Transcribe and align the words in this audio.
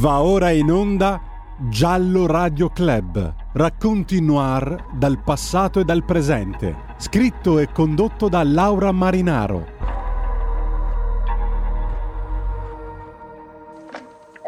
Va 0.00 0.22
ora 0.22 0.50
in 0.50 0.70
onda 0.70 1.20
Giallo 1.56 2.28
Radio 2.28 2.68
Club. 2.68 3.34
Racconti 3.52 4.22
noir 4.22 4.86
dal 4.92 5.18
passato 5.24 5.80
e 5.80 5.84
dal 5.84 6.04
presente. 6.04 6.94
Scritto 6.98 7.58
e 7.58 7.72
condotto 7.72 8.28
da 8.28 8.44
Laura 8.44 8.92
Marinaro. 8.92 9.66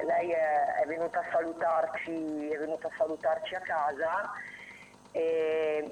Lei 0.07 0.31
è, 0.31 0.87
venuta 0.87 1.19
a 1.19 1.25
salutarci, 1.33 2.51
è 2.51 2.57
venuta 2.57 2.87
a 2.87 2.91
salutarci 2.97 3.57
a 3.57 3.61
casa 3.61 4.31
e 5.13 5.91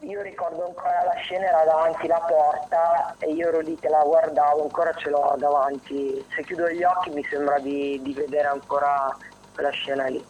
io 0.00 0.22
ricordo 0.22 0.66
ancora 0.66 1.04
la 1.04 1.14
scena 1.22 1.46
era 1.46 1.64
davanti 1.64 2.06
la 2.06 2.20
porta 2.20 3.14
e 3.18 3.32
io 3.32 3.48
ero 3.48 3.60
lì 3.60 3.76
che 3.76 3.88
la 3.88 4.02
guardavo, 4.02 4.62
ancora 4.62 4.92
ce 4.94 5.10
l'ho 5.10 5.34
davanti. 5.38 6.24
Se 6.34 6.42
chiudo 6.44 6.68
gli 6.70 6.82
occhi 6.82 7.10
mi 7.10 7.24
sembra 7.24 7.58
di, 7.58 8.00
di 8.02 8.12
vedere 8.12 8.48
ancora 8.48 9.16
quella 9.54 9.70
scena 9.70 10.06
lì. 10.06 10.24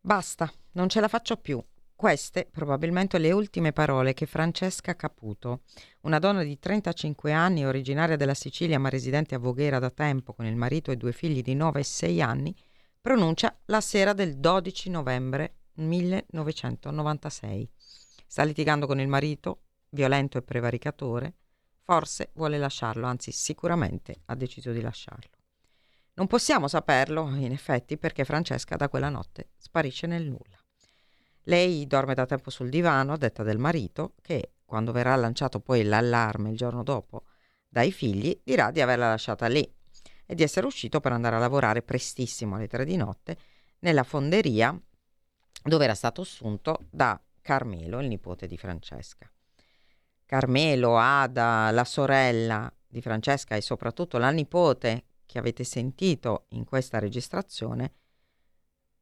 Basta, 0.00 0.50
non 0.72 0.88
ce 0.88 1.00
la 1.00 1.08
faccio 1.08 1.36
più. 1.36 1.62
Queste 1.94 2.48
probabilmente 2.50 3.18
le 3.18 3.30
ultime 3.30 3.72
parole 3.72 4.14
che 4.14 4.24
Francesca 4.24 4.96
Caputo, 4.96 5.60
una 6.02 6.18
donna 6.18 6.42
di 6.42 6.58
35 6.58 7.30
anni, 7.30 7.66
originaria 7.66 8.16
della 8.16 8.32
Sicilia 8.32 8.78
ma 8.78 8.88
residente 8.88 9.34
a 9.34 9.38
Voghera 9.38 9.78
da 9.78 9.90
tempo 9.90 10.32
con 10.32 10.46
il 10.46 10.56
marito 10.56 10.90
e 10.90 10.96
due 10.96 11.12
figli 11.12 11.42
di 11.42 11.54
9 11.54 11.80
e 11.80 11.84
6 11.84 12.22
anni, 12.22 12.56
pronuncia 13.00 13.58
la 13.66 13.80
sera 13.80 14.12
del 14.12 14.36
12 14.36 14.90
novembre 14.90 15.54
1996. 15.74 17.70
Sta 18.26 18.42
litigando 18.42 18.86
con 18.86 19.00
il 19.00 19.08
marito, 19.08 19.62
violento 19.88 20.36
e 20.36 20.42
prevaricatore, 20.42 21.34
forse 21.82 22.28
vuole 22.34 22.58
lasciarlo, 22.58 23.06
anzi 23.06 23.32
sicuramente 23.32 24.20
ha 24.26 24.34
deciso 24.34 24.70
di 24.70 24.82
lasciarlo. 24.82 25.30
Non 26.14 26.26
possiamo 26.26 26.68
saperlo, 26.68 27.34
in 27.36 27.52
effetti, 27.52 27.96
perché 27.96 28.26
Francesca 28.26 28.76
da 28.76 28.90
quella 28.90 29.08
notte 29.08 29.52
sparisce 29.56 30.06
nel 30.06 30.26
nulla. 30.26 30.58
Lei 31.44 31.86
dorme 31.86 32.12
da 32.12 32.26
tempo 32.26 32.50
sul 32.50 32.68
divano, 32.68 33.14
a 33.14 33.16
detta 33.16 33.42
del 33.42 33.56
marito, 33.56 34.12
che, 34.20 34.56
quando 34.66 34.92
verrà 34.92 35.16
lanciato 35.16 35.60
poi 35.60 35.84
l'allarme 35.84 36.50
il 36.50 36.56
giorno 36.56 36.82
dopo 36.82 37.24
dai 37.66 37.92
figli, 37.92 38.38
dirà 38.44 38.70
di 38.70 38.82
averla 38.82 39.08
lasciata 39.08 39.46
lì 39.46 39.78
e 40.30 40.36
di 40.36 40.44
essere 40.44 40.64
uscito 40.64 41.00
per 41.00 41.10
andare 41.10 41.34
a 41.34 41.40
lavorare 41.40 41.82
prestissimo 41.82 42.54
alle 42.54 42.68
tre 42.68 42.84
di 42.84 42.94
notte 42.94 43.36
nella 43.80 44.04
fonderia 44.04 44.80
dove 45.64 45.82
era 45.82 45.96
stato 45.96 46.20
assunto 46.20 46.86
da 46.88 47.20
Carmelo, 47.42 47.98
il 47.98 48.06
nipote 48.06 48.46
di 48.46 48.56
Francesca. 48.56 49.28
Carmelo, 50.24 50.96
Ada, 50.96 51.72
la 51.72 51.84
sorella 51.84 52.72
di 52.86 53.00
Francesca 53.00 53.56
e 53.56 53.60
soprattutto 53.60 54.18
la 54.18 54.30
nipote 54.30 55.06
che 55.26 55.40
avete 55.40 55.64
sentito 55.64 56.44
in 56.50 56.64
questa 56.64 57.00
registrazione 57.00 57.94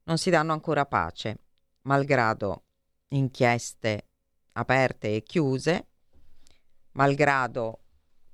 non 0.04 0.16
si 0.16 0.30
danno 0.30 0.54
ancora 0.54 0.86
pace, 0.86 1.40
malgrado 1.82 2.64
inchieste 3.08 4.06
aperte 4.52 5.16
e 5.16 5.22
chiuse, 5.22 5.88
malgrado 6.92 7.80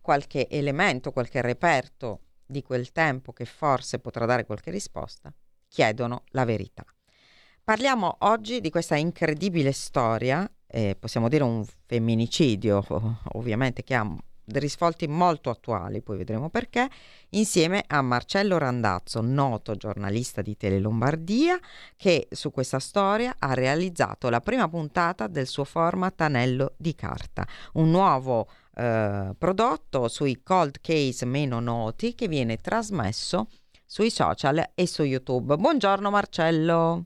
qualche 0.00 0.48
elemento, 0.48 1.10
qualche 1.10 1.40
reperto 1.40 2.20
di 2.46 2.62
quel 2.62 2.92
tempo 2.92 3.32
che 3.32 3.44
forse 3.44 3.98
potrà 3.98 4.26
dare 4.26 4.44
qualche 4.44 4.70
risposta, 4.70 5.32
chiedono 5.68 6.24
la 6.30 6.44
verità. 6.44 6.84
Parliamo 7.62 8.16
oggi 8.20 8.60
di 8.60 8.70
questa 8.70 8.96
incredibile 8.96 9.72
storia, 9.72 10.48
eh, 10.66 10.96
possiamo 10.98 11.28
dire 11.28 11.44
un 11.44 11.64
femminicidio 11.86 12.84
ovviamente 13.32 13.82
che 13.82 13.94
ha 13.94 14.06
risvolti 14.46 15.06
molto 15.06 15.50
attuali, 15.50 16.02
poi 16.02 16.18
vedremo 16.18 16.50
perché, 16.50 16.88
insieme 17.30 17.84
a 17.86 18.02
Marcello 18.02 18.58
Randazzo, 18.58 19.20
noto 19.20 19.74
giornalista 19.76 20.42
di 20.42 20.56
Tele 20.56 20.78
Lombardia, 20.78 21.58
che 21.96 22.28
su 22.30 22.50
questa 22.50 22.78
storia 22.78 23.36
ha 23.38 23.54
realizzato 23.54 24.28
la 24.28 24.40
prima 24.40 24.68
puntata 24.68 25.26
del 25.26 25.46
suo 25.46 25.64
format 25.64 26.20
Anello 26.20 26.74
di 26.76 26.94
carta, 26.94 27.46
un 27.74 27.90
nuovo 27.90 28.48
eh, 28.74 29.34
prodotto 29.36 30.08
sui 30.08 30.42
cold 30.42 30.80
case 30.80 31.24
meno 31.24 31.60
noti 31.60 32.14
che 32.14 32.28
viene 32.28 32.60
trasmesso 32.60 33.48
sui 33.84 34.10
social 34.10 34.72
e 34.74 34.86
su 34.86 35.02
YouTube. 35.02 35.56
Buongiorno 35.56 36.10
Marcello. 36.10 37.04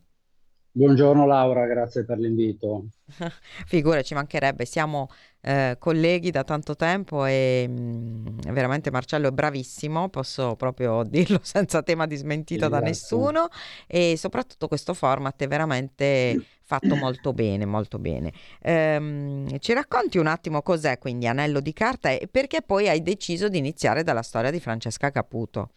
Buongiorno 0.78 1.27
Laura, 1.27 1.66
grazie 1.66 2.05
per 2.05 2.19
l'invito. 2.19 2.84
Figura, 3.66 4.00
ci 4.03 4.15
mancherebbe, 4.15 4.65
siamo 4.65 5.09
eh, 5.41 5.75
colleghi 5.77 6.31
da 6.31 6.44
tanto 6.44 6.77
tempo 6.77 7.25
e 7.25 7.66
mh, 7.66 7.72
mm, 7.72 8.53
veramente 8.53 8.93
Marcello 8.93 9.27
è 9.27 9.33
bravissimo, 9.33 10.09
posso 10.09 10.55
proprio 10.55 11.03
dirlo 11.11 11.41
senza 11.43 11.83
tema 11.83 12.06
di 12.06 12.15
smentita 12.15 12.67
esatto. 12.67 12.81
da 12.81 12.87
nessuno 12.87 13.49
e 13.88 14.15
soprattutto 14.17 14.69
questo 14.69 14.94
format 14.94 15.43
è 15.43 15.49
veramente 15.49 16.41
fatto 16.62 16.94
molto 16.94 17.33
bene, 17.33 17.65
molto 17.65 17.99
bene. 17.99 18.33
Ehm, 18.62 19.59
ci 19.59 19.72
racconti 19.72 20.19
un 20.19 20.28
attimo 20.28 20.62
cos'è 20.62 20.99
quindi 20.99 21.27
Anello 21.27 21.59
di 21.59 21.72
Carta 21.72 22.11
e 22.11 22.28
perché 22.31 22.62
poi 22.62 22.88
hai 22.88 23.03
deciso 23.03 23.49
di 23.49 23.59
iniziare 23.59 24.05
dalla 24.05 24.22
storia 24.22 24.53
di 24.53 24.61
Francesca 24.61 25.11
Caputo? 25.11 25.71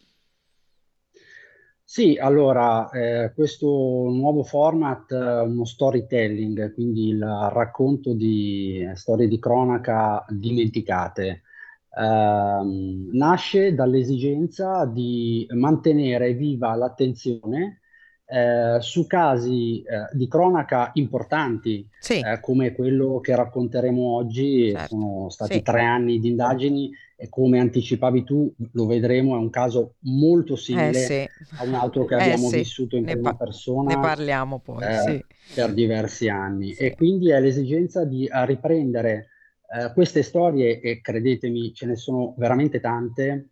Sì, 1.94 2.16
allora, 2.18 2.90
eh, 2.92 3.34
questo 3.34 3.68
nuovo 3.68 4.44
format, 4.44 5.12
eh, 5.12 5.42
uno 5.42 5.66
storytelling, 5.66 6.74
quindi 6.74 7.10
il 7.10 7.22
racconto 7.52 8.14
di 8.14 8.90
storie 8.94 9.28
di 9.28 9.38
cronaca 9.40 10.24
dimenticate, 10.30 11.42
ehm, 12.00 13.10
nasce 13.12 13.74
dall'esigenza 13.76 14.86
di 14.86 15.46
mantenere 15.52 16.34
viva 16.34 16.74
l'attenzione 16.76 17.81
eh, 18.32 18.78
su 18.80 19.08
casi 19.08 19.82
eh, 19.82 20.08
di 20.14 20.26
cronaca 20.30 20.92
importanti, 20.94 21.86
sì. 22.00 22.22
eh, 22.22 22.40
come 22.40 22.72
quello 22.72 23.20
che 23.20 23.36
racconteremo 23.36 24.16
oggi. 24.16 24.72
Certo. 24.72 24.88
Sono 24.88 25.30
stati 25.30 25.56
sì. 25.56 25.62
tre 25.62 25.84
anni 25.84 26.18
di 26.20 26.30
indagini 26.30 26.90
e 27.18 27.28
come 27.28 27.60
anticipavi 27.60 28.24
tu, 28.24 28.50
lo 28.72 28.86
vedremo, 28.86 29.36
è 29.36 29.38
un 29.38 29.50
caso 29.50 29.96
molto 30.04 30.56
simile 30.56 30.90
eh, 30.92 30.94
sì. 30.94 31.30
a 31.58 31.64
un 31.66 31.74
altro 31.74 32.06
che 32.06 32.16
eh, 32.16 32.22
abbiamo 32.22 32.48
vissuto 32.48 32.96
in 32.96 33.04
ne 33.04 33.12
prima 33.12 33.32
pa- 33.32 33.44
persona. 33.44 33.96
Ne 33.96 34.00
parliamo 34.00 34.60
poi, 34.60 34.82
Per 35.54 35.74
diversi 35.74 36.30
anni. 36.30 36.72
E 36.72 36.96
quindi 36.96 37.32
è 37.32 37.40
l'esigenza 37.42 38.06
di 38.06 38.30
riprendere 38.32 39.28
queste 39.94 40.22
storie, 40.22 40.82
e 40.82 41.00
credetemi, 41.00 41.74
ce 41.74 41.86
ne 41.86 41.96
sono 41.96 42.34
veramente 42.38 42.82
tante, 42.82 43.51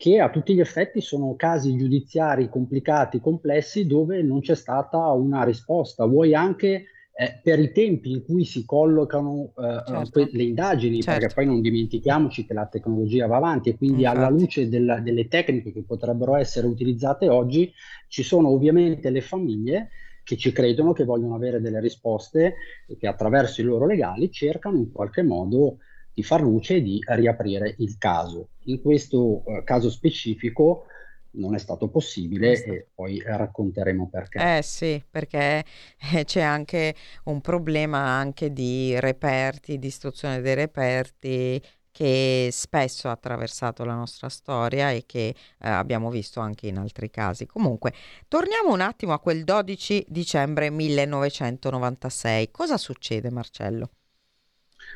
che 0.00 0.18
a 0.18 0.30
tutti 0.30 0.54
gli 0.54 0.60
effetti 0.60 1.02
sono 1.02 1.34
casi 1.36 1.76
giudiziari 1.76 2.48
complicati, 2.48 3.20
complessi, 3.20 3.86
dove 3.86 4.22
non 4.22 4.40
c'è 4.40 4.54
stata 4.54 4.96
una 5.10 5.44
risposta. 5.44 6.06
Vuoi 6.06 6.34
anche 6.34 6.86
eh, 7.12 7.38
per 7.42 7.58
i 7.58 7.70
tempi 7.70 8.12
in 8.12 8.24
cui 8.24 8.46
si 8.46 8.64
collocano 8.64 9.52
eh, 9.58 9.82
certo. 9.86 10.10
que- 10.10 10.30
le 10.32 10.42
indagini, 10.44 11.02
certo. 11.02 11.20
perché 11.20 11.34
poi 11.34 11.44
non 11.44 11.60
dimentichiamoci 11.60 12.46
che 12.46 12.54
la 12.54 12.64
tecnologia 12.64 13.26
va 13.26 13.36
avanti 13.36 13.68
e 13.68 13.76
quindi 13.76 14.04
Infatti. 14.04 14.16
alla 14.16 14.30
luce 14.30 14.68
del, 14.70 15.00
delle 15.02 15.28
tecniche 15.28 15.70
che 15.70 15.82
potrebbero 15.82 16.34
essere 16.34 16.66
utilizzate 16.66 17.28
oggi, 17.28 17.70
ci 18.08 18.22
sono 18.22 18.48
ovviamente 18.48 19.10
le 19.10 19.20
famiglie 19.20 19.90
che 20.24 20.38
ci 20.38 20.50
credono, 20.50 20.94
che 20.94 21.04
vogliono 21.04 21.34
avere 21.34 21.60
delle 21.60 21.78
risposte 21.78 22.54
e 22.86 22.96
che 22.96 23.06
attraverso 23.06 23.60
i 23.60 23.64
loro 23.64 23.84
legali 23.84 24.30
cercano 24.30 24.78
in 24.78 24.90
qualche 24.92 25.22
modo 25.22 25.76
di 26.12 26.22
far 26.22 26.42
luce 26.42 26.76
e 26.76 26.82
di 26.82 27.00
riaprire 27.06 27.74
il 27.78 27.96
caso. 27.98 28.50
In 28.64 28.80
questo 28.80 29.44
eh, 29.46 29.64
caso 29.64 29.90
specifico 29.90 30.84
non 31.32 31.54
è 31.54 31.58
stato 31.58 31.88
possibile 31.88 32.62
e 32.64 32.88
poi 32.94 33.22
racconteremo 33.24 34.08
perché. 34.08 34.56
Eh 34.58 34.62
sì, 34.62 35.02
perché 35.08 35.64
eh, 36.12 36.24
c'è 36.24 36.40
anche 36.40 36.94
un 37.24 37.40
problema 37.40 37.98
anche 37.98 38.52
di 38.52 38.98
reperti, 38.98 39.78
di 39.78 39.86
istruzione 39.86 40.40
dei 40.40 40.54
reperti 40.54 41.62
che 41.92 42.48
spesso 42.52 43.08
ha 43.08 43.12
attraversato 43.12 43.84
la 43.84 43.94
nostra 43.94 44.28
storia 44.28 44.90
e 44.90 45.04
che 45.06 45.28
eh, 45.28 45.34
abbiamo 45.68 46.10
visto 46.10 46.40
anche 46.40 46.66
in 46.68 46.78
altri 46.78 47.10
casi. 47.10 47.46
Comunque, 47.46 47.92
torniamo 48.28 48.72
un 48.72 48.80
attimo 48.80 49.12
a 49.12 49.20
quel 49.20 49.44
12 49.44 50.06
dicembre 50.08 50.70
1996. 50.70 52.50
Cosa 52.50 52.76
succede, 52.76 53.30
Marcello? 53.30 53.90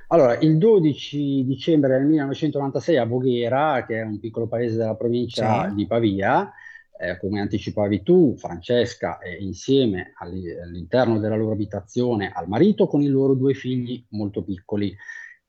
Allora, 0.09 0.39
il 0.39 0.59
12 0.59 1.45
dicembre 1.45 1.97
del 1.97 2.07
1996 2.07 2.97
a 2.97 3.05
Voghera, 3.05 3.85
che 3.87 4.01
è 4.01 4.03
un 4.03 4.19
piccolo 4.21 4.47
paese 4.47 4.77
della 4.77 4.97
provincia 4.97 5.69
sì. 5.69 5.75
di 5.75 5.87
Pavia, 5.87 6.53
eh, 6.97 7.19
come 7.19 7.41
anticipavi 7.41 8.03
tu, 8.03 8.37
Francesca 8.37 9.19
è 9.19 9.37
insieme 9.39 10.13
all'interno 10.19 11.19
della 11.19 11.37
loro 11.37 11.53
abitazione 11.53 12.31
al 12.33 12.49
marito 12.49 12.87
con 12.87 13.03
i 13.03 13.09
loro 13.09 13.35
due 13.35 13.55
figli 13.55 14.05
molto 14.11 14.45
piccoli. 14.45 14.95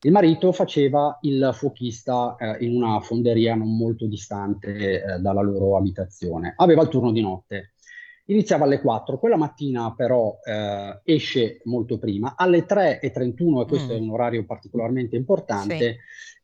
Il 0.01 0.11
marito 0.11 0.51
faceva 0.51 1.17
il 1.21 1.49
fuochista 1.53 2.35
eh, 2.37 2.63
in 2.65 2.75
una 2.75 2.99
fonderia 2.99 3.55
non 3.55 3.75
molto 3.75 4.05
distante 4.07 5.03
eh, 5.03 5.19
dalla 5.19 5.41
loro 5.41 5.77
abitazione. 5.77 6.53
Aveva 6.57 6.83
il 6.83 6.89
turno 6.89 7.11
di 7.11 7.21
notte. 7.21 7.73
Iniziava 8.27 8.65
alle 8.65 8.81
4, 8.81 9.19
quella 9.19 9.37
mattina 9.37 9.93
però 9.93 10.39
eh, 10.43 10.99
esce 11.03 11.61
molto 11.65 11.99
prima, 11.99 12.35
alle 12.35 12.65
3.31, 12.65 13.61
e 13.61 13.65
questo 13.67 13.93
mm. 13.93 13.97
è 13.97 13.99
un 13.99 14.09
orario 14.09 14.45
particolarmente 14.45 15.15
importante, 15.15 15.97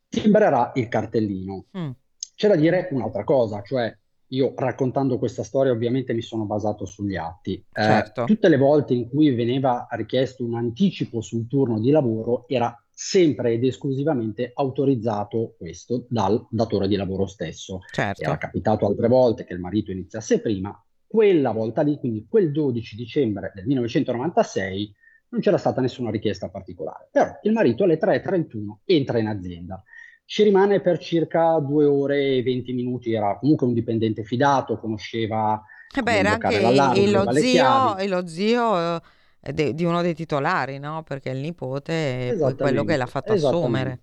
sì. 0.08 0.20
timbrerà 0.20 0.72
il 0.76 0.88
cartellino. 0.88 1.66
Mm. 1.76 1.90
c'è 2.36 2.48
da 2.48 2.56
dire 2.56 2.88
un'altra 2.92 3.24
cosa, 3.24 3.62
cioè 3.62 3.92
io 4.32 4.54
raccontando 4.56 5.18
questa 5.18 5.42
storia 5.42 5.72
ovviamente 5.72 6.14
mi 6.14 6.22
sono 6.22 6.44
basato 6.44 6.84
sugli 6.84 7.16
atti. 7.16 7.54
Eh, 7.54 7.82
Certo. 7.82 8.24
tutte 8.24 8.48
le 8.48 8.56
volte 8.56 8.94
in 8.94 9.08
cui 9.08 9.34
veniva 9.34 9.86
richiesto 9.90 10.44
un 10.44 10.54
anticipo 10.54 11.20
sul 11.20 11.46
turno 11.46 11.78
di 11.78 11.90
lavoro 11.90 12.44
era 12.48 12.74
sempre 12.90 13.52
ed 13.52 13.64
esclusivamente 13.64 14.52
autorizzato 14.54 15.54
questo 15.58 16.06
dal 16.08 16.46
datore 16.50 16.88
di 16.88 16.96
lavoro 16.96 17.26
stesso. 17.26 17.80
Era 17.94 18.12
Certo. 18.12 18.36
capitato 18.38 18.86
altre 18.86 19.08
volte 19.08 19.44
che 19.44 19.52
il 19.52 19.60
marito 19.60 19.90
iniziasse 19.90 20.40
prima, 20.40 20.72
quella 21.12 21.50
volta 21.50 21.82
lì, 21.82 21.98
quindi 21.98 22.26
quel 22.26 22.50
12 22.52 22.96
dicembre 22.96 23.52
del 23.54 23.66
1996, 23.66 24.94
non 25.28 25.40
c'era 25.42 25.58
stata 25.58 25.82
nessuna 25.82 26.10
richiesta 26.10 26.48
particolare. 26.48 27.08
Però 27.10 27.38
il 27.42 27.52
marito 27.52 27.84
alle 27.84 27.98
3.31 27.98 28.80
entra 28.86 29.18
in 29.18 29.26
azienda. 29.26 29.82
Ci 30.24 30.42
rimane 30.44 30.80
per 30.80 30.98
circa 30.98 31.58
due 31.58 31.84
ore 31.84 32.36
e 32.36 32.42
20 32.42 32.72
minuti, 32.72 33.12
era 33.12 33.36
comunque 33.38 33.66
un 33.66 33.74
dipendente 33.74 34.24
fidato, 34.24 34.78
conosceva 34.78 35.62
E 35.94 36.02
beh, 36.02 36.02
come 36.02 36.18
era 36.18 36.30
anche 36.32 37.00
il- 37.00 37.10
lo 37.10 37.30
zio, 37.32 37.96
e 37.98 38.08
lo 38.08 38.26
zio 38.26 38.96
eh, 39.40 39.52
de- 39.52 39.74
di 39.74 39.84
uno 39.84 40.00
dei 40.00 40.14
titolari, 40.14 40.78
no? 40.78 41.02
Perché 41.02 41.30
il 41.30 41.38
nipote 41.38 42.30
è 42.30 42.54
quello 42.56 42.84
che 42.84 42.96
l'ha 42.96 43.06
fatto 43.06 43.32
assumere. 43.34 44.00
esattamente, 44.00 44.02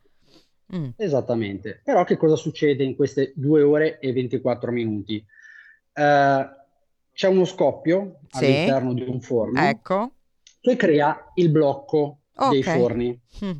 Mm. 0.76 0.90
esattamente. 0.98 1.82
Però 1.84 2.04
che 2.04 2.16
cosa 2.18 2.36
succede 2.36 2.84
in 2.84 2.96
queste 2.96 3.34
due 3.36 3.62
ore 3.64 3.98
e 4.00 4.12
24 4.14 4.72
minuti? 4.72 5.24
Eh, 5.94 6.48
c'è 7.20 7.28
uno 7.28 7.44
scoppio 7.44 8.22
Sì, 8.30 8.46
all'interno 8.46 8.94
di 8.94 9.02
un 9.06 9.20
forno 9.20 9.60
ecco. 9.60 10.12
che 10.62 10.78
crea 10.78 11.32
il 11.36 11.50
blocco 11.50 12.20
dei 12.50 12.60
Ok. 12.60 12.70
forni. 12.70 13.22
Mm. 13.44 13.52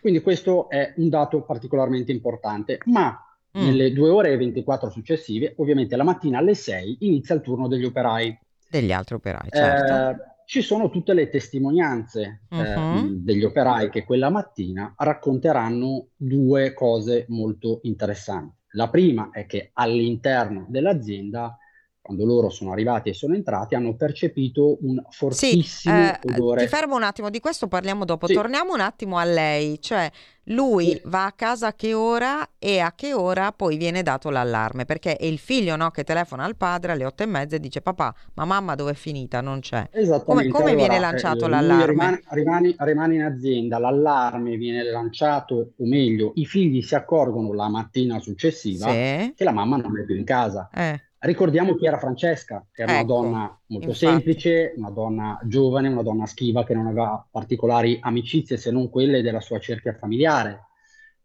Quindi 0.00 0.20
questo 0.20 0.68
è 0.68 0.92
un 0.96 1.08
dato 1.08 1.42
particolarmente 1.44 2.10
importante, 2.10 2.80
ma 2.86 3.16
Mm. 3.56 3.62
nelle 3.62 3.92
due 3.92 4.08
ore 4.08 4.32
e 4.32 4.36
24 4.36 4.90
successive, 4.90 5.54
ovviamente 5.58 5.94
la 5.94 6.02
mattina 6.02 6.38
alle 6.38 6.56
6 6.56 6.96
inizia 7.02 7.36
il 7.36 7.42
turno 7.42 7.68
degli 7.68 7.84
operai. 7.84 8.36
Degli 8.68 8.90
altri 8.90 9.14
operai, 9.14 9.50
certo. 9.52 9.94
Eh, 9.94 10.16
ci 10.44 10.60
sono 10.60 10.90
tutte 10.90 11.14
le 11.14 11.28
testimonianze 11.28 12.40
eh, 12.50 12.56
Mhm. 12.56 12.96
mh, 12.96 13.24
degli 13.24 13.44
operai 13.44 13.88
che 13.88 14.02
quella 14.02 14.30
mattina 14.30 14.92
racconteranno 14.98 16.08
due 16.16 16.72
cose 16.72 17.26
molto 17.28 17.78
interessanti. 17.84 18.56
La 18.70 18.88
prima 18.90 19.30
è 19.30 19.46
che 19.46 19.70
all'interno 19.74 20.66
dell'azienda, 20.68 21.56
quando 22.04 22.26
loro 22.26 22.50
sono 22.50 22.72
arrivati 22.72 23.08
e 23.08 23.14
sono 23.14 23.34
entrati, 23.34 23.74
hanno 23.74 23.94
percepito 23.96 24.76
un 24.82 25.02
Sì, 25.26 25.50
fortissimo 25.56 25.90
eh, 25.90 26.18
ti 26.20 26.28
odore. 26.28 26.66
fermo 26.68 26.94
un 26.96 27.02
attimo, 27.02 27.30
di 27.30 27.40
questo 27.40 27.66
parliamo 27.66 28.04
dopo. 28.04 28.26
Sì, 28.26 28.34
Torniamo 28.34 28.72
un 28.74 28.80
attimo 28.80 29.16
a 29.18 29.24
lei, 29.24 29.80
cioè 29.80 30.08
lui 30.48 30.90
sì, 30.90 31.00
va 31.04 31.24
a 31.26 31.32
casa 31.32 31.68
a 31.68 31.74
che 31.74 31.92
ora 31.94 32.48
e 32.58 32.78
a 32.78 32.92
che 32.94 33.12
ora 33.14 33.50
poi 33.52 33.76
viene 33.76 34.02
dato 34.02 34.30
l'allarme? 34.30 34.84
Perché 34.84 35.16
è 35.16 35.24
il 35.24 35.38
figlio, 35.38 35.74
no, 35.76 35.90
che 35.90 36.04
telefona 36.04 36.44
al 36.44 36.56
padre 36.56 36.92
alle 36.92 37.04
otto 37.04 37.22
e 37.22 37.26
mezza 37.26 37.56
e 37.56 37.60
dice 37.60 37.80
papà, 37.80 38.14
ma 38.34 38.44
mamma 38.44 38.74
dove 38.76 38.92
è 38.92 38.94
finita? 38.94 39.40
Non 39.40 39.60
c'è. 39.60 39.88
Come, 40.22 40.42
Esattamente, 40.42 40.46
come 40.46 40.74
viene 40.74 40.98
allora 40.98 40.98
eh, 40.98 41.00
lanciato 41.00 41.46
lui 41.46 41.48
l'allarme? 41.48 41.84
rimane, 41.86 42.22
rimane- 42.30 42.74
rimane 42.78 43.14
in 43.14 43.22
azienda, 43.22 43.78
l'allarme 43.78 44.56
viene 44.56 44.82
lanciato, 44.84 45.72
o 45.76 45.86
meglio, 45.86 46.32
i 46.36 46.44
figli 46.46 46.82
si 46.82 46.94
accorgono 46.94 47.52
la 47.52 47.68
mattina 47.68 48.18
successiva 48.20 48.86
Sì, 48.86 49.34
che 49.34 49.44
la 49.44 49.52
mamma 49.52 49.76
non 49.76 49.98
è 49.98 50.04
più 50.04 50.16
in 50.16 50.24
casa. 50.24 50.70
eh, 50.72 51.00
Ricordiamo 51.24 51.74
chi 51.74 51.86
era 51.86 51.98
Francesca, 51.98 52.66
che 52.70 52.82
era 52.82 52.92
una 52.92 53.00
ecco, 53.00 53.14
donna 53.14 53.60
molto 53.68 53.92
infatti. 53.92 54.06
semplice, 54.06 54.74
una 54.76 54.90
donna 54.90 55.40
giovane, 55.44 55.88
una 55.88 56.02
donna 56.02 56.26
schiva 56.26 56.64
che 56.64 56.74
non 56.74 56.86
aveva 56.86 57.26
particolari 57.30 57.98
amicizie 57.98 58.58
se 58.58 58.70
non 58.70 58.90
quelle 58.90 59.22
della 59.22 59.40
sua 59.40 59.58
cerchia 59.58 59.94
familiare. 59.94 60.66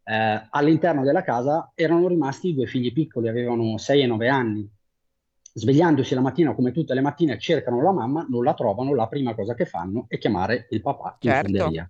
Eh, 0.05 0.47
all'interno 0.51 1.03
della 1.03 1.21
casa 1.21 1.71
erano 1.75 2.07
rimasti 2.07 2.53
due 2.53 2.65
figli 2.65 2.93
piccoli, 2.93 3.27
avevano 3.27 3.77
6 3.77 4.01
e 4.01 4.07
9 4.07 4.29
anni. 4.29 4.69
Svegliandosi 5.51 6.13
la 6.13 6.21
mattina, 6.21 6.55
come 6.55 6.71
tutte 6.71 6.93
le 6.93 7.01
mattine, 7.01 7.37
cercano 7.37 7.81
la 7.81 7.91
mamma, 7.91 8.25
non 8.29 8.43
la 8.45 8.53
trovano, 8.53 8.95
la 8.95 9.07
prima 9.07 9.35
cosa 9.35 9.53
che 9.53 9.65
fanno 9.65 10.05
è 10.07 10.17
chiamare 10.17 10.67
il 10.69 10.81
papà 10.81 11.17
in 11.23 11.31
Certo. 11.31 11.51
fonderia. 11.57 11.89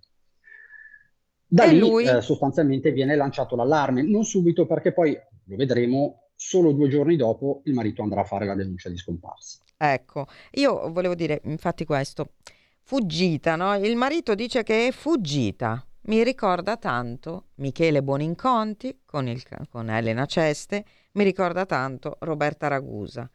Da 1.46 1.64
E 1.64 1.68
lì 1.72 1.78
lui? 1.78 2.04
eh, 2.04 2.20
sostanzialmente 2.22 2.90
viene 2.90 3.14
lanciato 3.14 3.54
l'allarme, 3.54 4.02
non 4.02 4.24
subito 4.24 4.66
perché 4.66 4.92
poi, 4.92 5.12
lo 5.44 5.56
vedremo, 5.56 6.29
solo 6.42 6.72
due 6.72 6.88
giorni 6.88 7.16
dopo 7.16 7.60
il 7.64 7.74
marito 7.74 8.02
andrà 8.02 8.22
a 8.22 8.24
fare 8.24 8.46
la 8.46 8.54
denuncia 8.54 8.88
di 8.88 8.96
scomparsa. 8.96 9.58
Ecco, 9.76 10.26
io 10.52 10.90
volevo 10.90 11.14
dire 11.14 11.42
infatti 11.44 11.84
questo, 11.84 12.32
fuggita, 12.80 13.56
no? 13.56 13.76
Il 13.76 13.94
marito 13.94 14.34
dice 14.34 14.62
che 14.62 14.86
è 14.86 14.90
fuggita. 14.90 15.84
Mi 16.04 16.24
ricorda 16.24 16.78
tanto 16.78 17.48
Michele 17.56 18.02
Boninconti 18.02 19.00
con, 19.04 19.28
il 19.28 19.42
con 19.68 19.90
Elena 19.90 20.24
Ceste, 20.24 20.84
mi 21.12 21.24
ricorda 21.24 21.66
tanto 21.66 22.16
Roberta 22.20 22.68
Ragusa. 22.68 23.30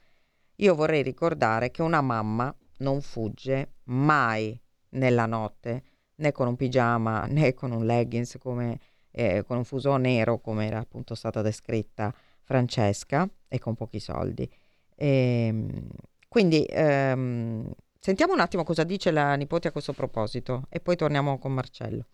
Io 0.56 0.74
vorrei 0.74 1.04
ricordare 1.04 1.69
che 1.69 1.84
una 1.84 2.01
mamma 2.01 2.54
non 2.80 3.01
fugge 3.01 3.74
mai 3.84 4.60
nella 4.90 5.28
notte, 5.28 5.84
né 6.16 6.31
con 6.31 6.48
un 6.48 6.56
pigiama, 6.56 7.25
né 7.28 7.54
con 7.54 7.72
un 7.72 7.86
leggings, 7.86 8.38
come, 8.40 8.80
eh, 9.12 9.44
con 9.46 9.58
un 9.58 9.63
fuso 9.63 9.96
nero, 9.98 10.40
come 10.40 10.66
era 10.66 10.80
appunto 10.80 11.13
stata 11.13 11.44
descritta 11.44 12.12
Francesca, 12.45 13.27
e 13.47 13.59
con 13.59 13.75
pochi 13.75 14.00
soldi. 14.00 14.50
Ehm, 14.95 15.89
quindi 16.30 16.65
ehm, 16.69 17.69
sentiamo 18.00 18.33
un 18.33 18.39
attimo 18.39 18.63
cosa 18.63 18.83
dice 18.83 19.12
la 19.12 19.36
nipote 19.36 19.68
a 19.68 19.71
questo 19.71 19.94
proposito 19.94 20.63
e 20.69 20.80
poi 20.80 20.95
torniamo 20.95 21.38
con 21.38 21.53
Marcello. 21.53 22.06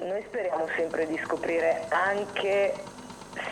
Noi 0.00 0.22
speriamo 0.26 0.66
sempre 0.76 1.06
di 1.06 1.18
scoprire 1.24 1.86
anche 1.88 2.74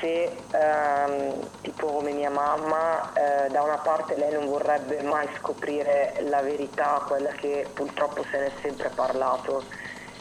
se, 0.00 0.30
ehm, 0.52 1.48
tipo 1.62 1.86
come 1.86 2.12
mia 2.12 2.30
mamma, 2.30 3.12
eh, 3.12 3.48
da 3.50 3.62
una 3.62 3.78
parte 3.78 4.16
lei 4.16 4.32
non 4.32 4.46
vorrebbe 4.46 5.02
mai 5.02 5.26
scoprire 5.38 6.16
la 6.28 6.42
verità, 6.42 7.02
quella 7.06 7.30
che 7.30 7.66
purtroppo 7.72 8.22
se 8.24 8.38
ne 8.38 8.46
è 8.46 8.52
sempre 8.60 8.90
parlato, 8.90 9.62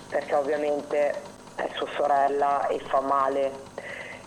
perché 0.07 0.35
ovviamente 0.35 1.28
è 1.63 1.69
sua 1.75 1.87
sorella 1.95 2.67
e 2.67 2.79
fa 2.89 3.01
male. 3.01 3.67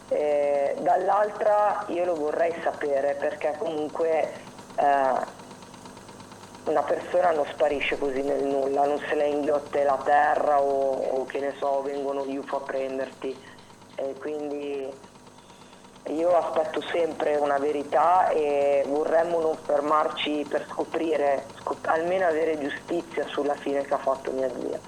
Eh, 0.09 0.77
dall'altra 0.81 1.85
io 1.89 2.05
lo 2.05 2.17
vorrei 2.17 2.55
sapere 2.63 3.15
perché 3.15 3.55
comunque 3.59 4.33
eh, 4.75 5.41
una 6.65 6.83
persona 6.83 7.31
non 7.31 7.47
sparisce 7.47 7.99
così 7.99 8.23
nel 8.23 8.45
nulla, 8.45 8.85
non 8.85 8.99
se 9.09 9.15
le 9.15 9.27
inghiotte 9.29 9.83
la 9.83 10.01
terra 10.05 10.61
o, 10.61 11.19
o 11.21 11.27
che 11.27 11.41
ne 11.41 11.55
so, 11.59 11.83
vengono 11.83 12.25
gli 12.27 12.37
UFO 12.37 12.57
a 12.57 12.61
prenderti. 12.61 13.45
E 13.95 14.17
quindi 14.19 15.11
io 16.07 16.37
aspetto 16.37 16.81
sempre 16.83 17.37
una 17.37 17.59
verità 17.59 18.29
e 18.29 18.85
vorremmo 18.87 19.41
non 19.41 19.57
fermarci 19.65 20.47
per 20.49 20.67
scoprire, 20.71 21.51
scop- 21.55 21.87
almeno 21.87 22.27
avere 22.27 22.59
giustizia 22.59 23.27
sulla 23.29 23.55
fine 23.57 23.83
che 23.85 23.95
ha 23.95 23.99
fatto 23.99 24.33
mia 24.33 24.49
zia. 24.49 24.81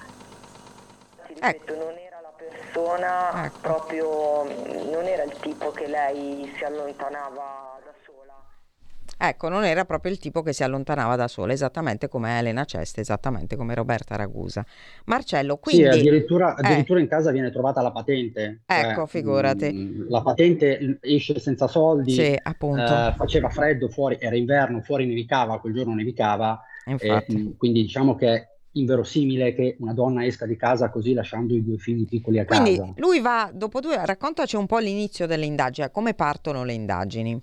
Ti 1.25 1.33
ripeto, 1.33 1.75
non 1.75 1.97
era 1.97 2.03
la 2.03 2.04
persona 2.49 3.45
Ecco. 3.45 3.59
proprio, 3.61 4.43
non 4.91 5.05
era 5.05 5.23
il 5.23 5.33
tipo 5.41 5.71
che 5.71 5.87
lei 5.87 6.51
si 6.57 6.63
allontanava 6.63 7.79
da 7.83 7.93
sola. 8.05 8.33
Ecco, 9.17 9.47
non 9.47 9.63
era 9.63 9.85
proprio 9.85 10.11
il 10.11 10.19
tipo 10.19 10.41
che 10.41 10.51
si 10.51 10.63
allontanava 10.63 11.15
da 11.15 11.27
sola, 11.27 11.53
esattamente 11.53 12.09
come 12.09 12.37
Elena 12.37 12.65
Ceste, 12.65 13.01
esattamente 13.01 13.55
come 13.55 13.73
Roberta 13.73 14.15
Ragusa. 14.17 14.65
Marcello, 15.05 15.57
Sì, 15.63 15.75
quindi... 15.77 15.87
addirittura, 15.87 16.55
eh, 16.55 16.61
addirittura 16.63 16.99
in 16.99 17.07
casa 17.07 17.31
viene 17.31 17.49
trovata 17.51 17.81
la 17.81 17.91
patente, 17.91 18.63
cioè, 18.65 18.89
ecco, 18.89 19.05
figurati. 19.05 19.71
mh, 19.71 20.09
la 20.09 20.21
patente 20.21 20.97
esce 21.01 21.39
senza 21.39 21.67
soldi, 21.67 22.11
Sì, 22.11 22.37
appunto, 22.43 22.81
eh, 22.81 23.13
faceva 23.15 23.47
freddo 23.49 23.87
fuori, 23.87 24.17
era 24.19 24.35
inverno, 24.35 24.81
fuori 24.81 25.05
nevicava, 25.05 25.59
quel 25.59 25.73
giorno 25.73 25.93
nevicava, 25.93 26.61
e, 26.85 26.91
infatti. 26.91 27.37
mh, 27.37 27.57
quindi 27.57 27.83
diciamo 27.83 28.15
che 28.15 28.49
inverosimile 28.75 29.53
che 29.53 29.75
una 29.79 29.93
donna 29.93 30.25
esca 30.25 30.45
di 30.45 30.55
casa 30.55 30.89
così 30.89 31.13
lasciando 31.13 31.53
i 31.55 31.63
due 31.63 31.77
figli 31.77 32.05
piccoli 32.05 32.39
a 32.39 32.45
Quindi 32.45 32.75
casa. 32.75 32.93
lui 32.97 33.19
va, 33.19 33.51
dopo 33.53 33.79
due, 33.79 34.05
raccontaci 34.05 34.55
un 34.55 34.65
po' 34.65 34.77
l'inizio 34.79 35.27
delle 35.27 35.45
indagini, 35.45 35.89
come 35.91 36.13
partono 36.13 36.63
le 36.63 36.73
indagini, 36.73 37.41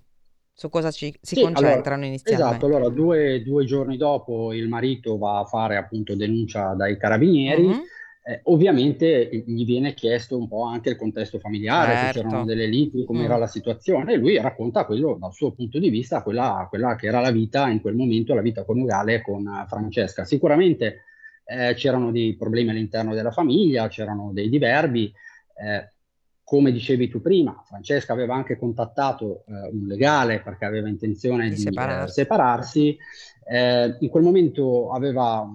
su 0.52 0.68
cosa 0.68 0.90
ci- 0.90 1.14
si 1.20 1.34
Sì, 1.34 1.40
allora, 1.40 1.54
concentrano 1.54 2.02
esatto, 2.04 2.06
inizialmente. 2.06 2.66
allora 2.66 2.88
due, 2.88 3.42
due 3.42 3.64
giorni 3.64 3.96
dopo 3.96 4.52
il 4.52 4.68
marito 4.68 5.18
va 5.18 5.40
a 5.40 5.44
fare 5.44 5.76
appunto 5.76 6.14
denuncia 6.14 6.74
dai 6.74 6.96
carabinieri, 6.96 7.66
Mhm, 7.66 7.82
Eh, 8.24 8.38
ovviamente 8.44 9.28
gli 9.44 9.64
viene 9.64 9.94
chiesto 9.94 10.38
un 10.38 10.46
po' 10.46 10.62
anche 10.62 10.90
il 10.90 10.96
contesto 10.96 11.40
familiare, 11.40 11.96
se 11.96 12.06
c'erano 12.12 12.44
Certo. 12.44 12.46
delle 12.46 12.66
liti, 12.66 13.04
com'era 13.04 13.36
Mm. 13.36 13.40
la 13.40 13.46
situazione, 13.48 14.12
e 14.12 14.16
lui 14.16 14.40
racconta 14.40 14.84
quello 14.84 15.16
dal 15.18 15.32
suo 15.32 15.50
punto 15.50 15.80
di 15.80 15.88
vista, 15.90 16.22
quella, 16.22 16.64
quella 16.68 16.94
che 16.94 17.08
era 17.08 17.18
la 17.18 17.32
vita 17.32 17.68
in 17.68 17.80
quel 17.80 17.96
momento, 17.96 18.32
la 18.34 18.40
vita 18.40 18.62
coniugale 18.64 19.22
con 19.22 19.44
eh, 19.44 19.66
Francesca. 19.66 20.24
Sicuramente 20.24 21.00
eh, 21.52 21.74
c'erano 21.74 22.10
dei 22.10 22.34
problemi 22.34 22.70
all'interno 22.70 23.14
della 23.14 23.30
famiglia, 23.30 23.88
c'erano 23.88 24.30
dei 24.32 24.48
diverbi, 24.48 25.12
eh, 25.62 25.88
come 26.42 26.72
dicevi 26.72 27.08
tu 27.08 27.20
prima, 27.20 27.62
Francesca 27.66 28.12
aveva 28.12 28.34
anche 28.34 28.58
contattato 28.58 29.44
eh, 29.46 29.70
un 29.72 29.86
legale 29.86 30.40
perché 30.40 30.64
aveva 30.64 30.88
intenzione 30.88 31.48
di, 31.48 31.54
di 31.54 31.60
separarsi. 31.60 32.04
Eh, 32.04 32.22
separarsi. 32.22 32.98
Eh, 33.44 33.96
in 34.00 34.08
quel 34.08 34.22
momento 34.22 34.92
aveva, 34.92 35.48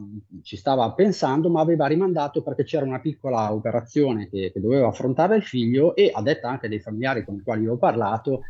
ci 0.44 0.58
stava 0.58 0.92
pensando, 0.94 1.50
ma 1.50 1.62
aveva 1.62 1.86
rimandato 1.88 2.42
perché 2.42 2.64
c'era 2.64 2.86
una 2.86 3.00
piccola 3.00 3.54
operazione 3.54 4.28
che, 4.28 4.52
che 4.52 4.60
doveva 4.60 4.88
affrontare 4.88 5.36
il 5.36 5.44
figlio 5.44 5.96
e 5.96 6.12
a 6.14 6.22
detta 6.22 6.50
anche 6.50 6.68
dei 6.68 6.80
familiari 6.80 7.24
con 7.24 7.36
i 7.36 7.42
quali 7.44 7.68
ho 7.68 7.78
parlato, 7.78 8.44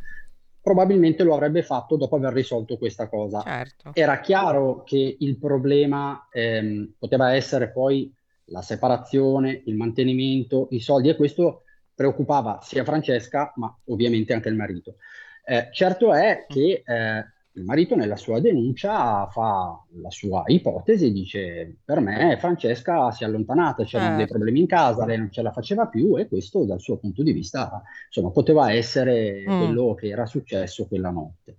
probabilmente 0.67 1.23
lo 1.23 1.33
avrebbe 1.33 1.63
fatto 1.63 1.95
dopo 1.95 2.17
aver 2.17 2.33
risolto 2.33 2.77
questa 2.77 3.07
cosa. 3.07 3.41
Certo. 3.41 3.91
Era 3.93 4.19
chiaro 4.19 4.83
che 4.83 5.15
il 5.17 5.37
problema 5.37 6.27
ehm, 6.29 6.95
poteva 6.99 7.33
essere 7.33 7.71
poi 7.71 8.13
la 8.47 8.61
separazione, 8.61 9.61
il 9.65 9.75
mantenimento, 9.75 10.67
i 10.71 10.81
soldi 10.81 11.07
e 11.07 11.15
questo 11.15 11.61
preoccupava 11.95 12.59
sia 12.61 12.83
Francesca, 12.83 13.53
ma 13.55 13.73
ovviamente 13.85 14.33
anche 14.33 14.49
il 14.49 14.55
marito. 14.55 14.95
Eh, 15.45 15.69
certo 15.71 16.13
è 16.13 16.45
che 16.49 16.83
eh, 16.85 17.25
il 17.57 17.63
marito 17.63 17.95
nella 17.95 18.15
sua 18.15 18.39
denuncia 18.39 19.27
fa 19.27 19.83
la 19.99 20.11
sua 20.11 20.43
ipotesi, 20.45 21.11
dice 21.11 21.77
per 21.83 21.99
me 21.99 22.37
Francesca 22.39 23.11
si 23.11 23.23
è 23.23 23.25
allontanata, 23.25 23.83
c'erano 23.83 24.13
eh. 24.13 24.17
dei 24.17 24.27
problemi 24.27 24.59
in 24.59 24.67
casa, 24.67 25.05
lei 25.05 25.17
non 25.17 25.31
ce 25.31 25.41
la 25.41 25.51
faceva 25.51 25.87
più 25.87 26.17
e 26.17 26.27
questo 26.27 26.65
dal 26.65 26.79
suo 26.79 26.97
punto 26.97 27.23
di 27.23 27.31
vista 27.31 27.81
insomma, 28.05 28.29
poteva 28.29 28.71
essere 28.71 29.43
mm. 29.47 29.59
quello 29.59 29.95
che 29.95 30.07
era 30.07 30.27
successo 30.27 30.87
quella 30.87 31.09
notte. 31.09 31.57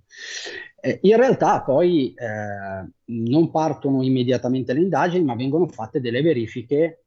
Eh, 0.80 1.00
in 1.02 1.16
realtà 1.16 1.62
poi 1.62 2.14
eh, 2.14 2.88
non 3.06 3.50
partono 3.50 4.02
immediatamente 4.02 4.72
le 4.72 4.80
indagini, 4.80 5.24
ma 5.24 5.34
vengono 5.34 5.66
fatte 5.66 6.00
delle 6.00 6.22
verifiche 6.22 7.02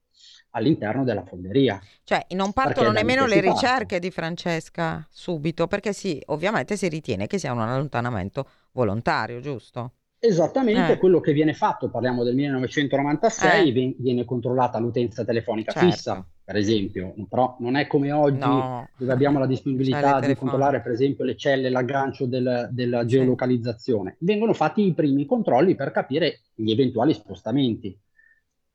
all'interno 0.52 1.06
della 1.06 1.24
fonderia. 1.24 1.80
Cioè, 2.04 2.26
non 2.32 2.52
partono 2.52 2.92
nemmeno 2.92 3.26
le 3.26 3.40
ricerche 3.40 4.00
di 4.00 4.12
Francesca 4.12 5.08
subito, 5.10 5.68
perché 5.68 5.94
sì, 5.94 6.22
ovviamente 6.28 6.76
si 6.76 6.90
ritiene 6.90 7.28
che 7.28 7.38
sia 7.38 7.54
un 7.54 7.62
allontanamento 7.62 8.46
volontario, 8.72 9.40
giusto? 9.40 9.94
Esattamente 10.24 10.94
eh. 10.94 10.98
quello 10.98 11.20
che 11.20 11.34
viene 11.34 11.54
fatto, 11.54 11.90
parliamo 11.90 12.24
del 12.24 12.36
1996, 12.36 13.70
eh. 13.70 13.96
viene 13.98 14.24
controllata 14.24 14.78
l'utenza 14.78 15.26
telefonica 15.26 15.72
certo. 15.72 15.90
fissa, 15.90 16.28
per 16.44 16.58
esempio, 16.58 17.16
però 17.28 17.56
non 17.60 17.76
è 17.76 17.88
come 17.88 18.12
oggi 18.12 18.38
no. 18.38 18.88
dove 18.98 19.12
abbiamo 19.12 19.40
la 19.40 19.48
disponibilità 19.48 20.20
di 20.20 20.36
controllare 20.36 20.82
per 20.82 20.92
esempio 20.92 21.26
le 21.26 21.36
celle, 21.36 21.72
l'aggancio 21.72 22.28
del, 22.28 22.70
della 22.72 23.04
geolocalizzazione. 23.04 24.18
Sì. 24.20 24.26
Vengono 24.26 24.54
fatti 24.54 24.86
i 24.86 24.94
primi 24.94 25.26
controlli 25.26 25.74
per 25.74 25.90
capire 25.90 26.42
gli 26.54 26.70
eventuali 26.70 27.16
spostamenti 27.16 28.00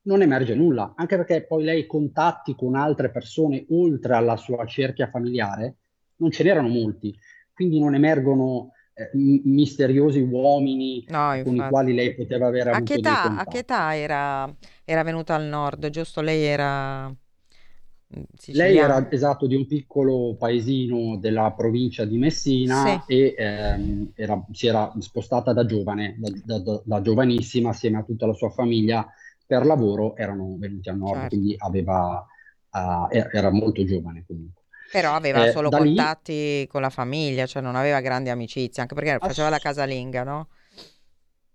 non 0.06 0.22
emerge 0.22 0.54
nulla, 0.54 0.94
anche 0.96 1.16
perché 1.16 1.44
poi 1.46 1.64
lei 1.64 1.86
contatti 1.86 2.54
con 2.54 2.74
altre 2.74 3.10
persone 3.10 3.66
oltre 3.70 4.14
alla 4.14 4.36
sua 4.36 4.64
cerchia 4.66 5.08
familiare, 5.08 5.76
non 6.16 6.30
ce 6.30 6.42
n'erano 6.42 6.68
molti, 6.68 7.14
quindi 7.52 7.78
non 7.78 7.94
emergono 7.94 8.70
misteriosi 9.12 10.20
uomini 10.20 11.04
no, 11.08 11.38
con 11.44 11.54
i 11.54 11.68
quali 11.68 11.94
lei 11.94 12.14
poteva 12.14 12.46
avere 12.46 12.70
a 12.70 12.80
che 12.80 12.94
età, 12.94 13.36
A 13.36 13.44
che 13.44 13.58
età 13.58 13.94
era, 13.94 14.50
era 14.84 15.02
venuta 15.02 15.34
al 15.34 15.44
nord, 15.44 15.88
giusto? 15.90 16.22
Lei 16.22 16.42
era... 16.42 17.08
Mm, 17.08 18.22
siciliana. 18.38 18.70
Lei 18.70 18.78
era 18.78 19.10
esatto 19.10 19.46
di 19.46 19.54
un 19.54 19.66
piccolo 19.66 20.36
paesino 20.38 21.18
della 21.18 21.52
provincia 21.54 22.04
di 22.04 22.16
Messina 22.16 23.02
sì. 23.04 23.12
e 23.12 23.34
ehm, 23.36 24.12
era, 24.14 24.42
si 24.52 24.66
era 24.66 24.92
spostata 25.00 25.52
da 25.52 25.66
giovane, 25.66 26.16
da, 26.44 26.58
da, 26.60 26.80
da, 26.82 27.00
giovanissima, 27.02 27.70
assieme 27.70 27.98
a 27.98 28.02
tutta 28.02 28.26
la 28.26 28.32
sua 28.32 28.48
famiglia 28.48 29.06
per 29.44 29.66
lavoro 29.66 30.16
erano 30.16 30.56
venuti 30.58 30.88
al 30.88 30.96
nord, 30.96 31.20
certo. 31.20 31.28
quindi 31.28 31.54
aveva, 31.58 32.26
uh, 32.70 33.08
era 33.10 33.50
molto 33.50 33.84
giovane 33.84 34.24
comunque. 34.26 34.62
Però 34.96 35.12
aveva 35.12 35.44
eh, 35.44 35.50
solo 35.50 35.68
contatti 35.68 36.60
lì... 36.60 36.66
con 36.68 36.80
la 36.80 36.88
famiglia, 36.88 37.44
cioè 37.44 37.60
non 37.60 37.76
aveva 37.76 38.00
grandi 38.00 38.30
amicizie, 38.30 38.80
anche 38.80 38.94
perché 38.94 39.18
faceva 39.20 39.50
la 39.50 39.58
casalinga, 39.58 40.22
no? 40.22 40.48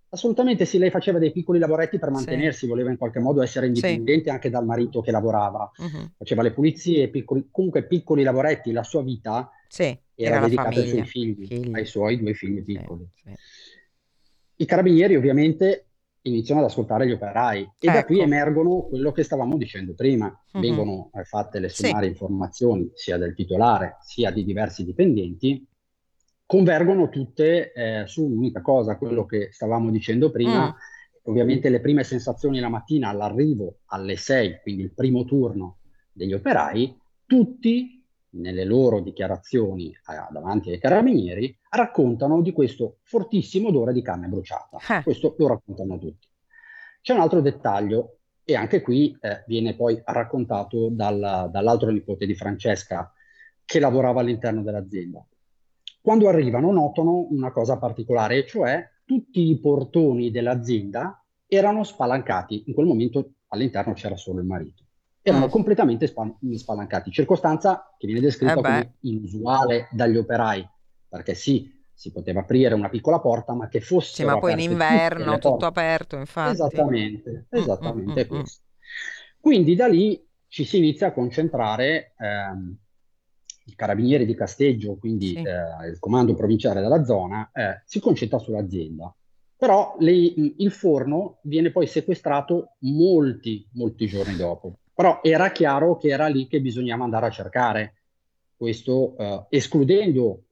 Assolutamente 0.10 0.66
sì, 0.66 0.78
lei 0.78 0.92
faceva 0.92 1.18
dei 1.18 1.32
piccoli 1.32 1.58
lavoretti 1.58 1.98
per 1.98 2.12
mantenersi, 2.12 2.60
sì. 2.60 2.68
voleva 2.68 2.92
in 2.92 2.98
qualche 2.98 3.20
modo 3.20 3.42
essere 3.42 3.66
indipendente 3.66 4.26
sì. 4.26 4.30
anche 4.30 4.52
dal 4.52 4.64
marito 4.64 5.02
che 5.02 5.10
lavorava, 5.10 5.72
uh-huh. 5.76 6.12
faceva 6.20 6.44
le 6.44 6.52
pulizie, 6.52 7.08
piccoli, 7.08 7.48
comunque 7.50 7.88
piccoli 7.88 8.22
lavoretti, 8.22 8.72
la 8.72 8.84
sua 8.84 9.02
vita 9.02 9.50
sì, 9.68 9.86
era, 10.14 10.36
era 10.36 10.44
dedicata 10.44 10.80
ai 10.80 10.88
suoi 10.88 11.06
figli, 11.08 11.48
figli, 11.48 11.74
ai 11.74 11.86
suoi 11.86 12.20
due 12.20 12.36
figli 12.36 12.64
piccoli. 12.64 13.10
I 14.58 14.66
carabinieri 14.66 15.16
ovviamente 15.16 15.88
iniziano 16.24 16.62
ad 16.62 16.68
ascoltare 16.68 17.08
gli 17.08 17.12
operai 17.12 17.62
e 17.62 17.68
ecco. 17.80 17.94
da 17.94 18.06
qui 18.06 18.16
ecco. 18.18 18.26
emergono 18.26 18.82
quello 18.84 19.12
che 19.12 19.24
stavamo 19.24 19.58
dicendo 19.58 19.94
prima, 19.94 20.28
uh-huh. 20.28 20.62
vengono 20.62 21.10
eh, 21.14 21.24
fatte 21.24 21.60
le 21.60 21.70
sommarie 21.70 22.08
sì. 22.08 22.14
informazioni 22.14 22.92
sia 22.94 23.18
del 23.18 23.34
titolare 23.34 23.98
sia 24.02 24.32
di 24.32 24.44
diversi 24.44 24.84
dipendenti, 24.84 25.66
convergono 26.46 27.10
tutte 27.10 27.72
eh, 27.74 28.04
su 28.08 28.26
un'unica 28.26 28.62
cosa, 28.62 28.98
quello 28.98 29.26
che 29.26 29.50
stavamo 29.52 29.90
dicendo 29.90 30.30
prima, 30.32 30.68
mm. 30.68 31.30
ovviamente 31.30 31.70
le 31.70 31.80
prime 31.80 32.04
sensazioni 32.04 32.60
la 32.60 32.70
mattina 32.70 33.10
all'arrivo 33.10 33.80
alle 33.86 34.18
6, 34.18 34.60
quindi 34.62 34.84
il 34.84 34.94
primo 34.94 35.24
turno 35.24 35.78
degli 36.12 36.34
operai, 36.34 36.94
tutti 37.26 38.04
nelle 38.32 38.66
loro 38.66 39.00
dichiarazioni 39.00 39.92
eh, 39.92 40.32
davanti 40.32 40.72
ai 40.72 40.80
carabinieri, 40.80 41.58
raccontano 41.72 42.42
di 42.42 42.52
questo 42.52 42.98
fortissimo 43.04 43.70
odore 43.70 43.94
di 43.94 44.02
carne 44.02 44.28
bruciata. 44.28 44.78
Eh. 44.98 45.04
Questo 45.04 45.36
lo 45.38 45.48
raccontano 45.48 45.98
tutti. 45.98 46.28
C'è 47.02 47.14
un 47.14 47.22
altro 47.22 47.42
dettaglio, 47.42 48.18
e 48.44 48.56
anche 48.56 48.82
qui 48.82 49.18
eh, 49.22 49.44
viene 49.48 49.76
poi 49.76 50.02
raccontato 50.04 50.90
dal, 50.90 51.50
dall'altro 51.52 51.90
nipote 51.90 52.26
di 52.26 52.36
Francesca, 52.36 53.12
che 53.64 53.80
lavorava 53.80 54.20
all'interno 54.20 54.62
dell'azienda. 54.62 55.26
Quando 56.02 56.28
arrivano 56.28 56.72
notano 56.72 57.28
una 57.30 57.52
cosa 57.52 57.78
particolare, 57.78 58.46
cioè 58.46 58.84
tutti 59.06 59.50
i 59.50 59.60
portoni 59.60 60.32
dell'azienda 60.32 61.24
erano 61.46 61.84
spalancati. 61.84 62.64
In 62.68 62.74
quel 62.74 62.88
momento 62.88 63.34
all'interno 63.48 63.94
c'era 63.94 64.18
solo 64.18 64.40
il 64.40 64.46
marito 64.46 64.84
erano 65.22 65.46
mm. 65.46 65.50
completamente 65.50 66.08
spa- 66.08 66.36
spalancati, 66.56 67.12
circostanza 67.12 67.94
che 67.98 68.08
viene 68.08 68.22
descritta 68.22 68.54
eh 68.54 68.56
come 68.56 68.94
inusuale 69.02 69.88
dagli 69.92 70.18
operai, 70.18 70.68
perché 71.12 71.36
sì, 71.36 71.70
si 71.94 72.10
poteva 72.14 72.40
aprire 72.40 72.74
una 72.74 72.88
piccola 72.88 73.20
porta, 73.20 73.54
ma 73.54 73.68
che 73.68 73.82
fosse... 73.82 74.14
Sì, 74.14 74.24
ma 74.24 74.40
poi 74.40 74.54
in 74.54 74.60
inverno, 74.72 75.38
tutto 75.40 75.66
aperto, 75.66 76.16
infatti. 76.16 76.54
Esattamente, 76.54 77.48
mm, 77.54 77.60
esattamente 77.60 78.22
mm, 78.22 78.26
mm, 78.26 78.40
questo. 78.40 78.62
Quindi 79.38 79.76
da 79.76 79.88
lì 79.88 80.26
ci 80.48 80.64
si 80.64 80.78
inizia 80.78 81.08
a 81.08 81.12
concentrare, 81.12 82.14
ehm, 82.18 82.78
i 83.66 83.76
carabinieri 83.76 84.26
di 84.26 84.34
Casteggio, 84.34 84.96
quindi 84.96 85.28
sì. 85.28 85.40
eh, 85.40 85.90
il 85.90 86.00
comando 86.00 86.34
provinciale 86.34 86.80
della 86.80 87.04
zona, 87.04 87.52
eh, 87.54 87.82
si 87.86 88.00
concentra 88.00 88.40
sull'azienda. 88.40 89.14
Però 89.58 89.98
le, 90.00 90.14
il 90.14 90.72
forno 90.72 91.40
viene 91.44 91.72
poi 91.72 91.88
sequestrato 91.88 92.78
molti, 92.80 93.68
molti 93.74 94.08
giorni 94.08 94.38
dopo. 94.38 94.78
Però 94.94 95.20
era 95.22 95.52
chiaro 95.52 95.98
che 95.98 96.08
era 96.08 96.28
lì 96.28 96.48
che 96.48 96.62
bisognava 96.62 97.04
andare 97.04 97.26
a 97.26 97.32
cercare 97.32 97.96
questo, 98.56 99.18
eh, 99.18 99.46
escludendo 99.50 100.46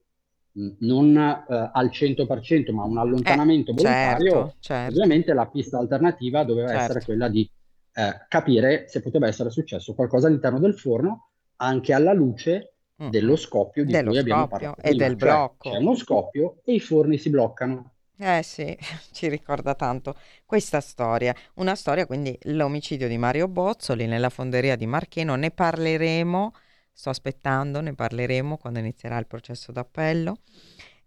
non 0.53 1.15
eh, 1.18 1.70
al 1.74 1.88
100%, 1.88 2.74
ma 2.74 2.84
un 2.84 2.98
allontanamento 2.98 3.72
eh, 3.72 3.74
volontario, 3.75 4.32
certo, 4.32 4.56
certo. 4.60 4.94
ovviamente 4.94 5.34
la 5.34 5.48
pista 5.48 5.77
alternativa 5.77 6.44
doveva 6.44 6.70
certo. 6.70 6.84
essere 6.84 7.06
quella 7.06 7.29
di 7.29 7.50
eh, 7.94 8.25
capire 8.27 8.88
se 8.88 9.01
poteva 9.01 9.27
essere 9.27 9.50
successo 9.50 9.94
qualcosa 9.94 10.27
all'interno 10.27 10.60
del 10.60 10.77
forno, 10.77 11.29
anche 11.58 11.94
alla 11.94 12.13
luce 12.13 12.74
mm. 13.01 13.10
dello 13.10 13.36
scoppio 13.36 13.84
di 13.84 13.91
dello 13.91 14.10
cui 14.12 14.20
abbiamo 14.20 14.48
parlato. 14.48 14.79
E 14.82 14.89
prima. 14.89 15.08
del 15.08 15.18
cioè, 15.18 15.29
blocco. 15.29 15.70
C'è 15.70 15.77
uno 15.77 15.96
scoppio 15.96 16.62
e 16.63 16.74
i 16.74 16.79
forni 16.79 17.18
si 17.18 17.29
bloccano. 17.29 17.94
Eh 18.18 18.41
sì, 18.44 18.77
ci 19.12 19.29
ricorda 19.29 19.75
tanto 19.75 20.15
questa 20.46 20.82
storia. 20.82 21.34
Una 21.56 21.75
storia, 21.75 22.06
quindi 22.06 22.38
l'omicidio 22.44 23.08
di 23.08 23.18
Mario 23.18 23.48
Bozzoli 23.48 24.08
nella 24.08 24.29
fonderia 24.29 24.75
di 24.75 24.86
Marcheno. 24.86 25.36
Ne 25.36 25.51
parleremo, 25.51 26.53
sto 27.00 27.12
aspettando, 27.12 27.79
ne 27.79 27.96
parleremo 27.96 28.58
quando 28.58 28.79
inizierà 28.79 29.18
il 29.18 29.25
processo 29.25 29.72
d'appello. 29.72 30.39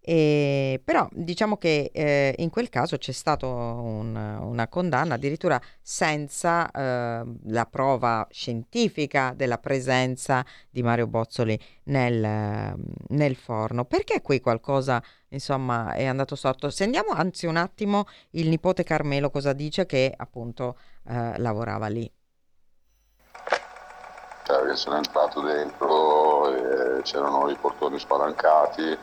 E, 0.00 0.80
però 0.82 1.06
diciamo 1.12 1.58
che 1.58 1.90
eh, 1.92 2.34
in 2.38 2.48
quel 2.50 2.70
caso 2.70 2.96
c'è 2.96 3.12
stata 3.12 3.46
un, 3.46 4.16
una 4.16 4.66
condanna 4.68 5.14
addirittura 5.14 5.60
senza 5.80 6.68
eh, 6.70 7.24
la 7.44 7.66
prova 7.66 8.26
scientifica 8.30 9.32
della 9.36 9.58
presenza 9.58 10.44
di 10.70 10.82
Mario 10.82 11.06
Bozzoli 11.06 11.58
nel, 11.84 12.74
nel, 13.08 13.36
forno. 13.36 13.84
Perché 13.84 14.22
qui 14.22 14.40
qualcosa 14.40 15.00
insomma 15.28 15.92
è 15.92 16.06
andato 16.06 16.36
sotto? 16.36 16.70
Sentiamo 16.70 17.10
anzi 17.10 17.44
un 17.44 17.56
attimo 17.56 18.06
il 18.30 18.48
nipote 18.48 18.82
Carmelo 18.82 19.30
cosa 19.30 19.52
dice 19.52 19.84
che 19.84 20.12
appunto 20.16 20.78
eh, 21.06 21.38
lavorava 21.38 21.88
lì. 21.88 22.10
Cioè, 24.44 24.66
che 24.66 24.76
sono 24.76 24.96
entrato 24.96 25.40
dentro 25.40 26.48
e 26.98 27.02
c'erano 27.02 27.48
i 27.48 27.56
portoni 27.56 27.98
spalancati 27.98 28.82
eh, 28.82 28.98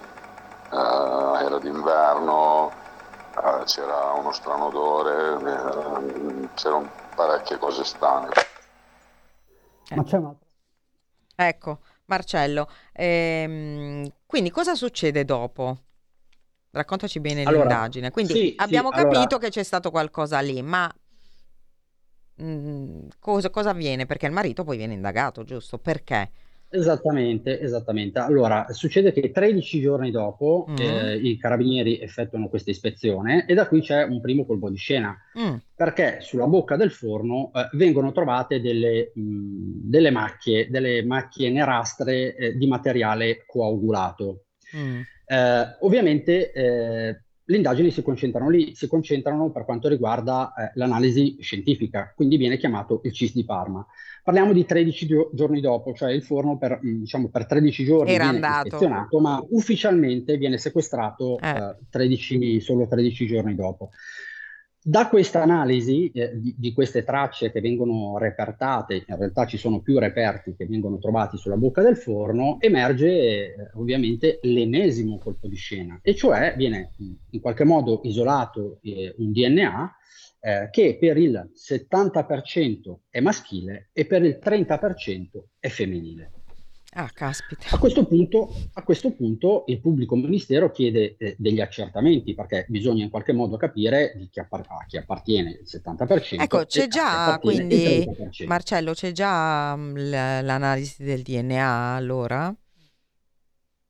era 0.71 1.57
d'inverno, 1.59 2.71
eh, 3.35 3.63
c'era 3.65 4.11
uno 4.13 4.31
strano 4.31 4.65
odore, 4.65 5.33
eh, 5.35 6.49
c'erano 6.55 6.89
parecchie 7.15 7.57
cose 7.57 7.83
strane. 7.83 8.29
Ma 9.95 10.03
c'è 10.03 10.17
una... 10.17 10.35
Ecco, 11.35 11.79
Marcello, 12.05 12.67
ehm, 12.91 14.11
quindi 14.25 14.51
cosa 14.51 14.75
succede 14.75 15.23
dopo? 15.23 15.77
Raccontaci 16.71 17.19
bene 17.19 17.43
Allora, 17.43 17.63
l'indagine. 17.63 18.11
Quindi 18.11 18.33
sì, 18.33 18.39
sì, 18.39 18.55
abbiamo 18.57 18.89
allora- 18.89 19.09
capito 19.09 19.37
che 19.37 19.49
c'è 19.49 19.63
stato 19.63 19.89
qualcosa 19.89 20.39
lì, 20.41 20.61
ma 20.61 20.91
cosa, 23.19 23.49
cosa 23.49 23.69
avviene? 23.71 24.05
Perché 24.05 24.25
il 24.25 24.31
marito 24.31 24.63
poi 24.63 24.77
viene 24.77 24.93
indagato, 24.93 25.43
giusto? 25.43 25.77
Perché? 25.77 26.31
Esattamente, 26.71 27.59
esattamente. 27.59 28.19
Allora, 28.19 28.67
succede 28.69 29.11
che 29.11 29.31
13 29.31 29.81
giorni 29.81 30.11
dopo 30.11 30.65
Mm. 30.69 30.75
eh, 30.77 31.15
i 31.17 31.35
carabinieri 31.37 31.99
effettuano 31.99 32.47
questa 32.47 32.69
ispezione 32.69 33.45
e 33.47 33.55
da 33.55 33.67
qui 33.67 33.81
c'è 33.81 34.03
un 34.03 34.21
primo 34.21 34.45
colpo 34.45 34.69
di 34.69 34.77
scena, 34.77 35.17
Mm, 35.35 35.55
perché 35.73 36.19
sulla 36.21 36.45
bocca 36.45 36.75
del 36.75 36.91
forno 36.91 37.51
eh, 37.55 37.69
vengono 37.73 38.11
trovate 38.11 38.61
delle, 38.61 39.11
mh, 39.15 39.21
delle 39.89 40.11
macchie, 40.11 40.69
delle 40.69 41.03
macchie 41.03 41.49
nerastre 41.49 42.35
eh, 42.35 42.55
di 42.55 42.67
materiale 42.67 43.43
coagulato. 43.47 44.43
mm, 44.75 45.01
Eh, 45.25 45.77
ovviamente 45.81 46.51
eh, 46.51 47.21
le 47.49 47.55
indagini 47.57 47.89
si 47.89 48.03
concentrano 48.03 48.47
lì, 48.49 48.75
si 48.75 48.87
concentrano 48.87 49.49
per 49.49 49.65
quanto 49.65 49.87
riguarda 49.87 50.53
eh, 50.53 50.71
l'analisi 50.75 51.37
scientifica, 51.39 52.13
quindi 52.15 52.37
viene 52.37 52.57
chiamato 52.57 53.01
il 53.05 53.11
CIS 53.11 53.33
di 53.33 53.43
Parma. 53.43 53.83
Parliamo 54.23 54.53
di 54.53 54.65
13 54.65 55.07
gio- 55.07 55.31
giorni 55.33 55.59
dopo, 55.59 55.93
cioè 55.93 56.11
il 56.11 56.21
forno 56.21 56.59
per, 56.59 56.77
mh, 56.79 56.99
diciamo, 56.99 57.29
per 57.29 57.47
13 57.47 57.83
giorni 57.85 58.13
Era 58.13 58.25
viene 58.29 58.45
andato. 58.45 58.67
ispezionato, 58.67 59.19
ma 59.19 59.43
ufficialmente 59.49 60.37
viene 60.37 60.59
sequestrato 60.59 61.39
Eh. 61.39 61.49
eh, 61.49 61.75
13 61.89 62.59
solo 62.61 62.87
13 62.87 63.25
giorni 63.25 63.55
dopo. 63.55 63.89
Da 64.89 65.07
questa 65.07 65.43
analisi 65.43 66.09
eh, 66.09 66.31
di, 66.33 66.55
di 66.57 66.73
queste 66.73 67.03
tracce 67.03 67.51
che 67.51 67.61
vengono 67.61 68.17
repertate, 68.17 69.03
in 69.07 69.17
realtà 69.17 69.45
ci 69.45 69.57
sono 69.57 69.81
più 69.81 69.99
reperti 69.99 70.55
che 70.55 70.65
vengono 70.65 70.97
trovati 70.97 71.37
sulla 71.37 71.57
bocca 71.57 71.83
del 71.83 71.95
forno, 71.95 72.57
emerge 72.59 73.07
eh, 73.07 73.55
ovviamente 73.75 74.39
l'ennesimo 74.41 75.19
colpo 75.19 75.47
di 75.47 75.55
scena, 75.55 75.99
e 76.01 76.15
cioè 76.15 76.55
viene 76.57 76.93
mh, 76.97 77.11
in 77.29 77.39
qualche 77.39 77.65
modo 77.65 78.01
isolato 78.01 78.79
eh, 78.81 79.13
un 79.19 79.31
DNA 79.31 79.95
eh, 80.39 80.69
che 80.71 80.97
per 80.99 81.17
il 81.17 81.51
70% 81.53 83.01
è 83.11 83.19
maschile 83.19 83.91
e 83.93 84.07
per 84.07 84.23
il 84.23 84.39
30% 84.43 85.25
è 85.59 85.67
femminile. 85.67 86.31
Ah, 86.93 87.09
caspita. 87.13 87.75
A 87.75 87.77
questo 87.77 88.05
punto, 88.05 88.51
a 88.73 88.83
questo 88.83 89.11
punto 89.11 89.63
il 89.67 89.79
pubblico 89.79 90.15
ministero 90.15 90.71
chiede 90.71 91.15
eh, 91.17 91.35
degli 91.37 91.61
accertamenti 91.61 92.33
perché 92.33 92.65
bisogna 92.67 93.03
in 93.03 93.11
qualche 93.11 93.31
modo 93.31 93.57
capire 93.57 94.13
di 94.15 94.27
chi 94.29 94.39
appar- 94.39 94.65
a 94.69 94.85
chi 94.87 94.97
appartiene 94.97 95.51
il 95.61 95.67
70%. 95.67 96.41
Ecco, 96.41 96.65
c'è 96.65 96.87
già 96.87 97.37
quindi, 97.39 97.75
il 97.75 98.03
30%. 98.05 98.47
Marcello, 98.47 98.93
c'è 98.93 99.11
già 99.11 99.75
mm, 99.75 99.95
l'analisi 99.95 101.03
del 101.03 101.21
DNA 101.21 101.95
allora? 101.95 102.53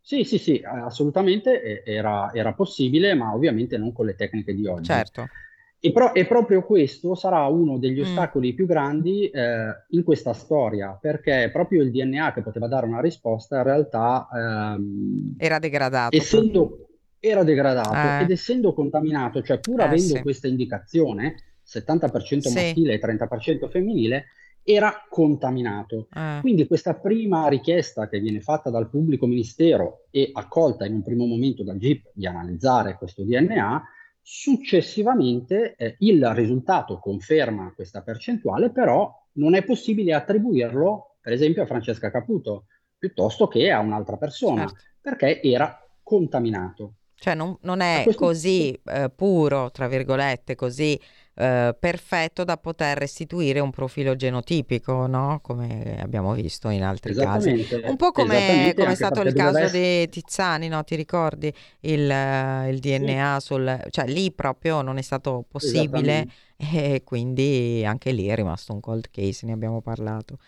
Sì, 0.02 0.24
sì, 0.24 0.40
sì, 0.40 0.62
assolutamente 0.66 1.84
era, 1.86 2.34
era 2.34 2.54
possibile, 2.54 3.14
ma 3.14 3.34
ovviamente 3.34 3.78
non 3.78 3.94
con 3.94 4.08
le 4.08 4.16
tecniche 4.16 4.56
di 4.56 4.66
oggi. 4.66 4.86
Certo. 4.86 5.28
E, 5.82 5.92
pro- 5.94 6.14
e 6.14 6.26
proprio 6.26 6.64
questo 6.66 7.16
sarà 7.16 7.46
uno 7.46 7.78
degli 7.78 8.00
Mm. 8.00 8.04
ostacoli 8.04 8.54
più 8.54 8.66
grandi 8.66 9.30
eh, 9.30 9.86
in 9.92 10.04
questa 10.04 10.34
storia, 10.34 10.98
perché 11.00 11.50
proprio 11.54 11.82
il 11.82 11.90
DNA 11.92 12.34
che 12.34 12.42
poteva 12.42 12.68
dare 12.68 12.86
una 12.86 13.00
risposta 13.00 13.58
in 13.58 13.64
realtà 13.64 14.28
ehm, 14.34 15.36
Era 15.38 15.58
degradato. 15.60 16.16
essendo 16.16 16.86
era 17.22 17.44
degradato 17.44 17.96
Eh. 18.20 18.24
ed 18.24 18.32
essendo 18.32 18.74
contaminato, 18.74 19.42
cioè 19.42 19.60
pur 19.60 19.82
Eh, 19.82 19.84
avendo 19.84 20.16
sì. 20.16 20.22
questa 20.22 20.48
indicazione, 20.48 21.36
70% 21.64 22.50
Sì. 22.50 22.56
maschile 22.56 22.94
e 22.94 23.00
30% 23.00 23.68
femminile, 23.70 24.26
era 24.64 25.06
contaminato. 25.10 26.08
Eh, 26.14 26.40
Quindi 26.42 26.66
questa 26.68 26.94
prima 26.96 27.48
richiesta 27.48 28.08
che 28.08 28.20
viene 28.20 28.40
fatta 28.42 28.70
dal 28.70 28.90
pubblico 28.90 29.28
ministero 29.28 30.06
e 30.12 30.30
accolta 30.34 30.86
in 30.86 30.94
un 30.94 31.04
primo 31.04 31.26
momento 31.26 31.64
dal 31.64 31.78
GIP 31.78 32.12
di 32.14 32.26
analizzare 32.26 32.96
questo 32.98 33.24
DNA, 33.24 33.84
successivamente 34.32 35.74
eh, 35.76 35.96
il 36.02 36.24
risultato 36.36 37.00
conferma 37.00 37.74
questa 37.74 38.04
percentuale, 38.04 38.70
però 38.70 39.12
non 39.34 39.56
è 39.56 39.64
possibile 39.64 40.14
attribuirlo, 40.14 41.18
per 41.20 41.34
esempio, 41.34 41.64
a 41.64 41.66
Francesca 41.66 42.12
Caputo, 42.12 42.66
piuttosto 42.96 43.48
che 43.48 43.72
a 43.72 43.80
un'altra 43.80 44.18
persona, 44.18 44.68
certo. 44.68 44.84
perché 45.02 45.42
era 45.42 45.84
contaminato. 46.04 46.98
Cioè 47.20 47.36
non, 47.36 47.58
non 47.62 47.82
è 47.82 48.02
questo 48.04 48.26
così 48.26 48.80
eh, 48.86 49.12
puro, 49.14 49.72
tra 49.72 49.88
virgolette, 49.88 50.56
così 50.56 51.00
eh, 51.36 51.74
perfetto 51.80 52.44
da 52.44 52.58
poter 52.58 52.98
restituire 52.98 53.62
un 53.62 53.72
profilo 53.72 54.16
genotipico, 54.16 55.08
no? 55.08 55.40
Come 55.42 55.98
abbiamo 56.02 56.34
visto 56.34 56.68
in 56.70 56.84
altri 56.84 57.14
casi. 57.14 57.66
Un 57.84 57.96
po' 57.96 58.12
come, 58.12 58.74
come 58.76 58.92
è 58.92 58.96
stato 58.96 59.22
il 59.22 59.34
caso 59.34 59.70
di 59.70 60.08
Tizzani, 60.10 60.68
no? 60.68 60.84
Ti 60.84 60.96
ricordi? 60.96 61.54
Il, 61.82 62.10
eh, 62.12 62.70
il 62.70 62.80
DNA 62.80 63.40
sul... 63.40 63.88
cioè 63.90 64.06
lì 64.08 64.32
proprio 64.34 64.82
non 64.82 64.98
è 64.98 65.02
stato 65.02 65.46
possibile 65.48 66.28
e 66.58 67.04
quindi 67.06 67.84
anche 67.86 68.12
lì 68.12 68.28
è 68.28 68.36
rimasto 68.36 68.74
un 68.74 68.82
cold 68.82 69.10
case, 69.10 69.46
ne 69.46 69.54
abbiamo 69.54 69.82
parlato. 69.82 70.40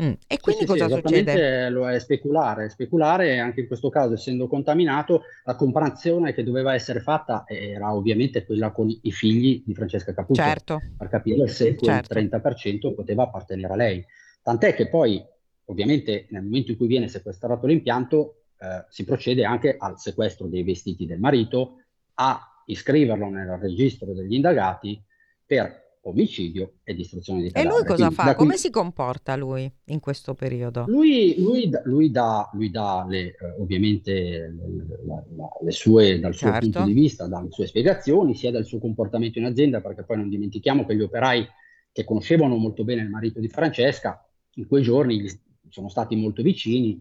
Mm. 0.00 0.12
E 0.26 0.34
Sì, 0.34 0.38
quindi 0.38 0.66
sì, 0.66 0.72
sì, 0.72 0.78
cosa 0.78 0.88
succede? 0.88 1.18
esattamente 1.18 1.70
lo 1.70 1.90
è 1.90 1.98
speculare, 1.98 2.68
speculare 2.68 3.38
anche 3.38 3.60
in 3.60 3.66
questo 3.66 3.88
caso 3.88 4.14
essendo 4.14 4.46
contaminato 4.46 5.22
la 5.44 5.56
comparazione 5.56 6.32
che 6.32 6.44
doveva 6.44 6.74
essere 6.74 7.00
fatta 7.00 7.44
era 7.46 7.92
ovviamente 7.94 8.44
quella 8.44 8.70
con 8.70 8.88
i 8.88 9.10
figli 9.10 9.62
di 9.66 9.74
Francesca 9.74 10.14
Caputo 10.14 10.40
Certo, 10.40 10.80
per 10.96 11.08
capire 11.08 11.48
se 11.48 11.74
quel 11.74 12.04
certo. 12.06 12.14
30% 12.14 12.94
poteva 12.94 13.24
appartenere 13.24 13.72
a 13.72 13.76
lei. 13.76 14.04
Tant'è 14.42 14.74
che 14.74 14.88
poi 14.88 15.22
ovviamente 15.64 16.26
nel 16.30 16.42
momento 16.42 16.70
in 16.70 16.76
cui 16.76 16.86
viene 16.86 17.08
sequestrato 17.08 17.66
l'impianto 17.66 18.44
eh, 18.58 18.84
si 18.88 19.04
procede 19.04 19.44
anche 19.44 19.76
al 19.78 19.98
sequestro 19.98 20.46
dei 20.46 20.62
vestiti 20.62 21.06
del 21.06 21.18
marito, 21.18 21.82
a 22.14 22.40
iscriverlo 22.66 23.28
nel 23.28 23.58
registro 23.60 24.12
degli 24.12 24.34
indagati 24.34 25.02
per 25.44 25.87
omicidio 26.02 26.74
e 26.84 26.94
distruzione 26.94 27.42
di 27.42 27.48
E 27.48 27.50
cadavere. 27.52 27.74
lui 27.76 27.84
cosa 27.86 27.96
Quindi 27.96 28.14
fa? 28.14 28.24
qui- 28.34 28.34
Come 28.46 28.56
si 28.56 28.70
comporta 28.70 29.36
lui 29.36 29.70
in 29.86 30.00
questo 30.00 30.34
periodo? 30.34 30.84
lui, 30.84 31.34
lui 31.38 31.70
lui 31.84 32.10
dà, 32.10 32.48
lui 32.54 32.70
dà 32.70 33.04
le, 33.08 33.36
eh, 33.36 33.36
ovviamente 33.58 34.12
le, 34.12 34.86
la- 35.06 35.24
la- 35.36 35.48
le 35.62 35.70
sue, 35.70 36.18
dal 36.18 36.34
suo 36.34 36.48
Certo. 36.50 36.58
punto 36.58 36.82
di 36.82 36.92
vista, 36.92 37.26
dalle 37.26 37.50
sue 37.50 37.66
spiegazioni, 37.66 38.34
sia 38.34 38.50
del 38.50 38.64
suo 38.64 38.78
comportamento 38.78 39.38
in 39.38 39.44
azienda, 39.44 39.80
perché 39.80 40.04
poi 40.04 40.16
non 40.18 40.28
dimentichiamo 40.30 40.86
che 40.86 40.96
gli 40.96 41.02
operai 41.02 41.46
che 41.92 42.04
conoscevano 42.04 42.56
molto 42.56 42.84
bene 42.84 43.02
il 43.02 43.10
marito 43.10 43.40
di 43.40 43.48
Francesca, 43.48 44.24
in 44.54 44.66
quei 44.66 44.82
giorni 44.82 45.26
sono 45.68 45.88
stati 45.88 46.16
molto 46.16 46.42
vicini, 46.42 46.98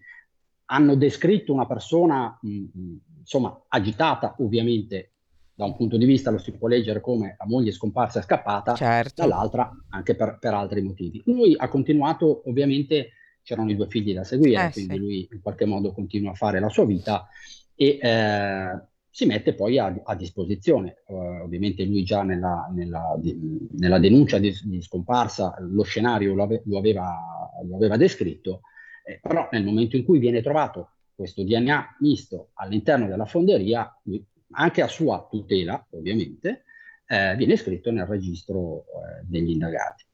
hanno 0.65 0.95
descritto 0.95 1.53
una 1.53 1.65
persona, 1.65 2.37
mh, 2.41 2.49
mh, 2.49 2.99
insomma, 3.19 3.65
agitata, 3.69 4.35
ovviamente, 4.39 5.13
da 5.57 5.65
un 5.65 5.75
punto 5.75 5.97
di 5.97 6.05
vista 6.05 6.29
lo 6.29 6.37
si 6.37 6.51
può 6.51 6.67
leggere 6.67 7.01
come 7.01 7.35
la 7.39 7.45
moglie 7.47 7.71
scomparsa 7.71 8.19
e 8.19 8.23
scappata, 8.23 8.75
Certo, 8.75 9.23
dall'altra 9.23 9.69
anche 9.89 10.15
per, 10.15 10.37
per 10.39 10.53
altri 10.53 10.81
motivi. 10.81 11.21
Lui 11.25 11.55
ha 11.57 11.67
continuato, 11.67 12.43
ovviamente 12.47 13.11
c'erano 13.41 13.71
i 13.71 13.75
due 13.75 13.87
figli 13.87 14.13
da 14.13 14.23
seguire, 14.23 14.67
Eh, 14.67 14.71
quindi 14.71 14.95
sì. 14.95 14.99
lui 14.99 15.27
in 15.31 15.41
qualche 15.41 15.65
modo 15.65 15.93
continua 15.93 16.31
a 16.31 16.35
fare 16.35 16.59
la 16.59 16.69
sua 16.69 16.85
vita 16.85 17.27
e 17.75 17.97
eh, 18.01 18.81
si 19.09 19.25
mette 19.25 19.53
poi 19.55 19.79
a, 19.79 19.93
a 20.03 20.15
disposizione. 20.15 20.97
Eh, 21.07 21.13
ovviamente 21.41 21.83
lui 21.85 22.03
già 22.03 22.21
nella, 22.23 22.69
nella- 22.73 23.15
di- 23.19 23.67
nella 23.77 23.99
denuncia 23.99 24.37
di, 24.37 24.53
di 24.63 24.81
scomparsa 24.81 25.55
lo 25.59 25.83
scenario 25.83 26.35
lo, 26.35 26.43
ave- 26.43 26.61
lo 26.65 26.77
aveva, 26.77 27.17
lo 27.65 27.75
aveva 27.75 27.97
descritto, 27.97 28.61
eh, 29.05 29.19
però 29.21 29.47
nel 29.51 29.63
momento 29.63 29.95
in 29.95 30.03
cui 30.03 30.19
viene 30.19 30.41
trovato 30.41 30.91
questo 31.15 31.43
DNA 31.43 31.97
misto 32.01 32.51
all'interno 32.55 33.07
della 33.07 33.25
fonderia, 33.25 33.91
lui, 34.03 34.23
anche 34.51 34.81
a 34.81 34.87
sua 34.87 35.25
tutela 35.29 35.85
ovviamente, 35.91 36.63
eh, 37.07 37.35
viene 37.35 37.53
iscritto 37.53 37.91
nel 37.91 38.05
registro 38.05 38.85
eh, 38.85 39.23
degli 39.25 39.51
indagati. 39.51 40.05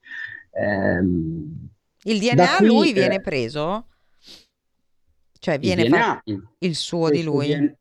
Ehm, 0.51 1.69
il 2.05 2.19
DNA 2.19 2.57
qui, 2.57 2.67
lui 2.67 2.89
eh, 2.89 2.93
viene 2.93 3.19
preso? 3.21 3.87
Cioè 5.39 5.55
il 5.55 5.59
viene 5.61 5.83
DNA, 5.83 6.21
il- 6.25 6.47
il 6.59 6.75
suo 6.75 7.09
di 7.09 7.23
lui? 7.23 7.47
DNA 7.47 7.75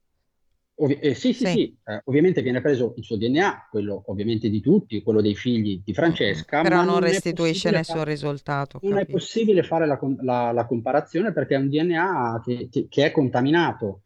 ovvi- 0.77 0.99
eh, 0.99 1.15
sì, 1.15 1.33
sì, 1.33 1.47
Sì. 1.47 1.53
sì, 1.53 1.79
eh, 1.85 2.01
ovviamente 2.05 2.43
viene 2.43 2.61
preso 2.61 2.95
il 2.97 3.05
suo 3.05 3.17
DNA, 3.17 3.69
quello 3.71 4.03
ovviamente 4.07 4.49
di 4.51 4.61
tutti, 4.61 5.03
quello 5.03 5.21
dei 5.21 5.35
figli 5.37 5.81
di 5.85 5.95
Francesca, 5.95 6.63
Però 6.63 6.77
non 6.85 6.87
non 6.87 7.05
è 7.05 7.09
restituisce 7.13 7.71
nessun 7.71 7.95
fare- 7.99 8.11
risultato, 8.11 8.81
non 8.81 8.93
è 8.99 9.01
capito? 9.01 9.13
possibile 9.13 9.63
fare 9.63 9.87
la, 9.87 9.99
la- 10.23 10.53
la 10.53 10.67
comparazione 10.67 11.33
perché 11.33 11.55
è 11.55 11.59
un 11.59 11.69
DNA 11.69 12.41
che, 12.45 12.69
che- 12.71 12.89
che 12.89 13.05
è 13.07 13.11
contaminato. 13.13 14.03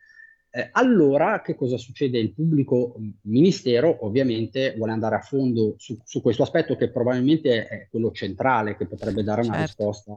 Eh, 0.57 0.71
allora, 0.73 1.43
che 1.43 1.55
cosa 1.55 1.77
succede? 1.77 2.19
Il 2.19 2.33
pubblico 2.33 2.95
mh, 2.97 3.09
ministero 3.25 3.99
ovviamente 4.07 4.73
vuole 4.75 4.93
andare 4.93 5.17
a 5.17 5.21
fondo 5.21 5.75
su, 5.77 5.99
su 6.03 6.23
questo 6.23 6.45
aspetto 6.45 6.77
che 6.77 6.91
probabilmente 6.91 7.67
è 7.67 7.89
quello 7.91 8.11
centrale 8.11 8.75
che 8.75 8.87
potrebbe 8.87 9.23
dare 9.23 9.43
una 9.43 9.57
Certo. 9.57 9.85
risposta 9.85 10.15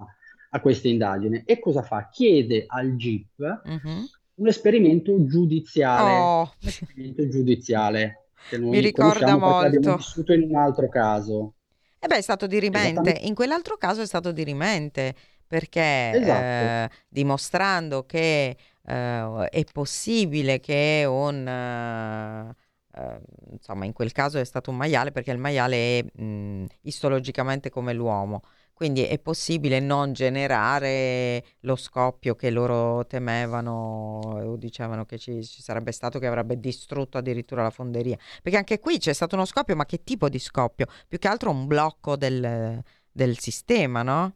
a 0.51 0.61
questa 0.61 0.87
indagine. 0.87 1.43
E 1.45 1.59
cosa 1.59 1.81
fa? 1.81 2.07
Chiede 2.09 2.63
al 2.67 2.95
GIP 2.95 3.61
Mhm. 3.65 4.07
un 4.35 4.47
esperimento 4.47 5.25
giudiziale, 5.25 6.17
Oh, 6.17 6.41
un 6.61 6.67
esperimento 6.67 7.27
giudiziale 7.27 8.29
che 8.47 8.57
noi 8.57 8.69
Mi 8.69 8.79
ricorda 8.79 9.11
perché 9.11 9.31
abbiamo 9.31 9.47
molto. 9.87 9.95
vissuto 9.97 10.31
in 10.31 10.43
un 10.43 10.55
altro 10.55 10.87
caso. 10.87 11.55
E 11.99 12.07
beh, 12.07 12.15
è 12.17 12.21
stato 12.21 12.47
dirimente. 12.47 13.11
In 13.23 13.33
quell'altro 13.35 13.75
caso 13.75 14.01
è 14.01 14.05
stato 14.05 14.31
dirimente 14.31 15.13
perché 15.45 16.11
Esatto. 16.11 16.31
eh, 16.31 16.89
dimostrando 17.09 18.05
che 18.05 18.55
eh, 18.85 19.47
è 19.49 19.63
possibile 19.71 20.59
che 20.59 21.05
un... 21.07 21.47
eh, 21.47 23.21
insomma, 23.51 23.85
in 23.85 23.93
quel 23.93 24.11
caso 24.11 24.39
è 24.39 24.43
stato 24.43 24.71
un 24.71 24.77
maiale 24.77 25.11
perché 25.11 25.31
il 25.31 25.37
maiale 25.37 25.99
è 25.99 26.21
mh, 26.21 26.65
istologicamente 26.81 27.69
come 27.69 27.93
l'uomo, 27.93 28.41
quindi 28.73 29.03
è 29.03 29.19
possibile 29.19 29.79
non 29.79 30.13
generare 30.13 31.43
lo 31.61 31.75
scoppio 31.75 32.35
che 32.35 32.49
loro 32.49 33.05
temevano 33.07 34.19
o 34.23 34.55
dicevano 34.55 35.05
che 35.05 35.17
ci, 35.17 35.43
ci 35.45 35.61
sarebbe 35.61 35.91
stato 35.91 36.17
che 36.17 36.27
avrebbe 36.27 36.59
distrutto 36.59 37.17
addirittura 37.17 37.61
la 37.63 37.69
fonderia. 37.71 38.17
Perché 38.41 38.57
anche 38.57 38.79
qui 38.79 38.97
c'è 38.97 39.13
stato 39.13 39.35
uno 39.35 39.45
scoppio, 39.45 39.75
ma 39.75 39.85
che 39.85 40.03
tipo 40.03 40.29
di 40.29 40.39
scoppio? 40.39 40.87
Più 41.07 41.17
che 41.19 41.27
altro 41.27 41.51
un 41.51 41.67
blocco 41.67 42.15
del, 42.15 42.81
del 43.11 43.37
sistema, 43.37 44.01
no? 44.01 44.35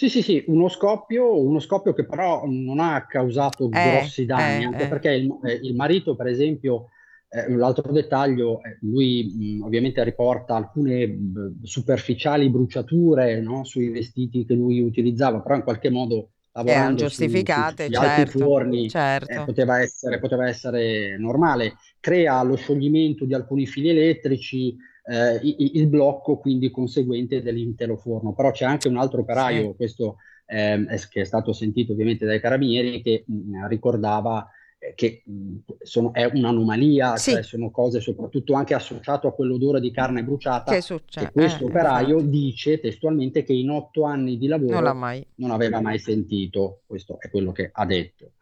Sì, 0.00 0.08
sì, 0.08 0.22
sì, 0.22 0.44
uno 0.46 0.68
scoppio, 0.68 1.40
uno 1.42 1.58
scoppio 1.58 1.92
che 1.92 2.06
però 2.06 2.44
non 2.46 2.78
ha 2.78 3.04
causato 3.06 3.68
Eh, 3.72 3.80
grossi 3.80 4.26
danni, 4.26 4.62
eh, 4.62 4.64
anche 4.64 4.84
eh. 4.84 4.86
perché 4.86 5.10
il, 5.10 5.28
eh, 5.42 5.54
il 5.54 5.74
marito, 5.74 6.14
per 6.14 6.28
esempio, 6.28 6.90
eh, 7.28 7.50
l'altro 7.50 7.90
dettaglio, 7.90 8.62
eh, 8.62 8.78
lui 8.82 9.58
mh, 9.58 9.64
ovviamente 9.64 10.04
riporta 10.04 10.54
alcune 10.54 11.04
mh, 11.08 11.62
superficiali 11.64 12.48
bruciature, 12.48 13.40
no, 13.40 13.64
sui 13.64 13.88
vestiti 13.90 14.44
che 14.44 14.54
lui 14.54 14.78
utilizzava, 14.80 15.40
però 15.40 15.56
in 15.56 15.64
qualche 15.64 15.90
modo 15.90 16.30
lavorando 16.52 17.04
su, 17.04 17.44
su- 17.48 17.64
giustificate, 17.66 17.82
sugli 17.82 17.96
altri 17.96 18.24
certo, 18.24 18.38
forni 18.38 18.94
eh, 19.24 19.42
certo. 19.42 19.42
poteva 19.42 19.80
essere, 19.80 20.20
poteva 20.20 20.46
essere 20.48 21.18
normale. 21.18 21.74
Crea 21.98 22.40
lo 22.44 22.54
scioglimento 22.54 23.24
di 23.24 23.34
alcuni 23.34 23.66
fili 23.66 23.88
elettrici, 23.88 24.76
eh, 25.08 25.40
il 25.42 25.86
blocco 25.88 26.38
quindi 26.38 26.70
conseguente 26.70 27.42
dell'intero 27.42 27.96
forno. 27.96 28.34
Però 28.34 28.50
c'è 28.50 28.64
anche 28.64 28.88
un 28.88 28.96
altro 28.96 29.20
operaio, 29.22 29.70
Sì. 29.70 29.76
questo 29.76 30.16
è- 30.44 30.78
che 31.10 31.20
è 31.22 31.24
stato 31.24 31.52
sentito 31.52 31.92
ovviamente 31.92 32.24
dai 32.26 32.40
carabinieri, 32.40 33.02
che 33.02 33.24
mh, 33.26 33.66
ricordava 33.68 34.48
eh, 34.80 34.94
che 34.94 35.22
mh, 35.26 35.56
sono- 35.82 36.12
è 36.12 36.24
un'anomalia, 36.24 37.16
Sì. 37.16 37.32
cioè 37.32 37.42
sono 37.42 37.70
cose 37.70 38.00
soprattutto 38.00 38.54
anche 38.54 38.74
associato 38.74 39.26
a 39.28 39.32
quell'odore 39.34 39.80
di 39.80 39.90
carne 39.90 40.22
bruciata. 40.22 40.72
Che 40.72 40.80
succede? 40.80 41.26
E 41.26 41.32
questo 41.32 41.64
Eh, 41.64 41.66
operaio 41.66 42.14
infatti. 42.16 42.30
dice 42.30 42.80
testualmente 42.80 43.42
che 43.42 43.52
in 43.52 43.70
otto 43.70 44.04
anni 44.04 44.38
di 44.38 44.46
Non 44.46 44.60
lavoro 44.60 44.94
mai. 44.94 45.26
non 45.36 45.50
aveva 45.50 45.80
mai 45.80 45.98
sentito, 45.98 46.82
questo 46.86 47.18
è 47.20 47.28
quello 47.30 47.52
che 47.52 47.70
ha 47.72 47.84
detto. 47.86 48.32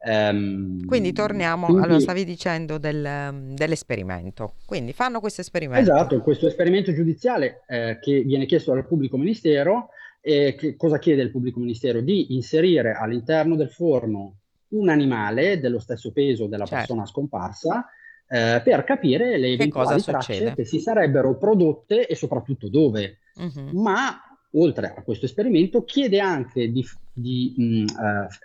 Ehm, 0.00 0.86
Quindi 0.86 1.12
torniamo, 1.12 1.66
quindi- 1.66 1.84
allora 1.84 2.00
stavi 2.00 2.24
dicendo 2.24 2.78
del, 2.78 3.52
dell'esperimento. 3.54 4.54
Quindi 4.64 4.92
fanno 4.92 5.20
questo 5.20 5.40
esperimento. 5.40 5.90
Esatto, 5.90 6.20
questo 6.20 6.46
esperimento 6.46 6.92
giudiziale 6.92 7.62
eh, 7.66 7.98
che 8.00 8.20
viene 8.22 8.46
chiesto 8.46 8.72
dal 8.72 8.86
pubblico 8.86 9.16
ministero, 9.16 9.88
eh, 10.20 10.54
che 10.56 10.76
cosa 10.76 10.98
chiede 10.98 11.22
il 11.22 11.30
pubblico 11.30 11.58
ministero? 11.60 12.00
Di 12.00 12.34
inserire 12.34 12.92
all'interno 12.92 13.56
del 13.56 13.70
forno 13.70 14.34
un 14.70 14.88
animale 14.88 15.58
dello 15.60 15.78
stesso 15.78 16.12
peso 16.12 16.46
della 16.46 16.66
Certo. 16.66 16.76
persona 16.86 17.06
scomparsa 17.06 17.86
eh, 18.30 18.60
per 18.62 18.84
capire 18.84 19.38
le 19.38 19.46
Che 19.48 19.52
eventuali 19.54 20.02
tracce 20.02 20.52
che 20.54 20.64
si 20.66 20.80
sarebbero 20.80 21.38
prodotte 21.38 22.06
e 22.06 22.14
soprattutto 22.14 22.68
dove. 22.68 23.20
Mhm. 23.36 23.70
Ma 23.80 24.20
oltre 24.52 24.94
a 24.96 25.02
questo 25.02 25.26
esperimento 25.26 25.84
chiede 25.84 26.20
anche 26.20 26.70
di, 26.70 26.84
di, 27.12 27.54
mh, 27.56 27.84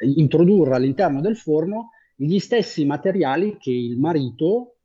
eh, 0.02 0.08
introdurre 0.16 0.76
all'interno 0.76 1.22
del 1.22 1.38
forno 1.38 1.92
gli 2.16 2.39
stessi 2.39 2.86
materiali 2.86 3.58
che 3.58 3.72
il 3.72 3.98
marito 3.98 4.76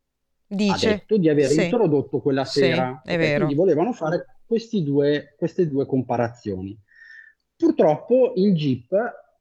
ha 0.51 0.55
Dice, 0.55 0.89
detto 0.89 1.19
di 1.19 1.29
aver 1.29 1.49
sì, 1.49 1.65
introdotto 1.65 2.21
quella 2.21 2.45
sì, 2.45 2.61
sera. 2.61 3.01
vero. 3.05 3.45
Quindi 3.45 3.55
volevano 3.55 3.93
fare 3.93 4.39
questi 4.47 4.83
due- 4.83 5.35
queste 5.37 5.69
due 5.69 5.85
comparazioni. 5.85 6.77
Purtroppo 7.55 8.33
il 8.37 8.55
GIP 8.55 8.95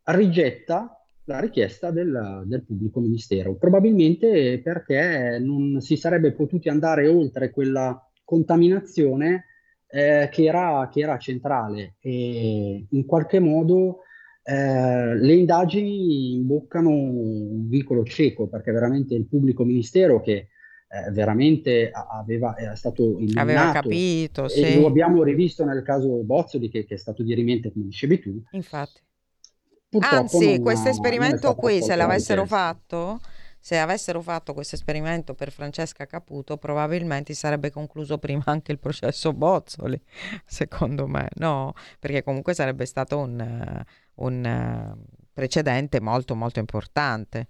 rigetta 0.03 0.91
la 1.25 1.39
richiesta 1.39 1.91
del, 1.91 2.43
del 2.45 2.63
pubblico 2.63 2.99
ministero, 2.99 3.55
probabilmente 3.55 4.59
perché 4.61 5.37
non 5.39 5.81
si 5.81 5.97
sarebbe 5.97 6.31
potuti 6.31 6.69
andare 6.69 7.07
oltre 7.07 7.51
quella 7.51 8.01
contaminazione 8.23 9.45
eh, 9.89 10.29
che 10.31 10.43
era, 10.43 10.89
che 10.91 11.01
era 11.01 11.17
centrale. 11.17 11.95
E 11.99 12.85
in 12.89 13.05
qualche 13.05 13.39
modo 13.39 13.99
eh, 14.43 15.15
le 15.15 15.33
indagini 15.33 16.35
imboccano 16.35 16.89
un 16.89 17.67
vicolo 17.67 18.03
cieco 18.03 18.47
perché 18.47 18.71
veramente 18.71 19.13
il 19.13 19.27
pubblico 19.27 19.63
ministero 19.63 20.21
che 20.21 20.49
eh, 20.89 21.11
veramente 21.11 21.91
aveva, 21.91 22.55
era 22.57 22.73
stato 22.75 23.03
aveva 23.03 23.25
illuminato 23.25 23.81
capito, 23.81 24.45
e 24.45 24.49
sì, 24.49 24.79
lo 24.79 24.87
abbiamo 24.87 25.21
rivisto 25.21 25.65
nel 25.65 25.83
caso 25.83 26.23
Bozzoli 26.23 26.69
che, 26.69 26.85
che 26.85 26.95
è 26.95 26.97
stato 26.97 27.23
dirimente 27.23 27.73
come 27.73 27.85
dicevi 27.85 28.19
tu, 28.21 28.41
infatti. 28.51 29.01
purtroppo 29.89 30.37
Anzi, 30.37 30.59
questo 30.61 30.87
esperimento 30.87 31.55
qui, 31.55 31.81
se 31.81 31.93
l'avessero 31.97 32.45
fatto, 32.45 33.19
se 33.67 33.77
avessero 33.77 34.21
fatto 34.21 34.53
questo 34.53 34.75
esperimento 34.75 35.33
per 35.33 35.51
Francesca 35.51 36.05
Caputo, 36.05 36.55
probabilmente 36.55 37.33
sarebbe 37.33 37.69
concluso 37.69 38.17
prima 38.17 38.43
anche 38.47 38.71
il 38.71 38.79
processo 38.79 39.33
Bozzoli, 39.33 39.99
secondo 40.45 41.05
me, 41.05 41.27
no? 41.33 41.73
Perché 41.99 42.23
comunque 42.23 42.53
sarebbe 42.53 42.85
stato 42.85 43.17
un, 43.17 43.37
eh, 43.37 43.85
un, 44.23 44.45
eh, 44.45 44.95
precedente 45.33 45.99
molto 45.99 46.33
molto 46.33 46.59
importante. 46.59 47.47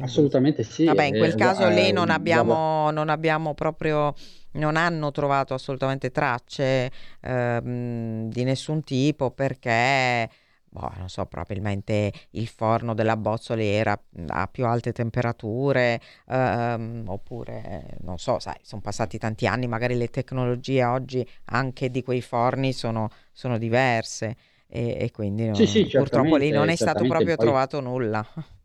Assolutamente 0.00 0.64
sì. 0.64 0.86
Vabbè, 0.86 1.04
in 1.04 1.14
eh, 1.14 1.18
quel 1.18 1.36
caso 1.36 1.68
eh, 1.68 1.74
lì 1.74 1.92
non 1.92 2.10
abbiamo, 2.10 2.90
non 2.90 3.08
abbiamo 3.08 3.54
proprio, 3.54 4.12
non 4.54 4.74
hanno 4.74 5.12
trovato 5.12 5.54
assolutamente 5.54 6.10
tracce 6.10 6.90
ehm, 7.20 8.28
di 8.30 8.42
nessun 8.42 8.82
tipo 8.82 9.30
perché, 9.30 10.28
boh, 10.74 10.90
non 10.96 11.08
so, 11.08 11.24
probabilmente 11.26 12.12
il 12.30 12.48
forno 12.48 12.94
della 12.94 13.16
Bozzoli 13.16 13.64
era 13.66 13.96
a 14.28 14.46
più 14.48 14.66
alte 14.66 14.92
temperature, 14.92 16.00
ehm, 16.26 17.04
oppure, 17.06 17.96
non 18.00 18.18
so, 18.18 18.38
sai, 18.40 18.56
sono 18.62 18.80
passati 18.80 19.16
tanti 19.18 19.46
anni, 19.46 19.68
magari 19.68 19.94
le 19.96 20.08
tecnologie 20.08 20.82
oggi 20.84 21.26
anche 21.46 21.90
di 21.90 22.02
quei 22.02 22.20
forni 22.22 22.72
sono, 22.72 23.08
sono 23.32 23.56
diverse 23.58 24.36
e, 24.66 24.96
e 24.98 25.10
quindi 25.12 25.48
Sì, 25.52 25.66
sì, 25.66 25.82
no, 25.84 25.90
purtroppo 25.94 26.36
lì 26.36 26.50
non 26.50 26.68
è 26.68 26.76
stato 26.76 27.04
proprio 27.06 27.36
poi- 27.36 27.44
trovato 27.46 27.80
nulla. 27.80 28.26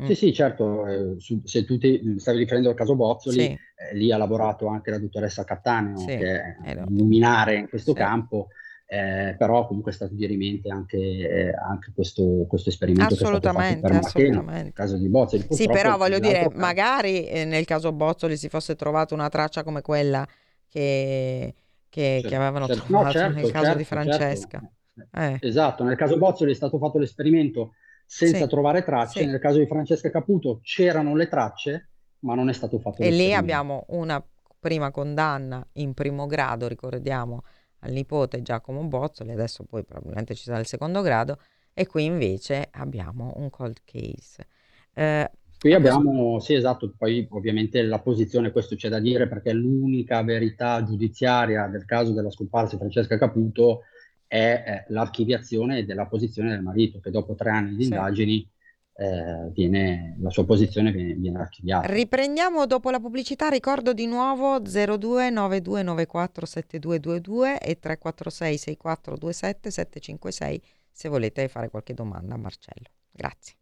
Mm. 0.00 0.06
Sì, 0.06 0.14
sì, 0.14 0.32
certo, 0.32 0.86
eh, 0.86 1.20
su- 1.20 1.42
se 1.44 1.64
tu 1.64 1.78
ti 1.78 2.00
stavi 2.18 2.38
riferendo 2.38 2.70
al 2.70 2.74
caso 2.74 2.96
Bozzoli, 2.96 3.36
Sì. 3.36 3.58
eh, 3.76 3.94
lì 3.94 4.10
ha 4.10 4.16
lavorato 4.16 4.66
anche 4.66 4.90
la 4.90 4.98
dottoressa 4.98 5.44
Cattaneo, 5.44 5.98
Sì, 5.98 6.12
che 6.16 6.24
è 6.40 6.56
eh, 6.64 6.74
un 6.80 6.96
luminare 6.96 7.56
in 7.56 7.68
questo 7.68 7.92
Sì. 7.92 7.98
campo, 7.98 8.48
eh, 8.92 9.34
però 9.38 9.66
comunque 9.66 9.90
è 9.92 9.94
stato 9.94 10.14
dirimente 10.14 10.68
anche, 10.70 10.98
eh, 10.98 11.52
anche 11.54 11.92
questo, 11.94 12.44
questo 12.48 12.68
esperimento 12.68 13.16
che 13.16 13.22
è 13.24 13.26
stato 13.26 13.48
fatto 13.50 13.74
Assolutamente, 13.74 13.80
per 13.80 13.92
Marcheno, 13.92 14.42
nel 14.42 14.44
assolutamente. 14.44 14.72
caso 14.72 14.96
di 14.98 15.08
Bozzoli. 15.08 15.46
Sì, 15.48 15.68
però 15.68 15.96
voglio 15.96 16.18
dire, 16.18 16.48
caso- 16.48 16.56
magari 16.58 17.26
eh, 17.26 17.44
nel 17.44 17.64
caso 17.64 17.92
Bozzoli 17.92 18.36
si 18.36 18.48
fosse 18.48 18.74
trovata 18.76 19.14
una 19.14 19.28
traccia 19.28 19.62
come 19.62 19.80
quella 19.80 20.26
che, 20.68 21.54
che- 21.88 22.20
Certo, 22.20 22.28
che 22.28 22.36
avevano 22.36 22.66
certo. 22.66 22.84
trovato 22.86 23.04
No, 23.04 23.10
certo, 23.12 23.34
nel 23.34 23.50
caso 23.50 23.74
di 23.74 23.84
certo, 23.84 23.94
Francesca. 23.94 24.58
certo. 24.58 24.72
Eh, 25.12 25.38
Esatto, 25.48 25.84
nel 25.84 25.96
caso 25.96 26.18
Bozzoli 26.18 26.52
è 26.52 26.54
stato 26.54 26.78
fatto 26.78 26.98
l'esperimento 26.98 27.72
senza 28.04 28.44
Sì, 28.44 28.48
trovare 28.48 28.84
tracce, 28.84 29.24
sì. 29.24 29.26
nel 29.26 29.40
caso 29.40 29.58
di 29.58 29.66
Francesca 29.66 30.10
Caputo 30.10 30.60
c'erano 30.62 31.14
le 31.16 31.28
tracce, 31.28 31.88
ma 32.20 32.34
non 32.34 32.48
è 32.48 32.52
stato 32.52 32.78
fatto 32.78 33.02
E 33.02 33.10
lì 33.10 33.34
abbiamo 33.34 33.84
una 33.88 34.22
prima 34.60 34.90
condanna 34.90 35.66
in 35.74 35.92
primo 35.94 36.26
grado, 36.26 36.68
ricordiamo, 36.68 37.42
al 37.82 37.92
nipote 37.92 38.42
Giacomo 38.42 38.82
Bozzoli, 38.84 39.32
adesso 39.32 39.64
poi 39.64 39.84
probabilmente 39.84 40.34
ci 40.34 40.44
sarà 40.44 40.58
il 40.58 40.66
secondo 40.66 41.02
grado, 41.02 41.38
e 41.74 41.86
qui 41.86 42.04
invece 42.04 42.68
abbiamo 42.72 43.32
un 43.36 43.50
cold 43.50 43.78
case. 43.84 44.46
Eh, 44.94 45.30
Qui 45.62 45.72
abbiamo, 45.74 46.40
sì, 46.40 46.54
esatto, 46.54 46.92
poi 46.98 47.24
ovviamente 47.30 47.82
la 47.82 48.00
posizione, 48.00 48.50
questo 48.50 48.74
c'è 48.74 48.88
da 48.88 48.98
dire 48.98 49.28
perché 49.28 49.50
è 49.50 49.54
l'unica 49.54 50.20
verità 50.24 50.82
giudiziaria 50.82 51.68
del 51.68 51.84
caso 51.84 52.12
della 52.12 52.30
scomparsa 52.32 52.72
di 52.72 52.78
Francesca 52.78 53.16
Caputo 53.16 53.82
è 54.26 54.84
eh, 54.88 54.92
l'archiviazione 54.92 55.84
della 55.84 56.06
posizione 56.06 56.50
del 56.50 56.62
marito, 56.62 56.98
che 56.98 57.10
dopo 57.10 57.34
tre 57.36 57.50
anni 57.50 57.76
di 57.76 57.84
Sì. 57.84 57.84
indagini 57.84 58.50
eh, 58.94 59.50
viene, 59.52 60.16
la 60.20 60.30
sua 60.30 60.44
posizione 60.44 60.92
viene, 60.92 61.14
viene 61.14 61.40
archiviata. 61.40 61.86
Riprendiamo 61.86 62.66
dopo 62.66 62.90
la 62.90 63.00
pubblicità, 63.00 63.48
ricordo 63.48 63.92
di 63.92 64.06
nuovo 64.06 64.58
0292947222 64.58 67.58
e 67.60 67.78
346 67.78 68.58
6427 68.58 69.70
756 69.70 70.62
se 70.92 71.08
volete 71.08 71.48
fare 71.48 71.70
qualche 71.70 71.94
domanda 71.94 72.34
a 72.34 72.38
Marcello. 72.38 72.90
Grazie. 73.10 73.54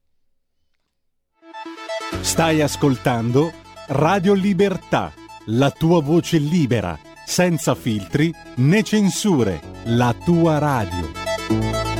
Stai 2.21 2.61
ascoltando 2.61 3.53
Radio 3.89 4.35
Libertà, 4.35 5.13
la 5.47 5.71
tua 5.71 6.03
voce 6.03 6.37
libera, 6.39 6.99
senza 7.25 7.75
filtri 7.75 8.31
né 8.57 8.83
censure, 8.83 9.61
la 9.85 10.15
tua 10.25 10.59
radio. 10.59 12.00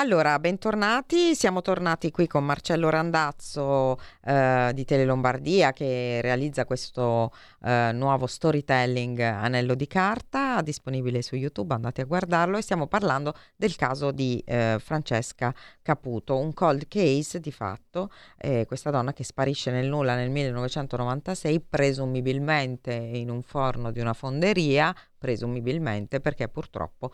Allora, 0.00 0.38
bentornati, 0.38 1.34
siamo 1.34 1.60
tornati 1.60 2.12
qui 2.12 2.28
con 2.28 2.44
Marcello 2.44 2.88
Randazzo 2.88 3.98
eh, 4.24 4.70
di 4.72 4.84
Tele 4.84 5.04
Lombardia 5.04 5.72
che 5.72 6.20
realizza 6.22 6.64
questo 6.64 7.32
eh, 7.64 7.90
nuovo 7.94 8.28
storytelling 8.28 9.18
Anello 9.18 9.74
di 9.74 9.88
carta, 9.88 10.62
disponibile 10.62 11.20
su 11.20 11.34
YouTube, 11.34 11.74
andate 11.74 12.02
a 12.02 12.04
guardarlo 12.04 12.56
e 12.58 12.62
stiamo 12.62 12.86
parlando 12.86 13.34
del 13.56 13.74
caso 13.74 14.12
di 14.12 14.40
eh, 14.46 14.76
Francesca 14.78 15.52
Caputo, 15.82 16.38
un 16.38 16.52
cold 16.52 16.86
case 16.86 17.40
di 17.40 17.50
fatto, 17.50 18.12
eh, 18.36 18.66
questa 18.68 18.90
donna 18.90 19.12
che 19.12 19.24
sparisce 19.24 19.72
nel 19.72 19.88
nulla 19.88 20.14
nel 20.14 20.30
1996, 20.30 21.60
presumibilmente 21.68 22.92
in 22.92 23.30
un 23.30 23.42
forno 23.42 23.90
di 23.90 23.98
una 23.98 24.14
fonderia, 24.14 24.94
presumibilmente 25.18 26.20
perché 26.20 26.46
purtroppo 26.46 27.12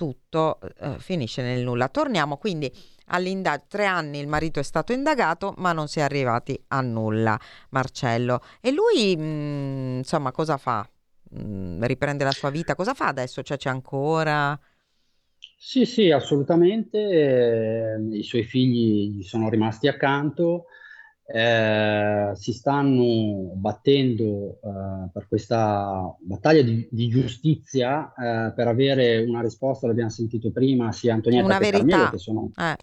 tutto 0.00 0.58
eh, 0.78 0.98
finisce 0.98 1.42
nel 1.42 1.62
nulla. 1.62 1.88
Torniamo 1.88 2.38
quindi 2.38 2.72
all'indagine. 3.08 3.66
Tre 3.68 3.84
anni 3.84 4.18
il 4.18 4.28
marito 4.28 4.58
è 4.58 4.62
stato 4.62 4.94
indagato, 4.94 5.52
ma 5.58 5.74
non 5.74 5.88
si 5.88 5.98
è 5.98 6.02
arrivati 6.02 6.58
a 6.68 6.80
nulla, 6.80 7.38
Marcello. 7.68 8.40
E 8.62 8.70
lui, 8.70 9.14
mh, 9.14 9.22
mm, 9.22 9.96
insomma, 9.98 10.32
cosa 10.32 10.56
fa? 10.56 10.88
Mh, 11.32 11.42
mm, 11.42 11.84
riprende 11.84 12.24
la 12.24 12.32
sua 12.32 12.48
vita? 12.48 12.74
Cosa 12.74 12.94
fa 12.94 13.08
adesso? 13.08 13.42
Cioè, 13.42 13.58
c'è 13.58 13.68
ancora? 13.68 14.58
Sì, 15.58 15.84
sì, 15.84 16.10
assolutamente. 16.10 16.98
Eh, 16.98 18.16
I 18.16 18.22
suoi 18.22 18.44
figli 18.44 19.18
gli 19.18 19.22
sono 19.22 19.50
rimasti 19.50 19.86
accanto 19.86 20.64
eh, 21.32 22.32
si 22.34 22.52
stanno 22.52 23.52
battendo 23.54 24.58
eh, 24.64 25.10
per 25.12 25.28
questa 25.28 26.12
battaglia 26.18 26.62
di, 26.62 26.88
di 26.90 27.08
giustizia 27.08 28.12
eh, 28.12 28.52
per 28.52 28.66
avere 28.66 29.18
una 29.22 29.40
risposta, 29.40 29.86
l'abbiamo 29.86 30.10
sentito 30.10 30.50
prima, 30.50 30.90
sia 30.90 31.14
Antonietta 31.14 31.44
una 31.44 31.58
che 31.58 31.70
verità. 31.70 31.86
Carmelo, 31.86 32.10
che 32.10 32.18
sono 32.18 32.50
eh. 32.56 32.76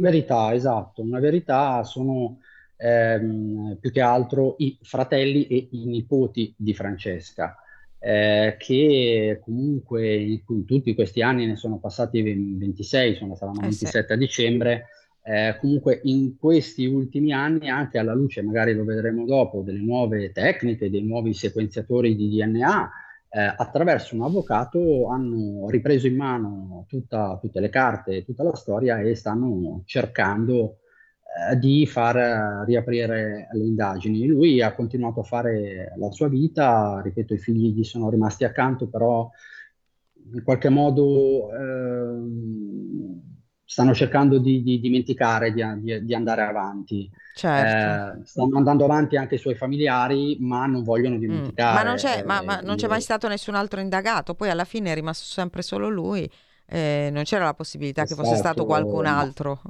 verità, 0.00 0.54
esatto, 0.54 1.02
una 1.02 1.18
verità, 1.18 1.82
sono 1.82 2.38
ehm, 2.76 3.78
più 3.80 3.90
che 3.90 4.00
altro 4.00 4.54
i 4.58 4.78
fratelli 4.82 5.48
e 5.48 5.68
i 5.72 5.86
nipoti 5.86 6.54
di 6.56 6.72
Francesca. 6.72 7.56
Eh, 7.98 8.54
che 8.58 9.40
comunque 9.42 10.14
in, 10.14 10.40
in, 10.46 10.64
tutti 10.66 10.94
questi 10.94 11.22
anni 11.22 11.46
ne 11.46 11.56
sono 11.56 11.78
passati 11.78 12.22
26, 12.22 13.16
sono 13.16 13.34
saranno 13.34 13.62
27 13.62 13.98
eh 13.98 14.04
sì. 14.06 14.12
a 14.12 14.16
dicembre, 14.16 14.86
eh, 15.28 15.56
comunque 15.58 15.98
in 16.04 16.36
questi 16.38 16.86
ultimi 16.86 17.32
anni, 17.32 17.68
anche 17.68 17.98
alla 17.98 18.14
luce, 18.14 18.42
magari 18.42 18.72
lo 18.74 18.84
vedremo 18.84 19.24
dopo, 19.24 19.62
delle 19.62 19.80
nuove 19.80 20.30
tecniche, 20.30 20.88
dei 20.88 21.02
nuovi 21.02 21.34
sequenziatori 21.34 22.14
di 22.14 22.28
DNA, 22.28 22.90
eh, 23.28 23.54
attraverso 23.56 24.14
un 24.14 24.22
avvocato 24.22 25.08
hanno 25.08 25.68
ripreso 25.68 26.06
in 26.06 26.14
mano 26.14 26.84
tutta, 26.88 27.38
tutte 27.40 27.58
le 27.58 27.70
carte, 27.70 28.24
tutta 28.24 28.44
la 28.44 28.54
storia 28.54 29.00
e 29.00 29.16
stanno 29.16 29.82
cercando 29.84 30.78
eh, 31.50 31.58
di 31.58 31.86
far 31.86 32.64
riaprire 32.64 33.48
le 33.50 33.64
indagini. 33.64 34.26
Lui 34.26 34.62
ha 34.62 34.74
continuato 34.74 35.20
a 35.20 35.24
fare 35.24 35.92
la 35.96 36.10
sua 36.12 36.28
vita, 36.28 37.00
ripeto, 37.02 37.34
i 37.34 37.38
figli 37.38 37.74
gli 37.74 37.82
sono 37.82 38.10
rimasti 38.10 38.44
accanto, 38.44 38.86
però 38.86 39.28
in 40.32 40.44
qualche 40.44 40.68
modo 40.68 41.50
ehm, 41.52 43.35
stanno 43.68 43.92
cercando 43.94 44.38
di, 44.38 44.62
di 44.62 44.78
dimenticare, 44.78 45.52
di, 45.52 45.62
di, 45.80 46.04
di, 46.04 46.14
andare 46.14 46.42
avanti. 46.42 47.10
Certo. 47.34 48.20
Eh, 48.20 48.24
stanno 48.24 48.56
andando 48.56 48.84
avanti 48.84 49.16
anche 49.16 49.34
i 49.34 49.38
suoi 49.38 49.56
familiari, 49.56 50.36
ma 50.40 50.66
non 50.66 50.84
vogliono 50.84 51.18
dimenticare. 51.18 51.72
Mm. 51.72 51.74
Ma, 51.74 51.82
non 51.82 51.96
c'è, 51.96 52.22
ma, 52.24 52.42
ma 52.42 52.60
non 52.60 52.76
c'è 52.76 52.86
mai 52.86 53.00
stato 53.00 53.26
nessun 53.26 53.56
altro 53.56 53.80
indagato, 53.80 54.34
poi 54.34 54.50
alla 54.50 54.64
fine 54.64 54.92
è 54.92 54.94
rimasto 54.94 55.24
sempre 55.24 55.62
solo 55.62 55.88
lui, 55.88 56.30
eh, 56.66 57.08
non 57.12 57.24
c'era 57.24 57.44
la 57.44 57.54
possibilità 57.54 58.02
esatto, 58.02 58.22
che 58.22 58.28
fosse 58.28 58.38
stato 58.38 58.64
qualcun 58.64 59.04
altro. 59.04 59.60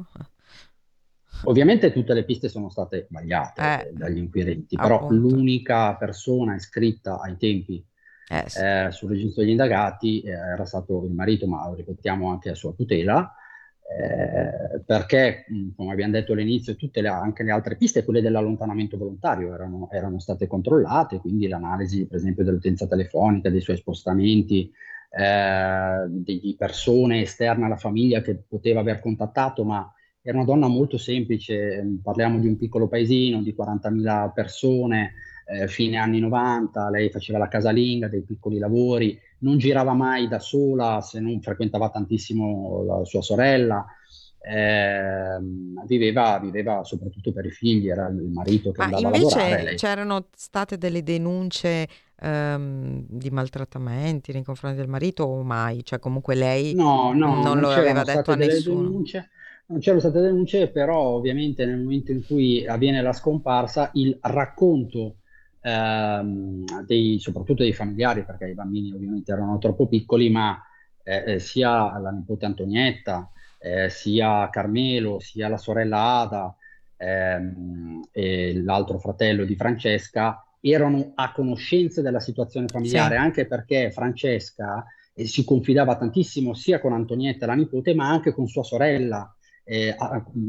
Ovviamente 1.45 1.93
tutte 1.93 2.13
le 2.13 2.25
piste 2.25 2.49
sono 2.49 2.69
state 2.69 3.07
sbagliate 3.09 3.61
eh, 3.61 3.93
dagli 3.93 4.19
inquirenti, 4.19 4.77
però 4.77 4.97
appunto. 4.97 5.15
l'unica 5.15 5.95
persona 5.97 6.55
iscritta 6.55 7.19
ai 7.21 7.37
tempi 7.37 7.85
eh, 8.29 8.45
eh, 8.57 8.91
sul 8.91 9.11
registro 9.11 9.43
degli 9.43 9.51
indagati 9.51 10.21
eh, 10.21 10.31
era 10.31 10.65
stato 10.65 11.05
il 11.05 11.13
marito, 11.13 11.47
ma 11.47 11.67
lo 11.69 11.75
ripetiamo 11.75 12.31
anche 12.31 12.51
a 12.51 12.55
sua 12.55 12.73
tutela, 12.73 13.35
eh, 13.89 14.81
perché, 14.85 15.45
come 15.77 15.93
abbiamo 15.93 16.13
detto 16.13 16.33
all'inizio, 16.33 16.75
tutte 16.75 17.01
le, 17.01 17.09
anche 17.09 17.45
le 17.45 17.53
altre 17.53 17.77
piste, 17.77 18.05
quelle 18.05 18.21
dell'allontanamento 18.21 18.97
volontario, 18.97 19.55
erano, 19.55 19.89
erano, 19.93 20.19
state 20.19 20.47
controllate, 20.47 21.19
quindi 21.21 21.47
l'analisi, 21.47 22.07
per 22.07 22.17
esempio, 22.17 22.45
dell'utenza 22.45 22.87
telefonica, 22.87 23.49
dei 23.49 23.61
suoi 23.61 23.77
spostamenti, 23.77 24.71
eh, 25.11 26.05
di 26.09 26.55
persone 26.59 27.23
esterne 27.23 27.67
alla 27.67 27.77
famiglia 27.77 28.21
che 28.21 28.37
poteva 28.37 28.81
aver 28.81 29.01
contattato, 29.01 29.65
ma 29.65 29.91
era 30.21 30.37
una 30.39 30.47
donna 30.47 30.67
molto 30.67 30.99
semplice, 30.99 31.99
parliamo 32.03 32.41
di 32.41 32.49
un 32.49 32.57
piccolo 32.57 32.89
paesino 32.89 33.41
di 33.43 33.55
40.000 33.55 34.33
persone, 34.35 35.15
eh, 35.47 35.69
fine 35.69 35.97
anni 35.97 36.19
90, 36.19 36.91
lei 36.91 37.09
faceva 37.11 37.39
la 37.39 37.47
casalinga, 37.47 38.09
dei 38.09 38.25
piccoli 38.25 38.59
lavori, 38.59 39.17
non 39.39 39.59
girava 39.59 39.93
mai 39.93 40.29
da 40.29 40.39
sola 40.39 41.01
se 41.01 41.21
non 41.21 41.41
frequentava 41.41 41.91
tantissimo 41.91 42.85
la 42.85 43.05
sua 43.05 43.23
sorella, 43.23 43.85
eh, 44.49 45.39
viveva, 45.87 46.39
viveva, 46.39 46.85
soprattutto 46.85 47.33
per 47.33 47.47
i 47.47 47.51
figli, 47.51 47.89
era 47.89 48.07
il 48.09 48.29
marito 48.29 48.71
che 48.71 48.79
Ma 48.79 48.85
andava 48.85 49.17
invece 49.17 49.39
a 49.39 49.43
lavorare. 49.43 49.75
C'erano 49.75 50.27
state 50.37 50.79
delle 50.79 51.03
denunce 51.03 51.89
ehm, 52.21 53.05
di 53.09 53.31
maltrattamenti 53.31 54.33
nei 54.33 54.45
confronti 54.45 54.79
del 54.79 54.89
marito 54.89 55.25
o 55.25 55.43
mai? 55.43 55.85
Cioè 55.85 55.99
comunque 55.99 56.37
lei 56.37 56.75
no, 56.75 57.13
no, 57.13 57.35
non, 57.35 57.41
non 57.43 57.59
lo 57.59 57.71
aveva 57.71 58.05
detto 58.05 58.31
a 58.31 58.37
nessuno? 58.37 58.83
Denunce. 58.83 59.31
Non 59.69 59.81
c'erano 59.81 60.01
state 60.01 60.21
denunce, 60.21 60.69
però 60.69 61.01
ovviamente 61.01 61.67
nel 61.67 61.81
momento 61.81 62.13
in 62.13 62.25
cui 62.25 62.65
avviene 62.65 63.03
la 63.03 63.13
scomparsa, 63.13 63.91
il 63.95 64.17
racconto 64.21 65.17
ehm, 65.61 66.85
dei, 66.85 67.19
soprattutto 67.19 67.63
dei 67.63 67.73
familiari, 67.73 68.25
perché 68.25 68.49
i 68.49 68.55
bambini 68.55 68.93
ovviamente 68.93 69.33
erano 69.33 69.59
troppo 69.59 69.87
piccoli, 69.87 70.31
ma 70.31 70.61
eh, 71.03 71.35
eh, 71.35 71.39
sia 71.39 71.99
la 71.99 72.11
nipote 72.11 72.47
Antonietta, 72.47 73.31
eh, 73.59 73.89
sia 73.89 74.49
Carmelo, 74.51 75.21
sia 75.21 75.49
la 75.49 75.57
sorella 75.57 76.21
Ada 76.21 76.57
ehm, 76.97 78.09
e 78.13 78.61
l'altro 78.63 78.99
fratello 78.99 79.45
di 79.45 79.57
Francesca 79.57 80.45
erano 80.61 81.13
a 81.15 81.33
conoscenza 81.33 82.03
della 82.03 82.21
situazione 82.21 82.67
familiare, 82.67 83.15
sì. 83.17 83.21
anche 83.21 83.47
perché 83.47 83.91
Francesca 83.91 84.85
eh, 85.15 85.27
si 85.27 85.45
confidava 85.45 85.97
tantissimo 85.97 86.55
sia 86.55 86.81
con 86.81 86.93
Antonietta, 86.93 87.47
la 87.47 87.55
nipote, 87.55 87.95
ma 87.95 88.09
anche 88.09 88.33
con 88.33 88.49
sua 88.49 88.63
sorella 88.65 89.33
eh, 89.69 89.97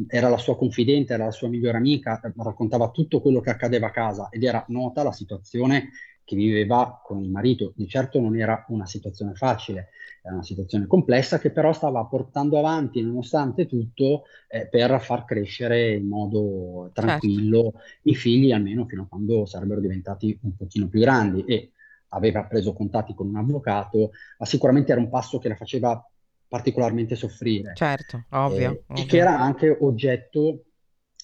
era 0.07 0.29
la 0.29 0.37
sua 0.37 0.55
confidente, 0.55 1.13
era 1.13 1.25
la 1.25 1.31
sua 1.31 1.49
migliore 1.49 1.77
amica, 1.77 2.21
raccontava 2.37 2.91
tutto 2.91 3.19
quello 3.19 3.41
che 3.41 3.49
accadeva 3.49 3.87
a 3.87 3.91
casa 3.91 4.29
ed 4.29 4.43
era 4.43 4.63
nota 4.67 5.01
la 5.01 5.11
situazione 5.11 5.89
che 6.23 6.35
viveva 6.35 7.01
con 7.03 7.23
il 7.23 7.31
marito. 7.31 7.73
Di 7.75 7.87
certo 7.87 8.19
non 8.19 8.37
era 8.37 8.63
una 8.67 8.85
situazione 8.85 9.33
facile, 9.33 9.89
era 10.21 10.35
una 10.35 10.43
situazione 10.43 10.85
complessa 10.85 11.39
che 11.39 11.49
però 11.49 11.73
stava 11.73 12.05
portando 12.05 12.59
avanti 12.59 13.01
nonostante 13.01 13.65
tutto 13.65 14.25
eh, 14.49 14.67
per 14.67 15.01
far 15.01 15.25
crescere 15.25 15.93
in 15.93 16.07
modo 16.07 16.91
tranquillo 16.93 17.71
certo. 17.71 17.79
i 18.03 18.15
figli, 18.15 18.51
almeno 18.51 18.85
fino 18.85 19.03
a 19.03 19.07
quando 19.07 19.47
sarebbero 19.47 19.79
diventati 19.79 20.37
un 20.43 20.55
pochino 20.55 20.87
più 20.87 20.99
grandi. 20.99 21.43
E 21.45 21.71
aveva 22.09 22.45
preso 22.45 22.73
contatti 22.73 23.15
con 23.15 23.27
un 23.27 23.35
avvocato, 23.37 24.11
ma 24.37 24.45
sicuramente 24.45 24.91
era 24.91 25.01
un 25.01 25.09
passo 25.09 25.39
che 25.39 25.47
la 25.49 25.55
faceva 25.55 26.07
particolarmente 26.47 27.15
soffrire. 27.15 27.73
Certo, 27.75 28.25
ovvio. 28.31 28.71
Eh, 28.71 28.83
ovvio. 28.87 29.05
Che 29.05 29.17
era 29.17 29.37
anche 29.37 29.75
oggetto 29.79 30.66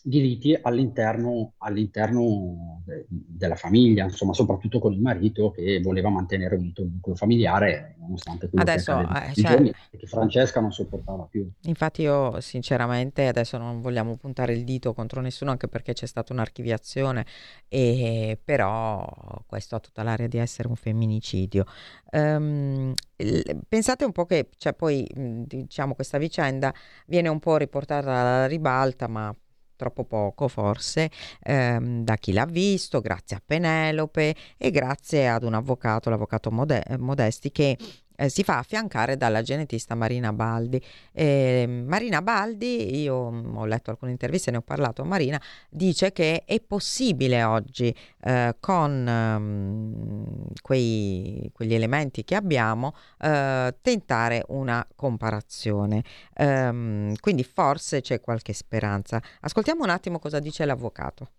di 0.05 0.19
liti 0.19 0.57
all'interno, 0.61 1.53
all'interno 1.59 2.81
de- 2.85 3.05
della 3.07 3.55
famiglia, 3.55 4.03
insomma, 4.03 4.33
soprattutto 4.33 4.79
con 4.79 4.91
il 4.91 4.99
marito 4.99 5.51
che 5.51 5.79
voleva 5.81 6.09
mantenere 6.09 6.55
unito 6.57 6.81
il 6.81 6.89
nucleo 6.89 7.15
familiare, 7.15 7.95
nonostante 7.99 8.49
quello 8.49 8.69
Adesso, 8.69 8.97
che 8.97 9.01
eh, 9.01 9.33
cioè- 9.33 9.51
giorni 9.51 9.73
che 9.91 10.05
Francesca 10.07 10.59
non 10.59 10.73
sopportava 10.73 11.23
più. 11.23 11.49
Infatti 11.61 12.01
io 12.01 12.41
sinceramente 12.41 13.27
adesso 13.27 13.57
non 13.57 13.79
vogliamo 13.79 14.17
puntare 14.17 14.51
il 14.53 14.65
dito 14.65 14.93
contro 14.93 15.21
nessuno 15.21 15.51
anche 15.51 15.69
perché 15.69 15.93
c'è 15.93 16.05
stata 16.05 16.33
un'archiviazione 16.33 17.25
e 17.69 18.37
però 18.43 19.07
questo 19.45 19.75
ha 19.77 19.79
tutta 19.79 20.03
l'aria 20.03 20.27
di 20.27 20.37
essere 20.37 20.67
un 20.67 20.75
femminicidio. 20.75 21.63
Il- 22.11 23.61
pensate 23.69 24.03
un 24.03 24.11
po' 24.11 24.25
che 24.25 24.49
cioè, 24.57 24.73
poi 24.73 25.07
diciamo 25.15 25.93
questa 25.95 26.17
vicenda 26.17 26.73
viene 27.07 27.29
un 27.29 27.39
po' 27.39 27.55
riportata 27.55 28.11
alla 28.11 28.45
ribalta 28.47 29.07
ma 29.07 29.33
troppo 29.75 30.03
poco 30.03 30.47
forse 30.47 31.09
ehm, 31.41 32.03
da 32.03 32.15
chi 32.15 32.33
l'ha 32.33 32.45
visto, 32.45 33.01
grazie 33.01 33.37
a 33.37 33.41
Penelope 33.45 34.35
e 34.57 34.71
grazie 34.71 35.27
ad 35.27 35.43
un 35.43 35.53
avvocato, 35.53 36.09
l'avvocato 36.09 36.51
Mode- 36.51 36.83
Modesti 36.97 37.51
che 37.51 37.77
eh, 38.23 38.29
si 38.29 38.43
fa 38.43 38.57
affiancare 38.59 39.17
dalla 39.17 39.41
genetista 39.41 39.95
Marina 39.95 40.31
Baldi. 40.31 40.81
Eh, 41.11 41.65
Marina 41.67 42.21
Baldi, 42.21 43.01
io 43.01 43.29
mm, 43.31 43.57
ho 43.57 43.65
letto 43.65 43.91
alcune 43.91 44.11
interviste, 44.11 44.51
ne 44.51 44.57
ho 44.57 44.61
parlato 44.61 45.01
a 45.01 45.05
Marina, 45.05 45.41
dice 45.69 46.11
che 46.11 46.43
è 46.45 46.59
possibile 46.61 47.43
oggi 47.43 47.93
eh, 48.21 48.55
con 48.59 49.07
ehm, 49.07 50.45
quei- 50.61 51.49
quegli 51.53 51.73
elementi 51.73 52.23
che 52.23 52.35
abbiamo 52.35 52.95
eh, 53.19 53.75
tentare 53.81 54.43
una 54.47 54.85
comparazione. 54.95 56.03
Ehm, 56.35 57.13
quindi 57.19 57.43
forse 57.43 58.01
c'è 58.01 58.19
qualche 58.21 58.53
speranza. 58.53 59.21
Ascoltiamo 59.41 59.83
un 59.83 59.89
attimo 59.89 60.19
cosa 60.19 60.39
dice 60.39 60.65
l'avvocato. 60.65 61.29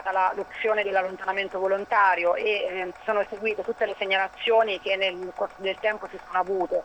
Stata 0.00 0.12
la- 0.12 0.32
l'opzione 0.34 0.82
dell'allontanamento 0.82 1.58
volontario 1.58 2.34
e 2.34 2.44
eh, 2.44 2.92
sono 3.04 3.22
seguite 3.28 3.62
tutte 3.62 3.84
le 3.84 3.94
segnalazioni 3.98 4.80
che 4.80 4.96
nel 4.96 5.30
corso 5.34 5.56
del 5.58 5.78
tempo 5.78 6.08
si 6.08 6.18
sono 6.24 6.38
avute, 6.38 6.82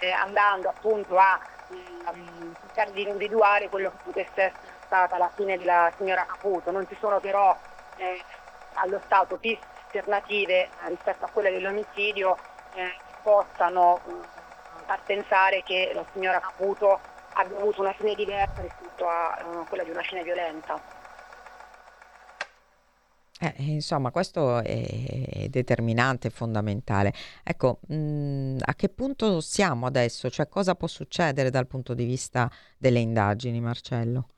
eh, 0.00 0.10
andando 0.10 0.68
appunto 0.68 1.16
a 1.16 1.40
mm, 1.72 2.52
cercare 2.60 2.92
di 2.92 3.08
individuare 3.08 3.70
quello 3.70 3.90
che 3.90 3.96
potesse 4.02 4.42
essere 4.42 4.78
stata 4.84 5.16
la 5.16 5.30
fine 5.34 5.56
della 5.56 5.90
signora 5.96 6.26
Caputo. 6.26 6.70
Non 6.70 6.86
ci 6.86 6.94
sono 7.00 7.18
però 7.18 7.56
eh, 7.96 8.22
allo 8.74 9.00
Stato 9.06 9.38
piste 9.38 9.64
alternative 9.86 10.64
eh, 10.64 10.70
rispetto 10.88 11.24
a 11.24 11.28
quelle 11.28 11.50
dell'omicidio 11.50 12.36
eh, 12.74 13.00
che 13.06 13.14
possano 13.22 14.02
mm, 14.06 14.20
far 14.84 15.00
pensare 15.06 15.62
che 15.62 15.92
la 15.94 16.04
signora 16.12 16.40
Caputo 16.40 17.00
abbia 17.32 17.56
avuto 17.56 17.80
una 17.80 17.94
fine 17.94 18.14
diversa 18.14 18.60
rispetto 18.60 19.08
a 19.08 19.34
eh, 19.38 19.66
quella 19.66 19.82
di 19.84 19.90
una 19.90 20.02
scena 20.02 20.22
violenta. 20.22 20.78
Eh, 23.44 23.62
insomma, 23.74 24.10
questo 24.10 24.60
è, 24.62 25.48
determinante, 25.50 26.30
fondamentale. 26.30 27.12
Ecco, 27.42 27.80
mh, 27.88 28.56
a 28.60 28.74
che 28.74 28.88
punto 28.88 29.40
siamo 29.42 29.84
adesso? 29.86 30.30
Cioè, 30.30 30.48
cosa 30.48 30.74
può 30.74 30.86
succedere 30.88 31.50
dal 31.50 31.66
punto 31.66 31.92
di 31.94 32.04
vista 32.06 32.50
delle 32.78 33.00
indagini, 33.00 33.60
Marcello? 33.60 34.28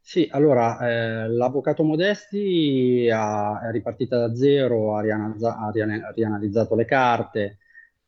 Sì, 0.00 0.28
allora, 0.30 0.78
eh, 0.86 1.28
l'avvocato 1.28 1.82
Modesti 1.82 3.08
ha, 3.10 3.60
è 3.66 3.70
ripartita 3.70 4.18
da 4.18 4.34
zero, 4.34 4.94
ha, 4.96 5.00
rianalizza- 5.00 5.56
ha 5.56 5.70
rianalizzato 6.14 6.74
le 6.74 6.84
carte, 6.84 7.58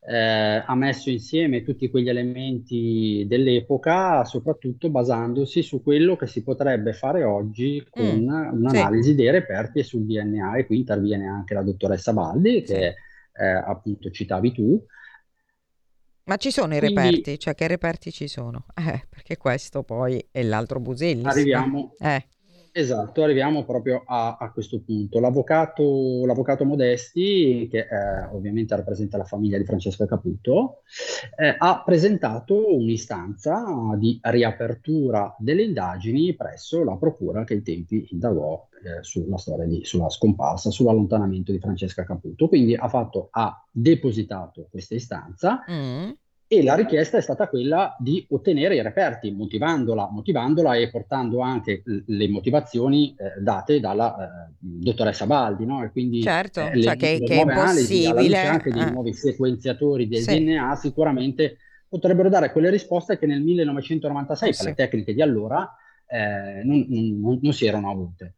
eh, 0.09 0.63
ha 0.65 0.75
messo 0.75 1.09
insieme 1.09 1.63
tutti 1.63 1.89
quegli 1.89 2.09
elementi 2.09 3.25
dell'epoca, 3.27 4.23
soprattutto 4.23 4.89
basandosi 4.89 5.61
su 5.63 5.81
quello 5.83 6.15
che 6.15 6.27
si 6.27 6.43
potrebbe 6.43 6.93
fare 6.93 7.23
oggi 7.23 7.85
con 7.89 8.05
Mm, 8.05 8.27
sì, 8.65 8.77
un'analisi 8.79 9.15
dei 9.15 9.31
reperti 9.31 9.79
e 9.79 9.83
sul 9.83 10.05
DNA, 10.05 10.57
e 10.57 10.65
qui 10.65 10.77
interviene 10.77 11.27
anche 11.27 11.53
la 11.53 11.61
dottoressa 11.63 12.13
Baldi, 12.13 12.63
sì. 12.63 12.73
che 12.73 12.95
eh, 13.33 13.45
appunto 13.45 14.09
citavi 14.11 14.51
tu. 14.53 14.85
Ma 16.25 16.35
ci 16.37 16.51
sono 16.51 16.75
i 16.75 16.79
Quindi 16.79 16.89
reperti? 16.95 17.39
Cioè, 17.39 17.55
che 17.55 17.67
reperti 17.67 18.11
ci 18.11 18.27
sono? 18.27 18.65
Eh, 18.75 19.05
perché 19.09 19.37
questo 19.37 19.83
poi 19.83 20.25
è 20.31 20.43
l'altro 20.43 20.79
Busillis, 20.79 21.47
no? 21.49 21.69
arriviamo, 21.69 21.95
Eh, 21.97 22.27
Esatto, 22.77 23.23
arriviamo 23.23 23.65
proprio 23.65 24.03
a, 24.05 24.37
a 24.39 24.51
questo 24.51 24.79
punto. 24.81 25.19
L'avvocato, 25.19 26.27
l'avvocato 26.27 26.63
Modesti, 26.63 27.67
che 27.71 27.79
eh, 27.79 28.25
ovviamente 28.31 28.75
rappresenta 28.75 29.17
la 29.17 29.23
famiglia 29.23 29.57
di 29.57 29.65
Francesco 29.65 30.05
Caputo, 30.05 30.83
eh, 31.37 31.55
ha 31.57 31.81
presentato 31.83 32.75
un'istanza 32.75 33.65
di 33.97 34.19
riapertura 34.21 35.35
delle 35.39 35.63
indagini 35.63 36.35
presso 36.35 36.83
la 36.83 36.97
procura 36.97 37.43
che 37.45 37.55
ai 37.55 37.63
tempi 37.63 38.09
indagò 38.11 38.67
eh, 38.83 39.01
sulla 39.01 39.39
storia 39.39 39.65
di, 39.65 39.83
sulla 39.83 40.09
scomparsa, 40.09 40.69
sull'allontanamento 40.69 41.51
di 41.51 41.57
Francesca 41.57 42.03
Caputo. 42.03 42.47
Quindi 42.47 42.75
ha 42.75 42.87
fatto, 42.87 43.29
ha 43.31 43.59
depositato 43.71 44.67
questa 44.69 44.93
istanza 44.93 45.65
mm, 45.67 46.09
e 46.49 46.63
la 46.63 46.75
richiesta 46.75 47.17
è 47.17 47.21
stata 47.21 47.49
quella 47.49 47.93
di 47.99 48.25
ottenere 48.29 48.75
i 48.75 48.81
reperti, 48.81 49.31
motivandola, 49.31 50.09
motivandola 50.09 50.75
e 50.75 50.89
portando 50.89 51.41
anche 51.41 51.83
le 51.83 52.29
motivazioni 52.29 53.13
eh, 53.17 53.41
date 53.41 53.81
dalla 53.81 54.47
eh, 54.47 54.53
dottoressa 54.57 55.25
Baldi, 55.25 55.65
no? 55.65 55.83
E 55.83 55.91
quindi 55.91 56.21
certo, 56.21 56.61
eh, 56.61 56.75
le, 56.75 56.81
cioè 56.83 56.95
che, 56.95 57.19
che 57.19 57.33
è 57.33 57.35
nuove 57.43 57.51
analisi, 57.51 58.05
impossibile. 58.05 58.37
anche 58.45 58.71
dei 58.71 58.81
eh, 58.81 58.91
nuovi 58.91 59.13
sequenziatori 59.13 60.07
del 60.07 60.21
sì, 60.21 60.41
DNA, 60.41 60.75
sicuramente 60.75 61.57
potrebbero 61.89 62.29
dare 62.29 62.53
quelle 62.53 62.69
risposte 62.69 63.17
che 63.17 63.25
nel 63.25 63.41
1996, 63.41 64.47
eh 64.47 64.51
per 64.51 64.61
sì. 64.61 64.65
le 64.67 64.73
tecniche 64.73 65.13
di 65.13 65.21
allora, 65.21 65.69
eh, 66.07 66.63
non, 66.63 66.85
non- 66.87 67.39
non 67.41 67.53
si 67.53 67.65
erano 67.65 67.91
avute. 67.91 68.35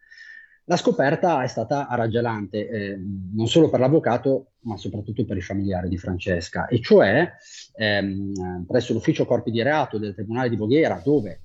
La 0.70 0.78
scoperta 0.78 1.42
è 1.42 1.48
stata 1.48 1.88
raggelante, 1.90 2.70
eh, 2.70 3.00
non 3.34 3.48
solo 3.48 3.72
per 3.72 3.80
l'avvocato, 3.80 4.52
ma 4.66 4.78
soprattutto 4.78 5.26
per 5.26 5.36
i 5.36 5.42
familiari 5.42 5.90
di 5.90 5.98
Francesca, 5.98 6.68
e 6.68 6.80
cioè 6.80 7.28
ehm, 7.74 8.66
presso 8.68 8.94
l'ufficio 8.94 9.26
corpi 9.26 9.50
di 9.50 9.64
reato 9.64 9.98
del 9.98 10.14
Tribunale 10.14 10.48
di 10.48 10.58
Voghera, 10.58 11.02
dove 11.04 11.42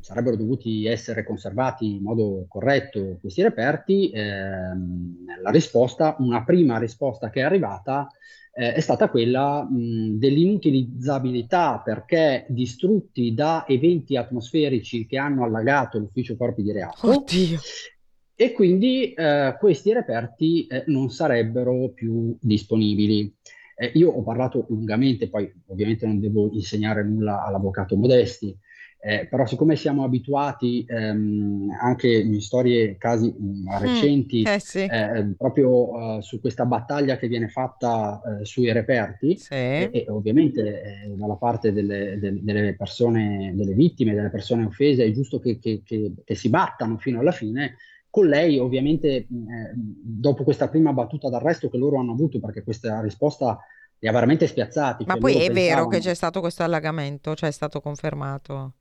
sarebbero 0.00 0.36
dovuti 0.36 0.86
essere 0.86 1.24
conservati 1.24 1.96
in 1.96 2.02
modo 2.02 2.46
corretto 2.48 3.18
questi 3.20 3.42
reperti, 3.42 4.08
ehm, 4.08 5.42
la 5.42 5.50
risposta, 5.50 6.16
una 6.20 6.42
prima 6.42 6.78
risposta 6.78 7.28
che 7.28 7.40
è 7.40 7.44
arrivata 7.44 8.08
eh, 8.56 8.74
è 8.74 8.80
stata 8.80 9.08
quella 9.08 9.64
mh, 9.68 10.18
dell'inutilizzabilità 10.18 11.82
perché 11.84 12.46
distrutti 12.48 13.34
da 13.34 13.64
eventi 13.66 14.16
atmosferici 14.16 15.06
che 15.06 15.18
hanno 15.18 15.44
allagato 15.44 15.98
l'ufficio 15.98 16.36
corpi 16.36 16.62
di 16.62 16.72
reato 16.72 17.08
Oddio. 17.08 17.58
e 18.36 18.52
quindi 18.52 19.12
eh, 19.12 19.56
questi 19.58 19.92
reperti 19.92 20.66
eh, 20.68 20.84
non 20.86 21.10
sarebbero 21.10 21.90
più 21.90 22.36
disponibili. 22.40 23.34
Eh, 23.76 23.90
io 23.94 24.10
ho 24.10 24.22
parlato 24.22 24.66
lungamente, 24.68 25.28
poi 25.28 25.52
ovviamente 25.66 26.06
non 26.06 26.20
devo 26.20 26.48
insegnare 26.52 27.02
nulla 27.02 27.44
all'avvocato 27.44 27.96
Modesti, 27.96 28.56
eh, 29.04 29.26
però 29.28 29.46
siccome 29.46 29.76
siamo 29.76 30.04
abituati 30.04 30.84
ehm, 30.88 31.68
anche 31.80 32.08
in 32.08 32.40
storie, 32.40 32.96
casi 32.96 33.28
mh, 33.36 33.68
Mm, 33.74 33.78
recenti, 33.80 34.42
eh 34.42 34.58
sì, 34.60 34.78
eh, 34.86 35.34
proprio 35.36 36.18
eh, 36.18 36.22
su 36.22 36.40
questa 36.40 36.64
battaglia 36.66 37.16
che 37.16 37.28
viene 37.28 37.48
fatta 37.48 38.20
eh, 38.40 38.44
sui 38.44 38.70
reperti, 38.72 39.36
sì, 39.36 39.54
e, 39.76 39.88
e 39.92 40.04
ovviamente 40.08 40.82
eh, 41.04 41.08
dalla 41.16 41.36
parte 41.36 41.72
delle, 41.72 42.18
del- 42.18 42.42
delle 42.42 42.76
persone, 42.76 43.52
delle 43.56 43.74
vittime, 43.74 44.14
delle 44.14 44.30
persone 44.30 44.64
offese, 44.64 45.04
è 45.04 45.10
giusto 45.12 45.38
che, 45.38 45.58
che- 45.58 45.82
che- 45.84 46.12
che 46.24 46.34
si 46.34 46.48
battano 46.48 46.96
fino 46.98 47.20
alla 47.20 47.32
fine. 47.32 47.76
Con 48.08 48.28
lei, 48.28 48.58
ovviamente, 48.58 49.26
dopo 50.02 50.44
questa 50.44 50.68
prima 50.68 50.92
battuta 50.92 51.28
d'arresto 51.28 51.68
che 51.68 51.76
loro 51.78 51.98
hanno 51.98 52.12
avuto, 52.12 52.38
perché 52.40 52.62
questa 52.62 53.00
risposta 53.00 53.58
li 53.98 54.08
ha 54.08 54.12
veramente 54.12 54.46
spiazzati, 54.46 55.06
ma 55.06 55.16
cioè 55.16 55.20
poi 55.20 55.36
è 55.38 55.50
vero 55.50 55.86
che 55.86 55.98
pensavano 55.98 56.00
c'è 56.00 56.14
stato 56.14 56.40
questo 56.40 56.62
allagamento, 56.62 57.34
cioè 57.34 57.48
è 57.48 57.52
stato 57.52 57.80
confermato. 57.80 58.74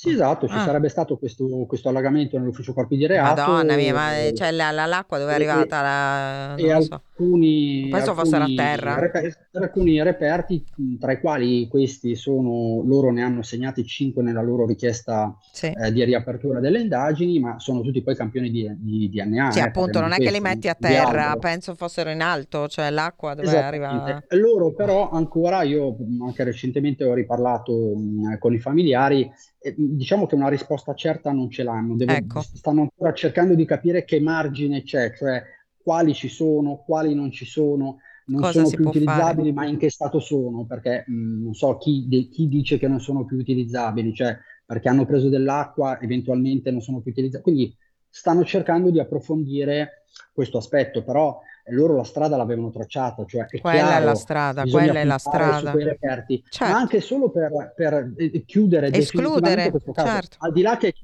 Sì, 0.00 0.10
esatto, 0.10 0.46
ci 0.46 0.54
Ah, 0.54 0.64
sarebbe 0.64 0.88
stato 0.88 1.18
questo, 1.18 1.66
questo 1.66 1.88
allagamento 1.88 2.38
nell'ufficio 2.38 2.72
corpi 2.72 2.96
di 2.96 3.06
reato 3.06 3.50
Madonna 3.50 3.74
mia, 3.76 3.92
ma 3.92 4.16
e, 4.26 4.32
cioè, 4.34 4.50
la- 4.52 4.70
la- 4.70 4.86
l'acqua 4.86 5.18
dove 5.18 5.32
è 5.32 5.34
arrivata? 5.34 5.82
La, 5.82 6.56
e 6.56 6.72
lo 6.72 6.80
so. 6.80 7.02
alcuni, 7.14 7.88
Penso 7.90 8.14
fossero 8.14 8.44
a 8.44 8.46
alcuni, 8.46 8.54
terra. 8.54 8.94
reper- 9.00 9.48
alcuni 9.52 10.02
reperti, 10.02 10.64
tra 10.98 11.12
i 11.12 11.20
quali 11.20 11.68
questi 11.68 12.14
sono, 12.16 12.82
loro 12.84 13.10
ne 13.12 13.22
hanno 13.22 13.42
segnati 13.42 13.84
5 13.84 14.22
nella 14.22 14.42
loro 14.42 14.66
richiesta 14.66 15.36
Sì. 15.52 15.66
eh, 15.72 15.92
di 15.92 16.04
riapertura 16.04 16.60
delle 16.60 16.80
indagini, 16.80 17.38
ma 17.38 17.58
sono 17.58 17.80
tutti 17.82 18.02
poi 18.02 18.16
campioni 18.16 18.50
di, 18.50 18.68
di 18.76 19.08
DNA, 19.08 19.52
Sì, 19.52 19.58
eh, 19.58 19.62
appunto, 19.62 20.00
non 20.00 20.10
di 20.10 20.12
è 20.12 20.18
che 20.20 20.30
li 20.30 20.40
metti 20.40 20.68
a 20.68 20.74
di 20.74 20.78
terra, 20.80 21.36
penso 21.36 21.74
fossero 21.74 22.10
in 22.10 22.20
alto, 22.20 22.68
cioè 22.68 22.90
l'acqua 22.90 23.34
dove 23.34 23.48
arriva. 23.56 23.88
Esattamente. 23.88 24.26
Loro 24.36 24.72
però 24.74 25.10
ancora, 25.10 25.62
io 25.62 25.96
anche 26.22 26.42
recentemente 26.44 27.04
ho 27.04 27.14
riparlato 27.14 27.72
mh, 27.96 28.38
con 28.38 28.52
i 28.52 28.58
familiari, 28.58 29.30
diciamo 29.76 30.26
che 30.26 30.34
una 30.34 30.48
risposta 30.48 30.94
certa 30.94 31.32
non 31.32 31.50
ce 31.50 31.62
l'hanno, 31.62 31.96
Devo- 31.96 32.22
Ecco, 32.22 32.42
stanno 32.52 32.82
ancora 32.82 33.12
cercando 33.12 33.54
di 33.54 33.64
capire 33.64 34.04
che 34.04 34.20
margine 34.20 34.82
c'è, 34.82 35.12
cioè 35.14 35.42
quali 35.82 36.14
ci 36.14 36.28
sono, 36.28 36.82
quali 36.84 37.14
non 37.14 37.30
ci 37.30 37.44
sono, 37.46 37.98
non 38.26 38.44
Cosa 38.44 38.64
sono 38.64 38.72
più 38.72 38.84
può 38.84 38.92
fare? 38.94 39.34
utilizzabili, 39.34 39.52
ma 39.52 39.66
in 39.66 39.78
che 39.78 39.90
stato 39.90 40.20
sono? 40.20 40.66
Perché 40.66 41.04
mh, 41.06 41.42
non 41.44 41.54
so 41.54 41.76
chi, 41.78 42.06
de- 42.08 42.28
chi 42.28 42.48
dice 42.48 42.78
che 42.78 42.88
non 42.88 43.00
sono 43.00 43.24
più 43.24 43.36
utilizzabili, 43.38 44.14
cioè 44.14 44.36
perché 44.66 44.88
hanno 44.88 45.06
preso 45.06 45.28
dell'acqua, 45.30 45.98
eventualmente 46.00 46.70
non 46.70 46.80
sono 46.82 47.00
più 47.00 47.10
utilizzabili. 47.10 47.42
Quindi 47.54 47.76
stanno 48.08 48.44
cercando 48.44 48.90
di 48.90 49.00
approfondire 49.00 50.04
questo 50.32 50.58
aspetto, 50.58 51.02
però 51.04 51.40
eh, 51.40 51.47
loro 51.70 51.96
la 51.96 52.04
strada 52.04 52.36
l'avevano 52.36 52.70
tracciata, 52.70 53.24
cioè 53.24 53.46
è 53.46 53.60
Quella 53.60 53.78
è 53.78 53.82
la 53.82 53.98
chiaro, 53.98 54.14
strada, 54.16 54.62
quella 54.64 55.00
è 55.00 55.04
la 55.04 55.18
strada. 55.18 55.72
reperti, 55.72 56.40
ma 56.42 56.48
Certo, 56.50 56.76
anche 56.76 57.00
solo 57.00 57.30
per, 57.30 57.72
per, 57.74 58.12
eh, 58.16 58.44
chiudere 58.44 58.92
escludere, 58.92 59.70
questo 59.70 59.92
caso. 59.92 60.08
certo. 60.08 60.36
Al 60.40 60.52
di 60.52 60.62
là 60.62 60.76
che, 60.76 60.94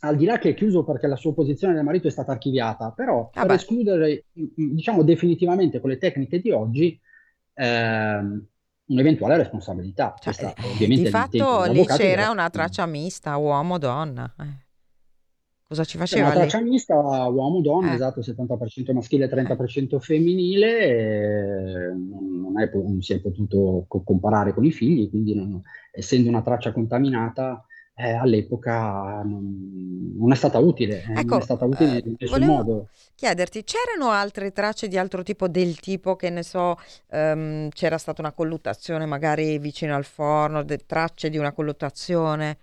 al 0.00 0.16
di 0.16 0.24
là 0.24 0.38
che 0.38 0.50
è 0.50 0.54
chiuso 0.54 0.84
perché 0.84 1.06
la 1.06 1.16
sua 1.16 1.34
posizione 1.34 1.74
del 1.74 1.84
marito 1.84 2.06
è 2.08 2.10
stata 2.10 2.32
archiviata, 2.32 2.90
però 2.90 3.28
per 3.28 3.42
Vabbè, 3.42 3.54
escludere, 3.54 4.24
diciamo, 4.32 5.02
definitivamente 5.02 5.80
con 5.80 5.90
le 5.90 5.98
tecniche 5.98 6.40
di 6.40 6.50
oggi 6.50 7.00
ehm, 7.54 8.46
un'eventuale 8.86 9.36
responsabilità. 9.36 10.14
cioè, 10.20 10.34
Questa 10.34 10.54
eh, 10.78 10.86
di 10.86 11.06
fatto 11.06 11.64
lì 11.64 11.84
c'era 11.86 12.30
una 12.30 12.48
traccia 12.50 12.86
mista, 12.86 13.36
uomo-donna. 13.36 14.34
Eh, 14.38 14.65
Cosa 15.68 15.84
ci 15.84 15.96
una 16.08 16.30
faceva 16.30 16.34
lì? 16.34 16.46
traccia 16.46 16.60
mista 16.60 16.94
uomo-donna, 17.28 17.92
Eh, 17.92 17.94
esatto, 17.94 18.22
70% 18.22 18.92
maschile 18.92 19.24
e 19.26 19.28
eh. 19.44 19.56
30% 19.56 19.98
femminile, 20.00 21.92
non, 21.94 22.60
è 22.60 22.70
non 22.72 23.02
si 23.02 23.12
è 23.12 23.20
potuto 23.20 23.84
co- 23.88 24.02
comparare 24.02 24.54
con 24.54 24.64
i 24.64 24.70
figli, 24.72 25.08
quindi 25.10 25.34
non- 25.34 25.60
essendo 25.90 26.28
una 26.28 26.42
traccia 26.42 26.72
contaminata, 26.72 27.64
eh, 27.94 28.12
all'epoca 28.12 29.22
non, 29.24 30.14
non 30.16 30.32
è 30.32 30.34
stata 30.36 30.58
utile, 30.58 31.02
eh, 31.02 31.22
non 31.22 31.36
è 31.36 31.40
Ecco, 31.40 31.42
stata 31.42 31.64
utile 31.64 31.98
eh, 31.98 32.02
in 32.04 32.14
nessun 32.18 32.44
modo. 32.44 32.90
chiederti, 33.14 33.64
c'erano 33.64 34.10
altre 34.10 34.52
tracce 34.52 34.88
di 34.88 34.98
altro 34.98 35.22
tipo, 35.22 35.48
del 35.48 35.78
tipo 35.80 36.16
che 36.16 36.30
ne 36.30 36.42
so, 36.42 36.76
ehm, 37.08 37.68
c'era 37.70 37.98
stata 37.98 38.20
una 38.20 38.32
colluttazione 38.32 39.06
magari 39.06 39.58
vicino 39.58 39.94
al 39.96 40.04
forno, 40.04 40.62
de- 40.62 40.84
tracce 40.86 41.30
di 41.30 41.38
una 41.38 41.52
colluttazione 41.52 42.58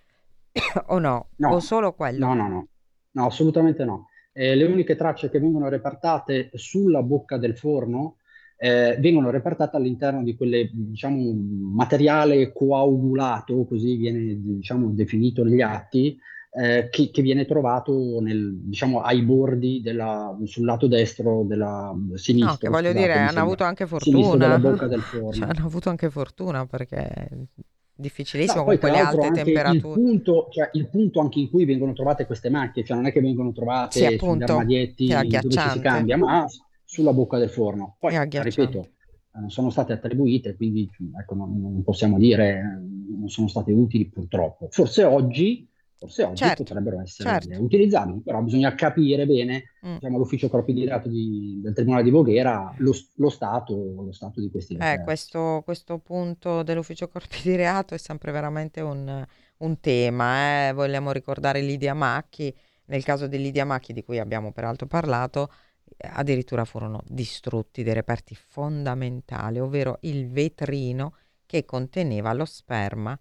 o 0.87 0.99
no? 0.99 1.29
O 1.45 1.59
No, 1.59 1.59
solo 1.59 1.93
quello? 1.93 2.31
no, 2.31 2.35
no, 2.35 2.47
no, 2.49 2.67
no, 3.13 3.25
assolutamente 3.25 3.83
no. 3.85 4.07
Eh, 4.31 4.55
le 4.55 4.65
uniche 4.65 4.95
tracce 4.95 5.29
che 5.29 5.39
vengono 5.39 5.69
repertate 5.69 6.49
sulla 6.53 7.01
bocca 7.03 7.37
del 7.37 7.55
forno 7.57 8.17
eh, 8.57 8.97
vengono 8.99 9.29
repertate 9.29 9.75
all'interno 9.77 10.23
di 10.23 10.35
quelle, 10.35 10.69
diciamo, 10.71 11.33
materiale 11.75 12.51
coagulato, 12.53 13.65
così 13.65 13.95
viene, 13.97 14.37
diciamo, 14.41 14.89
definito 14.91 15.43
negli 15.43 15.61
atti, 15.61 16.17
eh, 16.51 16.87
che, 16.89 17.09
che 17.11 17.21
viene 17.21 17.45
trovato 17.45 18.19
nel, 18.21 18.57
diciamo, 18.61 19.01
ai 19.01 19.21
bordi 19.23 19.81
della, 19.81 20.35
sul 20.45 20.65
lato 20.65 20.87
destro 20.87 21.43
della 21.45 21.93
No, 22.39 22.57
che 22.57 22.69
voglio 22.69 22.93
dire, 22.93 23.17
hanno 23.19 23.39
avuto 23.41 23.63
anche 23.63 23.87
sinistro 23.95 24.37
della 24.37 24.59
fortuna. 24.59 24.59
bocca 24.59 24.87
del 24.87 25.03
Cioè, 25.29 25.47
forno. 25.47 25.47
hanno 25.49 25.65
avuto 25.65 25.89
anche 25.89 26.09
fortuna 26.09 26.65
perché 26.67 27.47
è 27.95 28.01
No, 28.01 28.01
difficilissimo 28.01 28.63
con 28.63 28.77
quelle 28.77 28.97
alte 28.99 29.27
anche 29.27 29.51
il 29.51 29.53
temperature. 29.53 29.91
punto, 29.91 30.47
cioè 30.51 30.69
il 30.73 30.89
punto 30.89 31.19
anche 31.21 31.39
in 31.39 31.49
cui 31.49 31.65
vengono 31.65 31.93
trovate 31.93 32.25
queste 32.25 32.49
macchie, 32.49 32.83
cioè 32.83 32.97
non 32.97 33.05
è 33.05 33.11
che 33.11 33.21
vengono 33.21 33.51
Sì, 33.87 34.03
trovate 34.03 34.17
sugli 34.19 34.41
appunto, 34.41 34.43
armadietti 34.43 35.39
dove 35.39 35.57
ci 35.57 35.69
si 35.69 35.79
cambia, 35.79 36.17
ma 36.17 36.45
sulla 36.83 37.13
bocca 37.13 37.37
del 37.37 37.49
forno. 37.49 37.95
Poi, 37.99 38.19
ripeto, 38.41 38.79
eh, 38.81 39.49
sono 39.49 39.69
state 39.69 39.93
attribuite, 39.93 40.55
quindi 40.55 40.89
ecco, 41.19 41.35
non, 41.35 41.59
non 41.61 41.83
possiamo 41.83 42.17
dire, 42.17 42.49
eh, 42.59 43.15
non 43.17 43.29
sono 43.29 43.47
state 43.47 43.71
utili 43.71 44.09
purtroppo. 44.09 44.67
Forse 44.69 45.03
oggi, 45.03 45.67
forse 46.03 46.23
oggi 46.23 46.35
Certo, 46.43 46.63
potrebbero 46.63 46.99
essere 47.01 47.29
certo. 47.39 47.61
utilizzabili, 47.63 48.21
però 48.21 48.41
bisogna 48.41 48.73
capire 48.75 49.25
bene, 49.25 49.63
Mm. 49.85 49.95
diciamo, 49.95 50.17
l'ufficio 50.17 50.49
corpi 50.49 50.73
di 50.73 50.85
reato 50.85 51.09
del 51.09 51.71
Tribunale 51.73 52.03
di 52.03 52.09
Voghera, 52.09 52.73
lo, 52.77 52.93
lo 53.15 53.29
stato, 53.29 53.73
lo 54.03 54.11
stato 54.11 54.39
di 54.39 54.49
questi 54.49 54.73
Eh, 54.75 54.77
reperti. 54.77 55.03
questo, 55.03 55.61
questo 55.65 55.97
punto 55.99 56.63
dell'ufficio 56.63 57.07
corpi 57.09 57.39
di 57.43 57.55
reato 57.55 57.93
è 57.93 57.97
sempre 57.97 58.31
veramente 58.31 58.79
un, 58.81 59.25
un 59.57 59.79
tema. 59.81 60.69
eh. 60.69 60.73
Vogliamo 60.73 61.11
ricordare 61.11 61.61
Lidia 61.61 61.93
Macchi. 61.93 62.53
Nel 62.85 63.03
caso 63.03 63.27
di 63.27 63.37
Lidia 63.37 63.65
Macchi, 63.65 63.93
di 63.93 64.03
cui 64.03 64.19
abbiamo 64.19 64.51
peraltro 64.51 64.87
parlato, 64.87 65.49
eh, 65.97 66.09
addirittura 66.11 66.63
furono 66.65 67.01
distrutti 67.07 67.83
dei 67.83 67.93
reperti 67.93 68.35
fondamentali, 68.35 69.59
ovvero 69.59 69.97
il 70.01 70.29
vetrino 70.29 71.15
che 71.45 71.65
conteneva 71.65 72.33
lo 72.33 72.45
sperma 72.45 73.17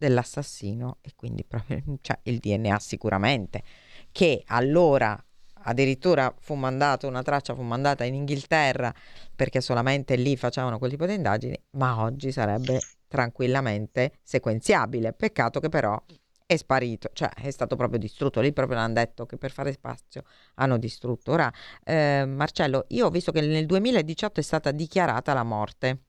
dell'assassino 0.00 0.96
e 1.02 1.12
quindi 1.14 1.44
proprio, 1.44 1.82
cioè, 2.00 2.18
il 2.22 2.38
DNA 2.38 2.78
sicuramente, 2.78 3.62
che 4.10 4.42
allora 4.46 5.22
addirittura 5.64 6.34
fu 6.40 6.54
mandato, 6.54 7.06
una 7.06 7.22
traccia 7.22 7.54
fu 7.54 7.60
mandata 7.60 8.04
in 8.04 8.14
Inghilterra 8.14 8.92
perché 9.36 9.60
solamente 9.60 10.16
lì 10.16 10.36
facevano 10.36 10.78
quel 10.78 10.90
tipo 10.90 11.04
di 11.04 11.14
indagini, 11.14 11.62
ma 11.72 12.00
oggi 12.00 12.32
sarebbe 12.32 12.80
tranquillamente 13.06 14.12
sequenziabile. 14.22 15.12
Peccato 15.12 15.60
che 15.60 15.68
però 15.68 16.02
è 16.46 16.56
sparito, 16.56 17.10
cioè 17.12 17.28
è 17.34 17.50
stato 17.50 17.76
proprio 17.76 17.98
distrutto. 17.98 18.40
Lì 18.40 18.54
proprio 18.54 18.78
hanno 18.78 18.94
detto 18.94 19.26
che 19.26 19.36
per 19.36 19.50
fare 19.52 19.72
spazio 19.72 20.22
hanno 20.54 20.78
distrutto. 20.78 21.32
Ora, 21.32 21.52
eh, 21.84 22.24
Marcello, 22.26 22.86
io 22.88 23.06
ho 23.06 23.10
visto 23.10 23.32
che 23.32 23.42
nel 23.42 23.66
2018 23.66 24.40
è 24.40 24.42
stata 24.42 24.70
dichiarata 24.70 25.34
la 25.34 25.44
morte 25.44 26.04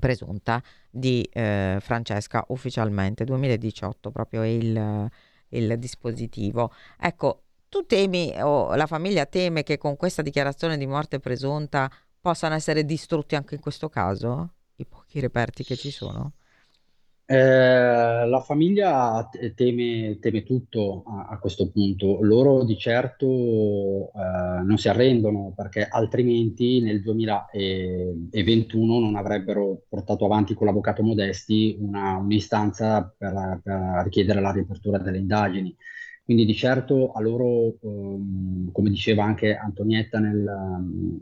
presunta 0.00 0.60
di 0.90 1.22
eh, 1.32 1.78
Francesca 1.80 2.44
ufficialmente, 2.48 3.22
2018 3.22 4.10
proprio 4.10 4.44
il, 4.44 5.08
il 5.50 5.78
dispositivo. 5.78 6.72
Ecco, 6.98 7.42
tu 7.68 7.86
temi 7.86 8.34
o 8.40 8.74
la 8.74 8.86
famiglia 8.86 9.26
teme 9.26 9.62
che 9.62 9.78
con 9.78 9.94
questa 9.94 10.22
dichiarazione 10.22 10.76
di 10.76 10.86
morte 10.86 11.20
presunta 11.20 11.88
possano 12.20 12.54
essere 12.56 12.84
distrutti 12.84 13.36
anche 13.36 13.54
in 13.54 13.60
questo 13.60 13.88
caso 13.88 14.54
i 14.76 14.86
pochi 14.86 15.20
reperti 15.20 15.62
che 15.62 15.76
ci 15.76 15.90
sono? 15.92 16.32
Eh, 17.32 18.26
la 18.26 18.40
famiglia 18.40 19.28
teme, 19.54 20.18
teme 20.20 20.42
tutto 20.42 21.04
a, 21.06 21.28
a 21.30 21.38
questo 21.38 21.70
punto. 21.70 22.18
Loro 22.22 22.64
di 22.64 22.76
certo 22.76 24.10
eh, 24.12 24.62
non 24.64 24.76
si 24.78 24.88
arrendono 24.88 25.52
perché 25.54 25.86
altrimenti 25.86 26.80
nel 26.80 27.00
2021 27.02 28.98
non 28.98 29.14
avrebbero 29.14 29.82
portato 29.88 30.24
avanti 30.24 30.54
con 30.54 30.66
l'avvocato 30.66 31.04
Modesti 31.04 31.76
una, 31.78 32.16
un'istanza 32.16 33.14
per, 33.16 33.60
per 33.62 34.00
richiedere 34.02 34.40
la 34.40 34.50
riapertura 34.52 34.98
delle 34.98 35.18
indagini. 35.18 35.76
Quindi 36.24 36.44
di 36.44 36.54
certo 36.54 37.12
a 37.12 37.20
loro, 37.20 37.76
ehm, 37.82 38.70
come 38.72 38.90
diceva 38.90 39.24
anche 39.24 39.54
Antonietta 39.56 40.18
nel- 40.20 40.42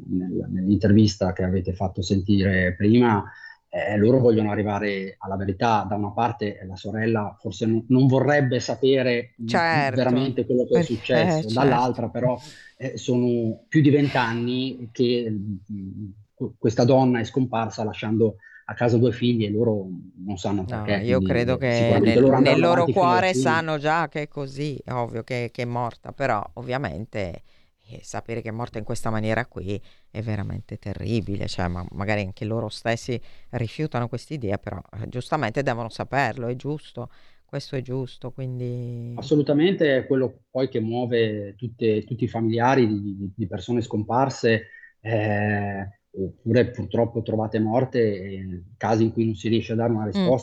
nel- 0.09 0.47
nell'intervista 0.51 1.33
che 1.33 1.43
avete 1.45 1.73
fatto 1.75 2.03
sentire 2.03 2.75
prima, 2.77 3.25
eh, 3.71 3.97
loro 3.97 4.19
vogliono 4.19 4.51
arrivare 4.51 5.17
alla 5.19 5.37
verità. 5.37 5.85
Da 5.89 5.97
una 5.97 6.13
parte 6.13 6.61
la 6.67 6.77
sorella 6.77 7.37
forse 7.39 7.67
non, 7.67 7.85
non 7.89 8.07
vorrebbe 8.07 8.61
sapere 8.61 9.35
Certo, 9.45 9.97
veramente 9.97 10.45
quello 10.47 10.65
che 10.65 10.71
è 10.71 10.73
perché 10.75 10.95
successo, 10.95 11.49
certo. 11.49 11.53
dall'altra 11.61 12.09
però 12.09 12.39
eh, 12.77 12.97
sono 12.97 13.65
più 13.69 13.81
di 13.81 13.91
vent'anni 13.91 14.89
che 14.93 15.31
mh, 15.31 16.13
qu- 16.35 16.55
questa 16.59 16.85
donna 16.85 17.21
è 17.21 17.25
scomparsa 17.25 17.85
lasciando 17.85 18.37
a 18.67 18.75
casa 18.75 18.99
due 18.99 19.13
figli 19.13 19.45
e 19.45 19.51
loro 19.51 19.87
non 20.25 20.37
sanno 20.37 20.65
No, 20.65 20.85
perché, 20.85 21.05
io 21.05 21.21
credo 21.23 21.57
eh, 21.57 21.57
che 21.57 22.01
nel, 22.03 22.21
loro 22.21 22.39
nel 22.41 22.59
loro 22.61 22.85
cuore 22.89 23.33
sanno 23.33 23.79
già 23.79 24.09
che 24.09 24.23
è 24.23 24.29
così, 24.29 24.79
ovvio 24.89 25.23
che, 25.23 25.49
che 25.53 25.63
è 25.63 25.65
morta, 25.65 26.13
però 26.13 26.45
ovviamente 26.55 27.43
eh, 27.89 28.01
sapere 28.03 28.41
che 28.43 28.49
è 28.51 28.53
morta 28.53 28.79
in 28.79 28.85
questa 28.85 29.11
maniera 29.11 29.47
qui 29.47 29.81
è 30.11 30.21
veramente 30.23 30.79
terribile, 30.79 31.47
cioè 31.49 31.69
ma- 31.69 31.87
magari 31.93 32.23
anche 32.23 32.45
loro 32.45 32.69
stessi 32.69 33.21
rifiutano 33.51 34.09
quest'idea, 34.09 34.59
però 34.59 34.81
eh, 35.01 35.09
giustamente 35.09 35.63
devono 35.63 35.89
saperlo, 35.89 36.47
è 36.49 36.57
giusto, 36.57 37.11
questo 37.45 37.77
è 37.77 37.81
giusto, 37.83 38.31
quindi 38.33 39.19
Assolutamente 39.19 39.97
è 39.97 40.07
quello 40.07 40.45
poi 40.51 40.69
che 40.69 40.79
muove 40.81 41.55
tutte- 41.57 42.05
tutti 42.05 42.25
i 42.25 42.29
familiari 42.29 42.87
di, 42.87 43.33
di- 43.35 43.47
persone 43.49 43.81
scomparse, 43.83 44.69
eh, 45.01 45.89
oppure 46.13 46.71
purtroppo 46.71 47.23
trovate 47.23 47.59
morte, 47.59 47.99
e 48.01 48.63
casi 48.77 49.03
in 49.05 49.13
cui 49.13 49.25
non 49.25 49.35
si 49.35 49.49
riesce 49.49 49.73
a 49.73 49.77
dare 49.77 49.93
una 49.93 50.05
Mm. 50.15 50.43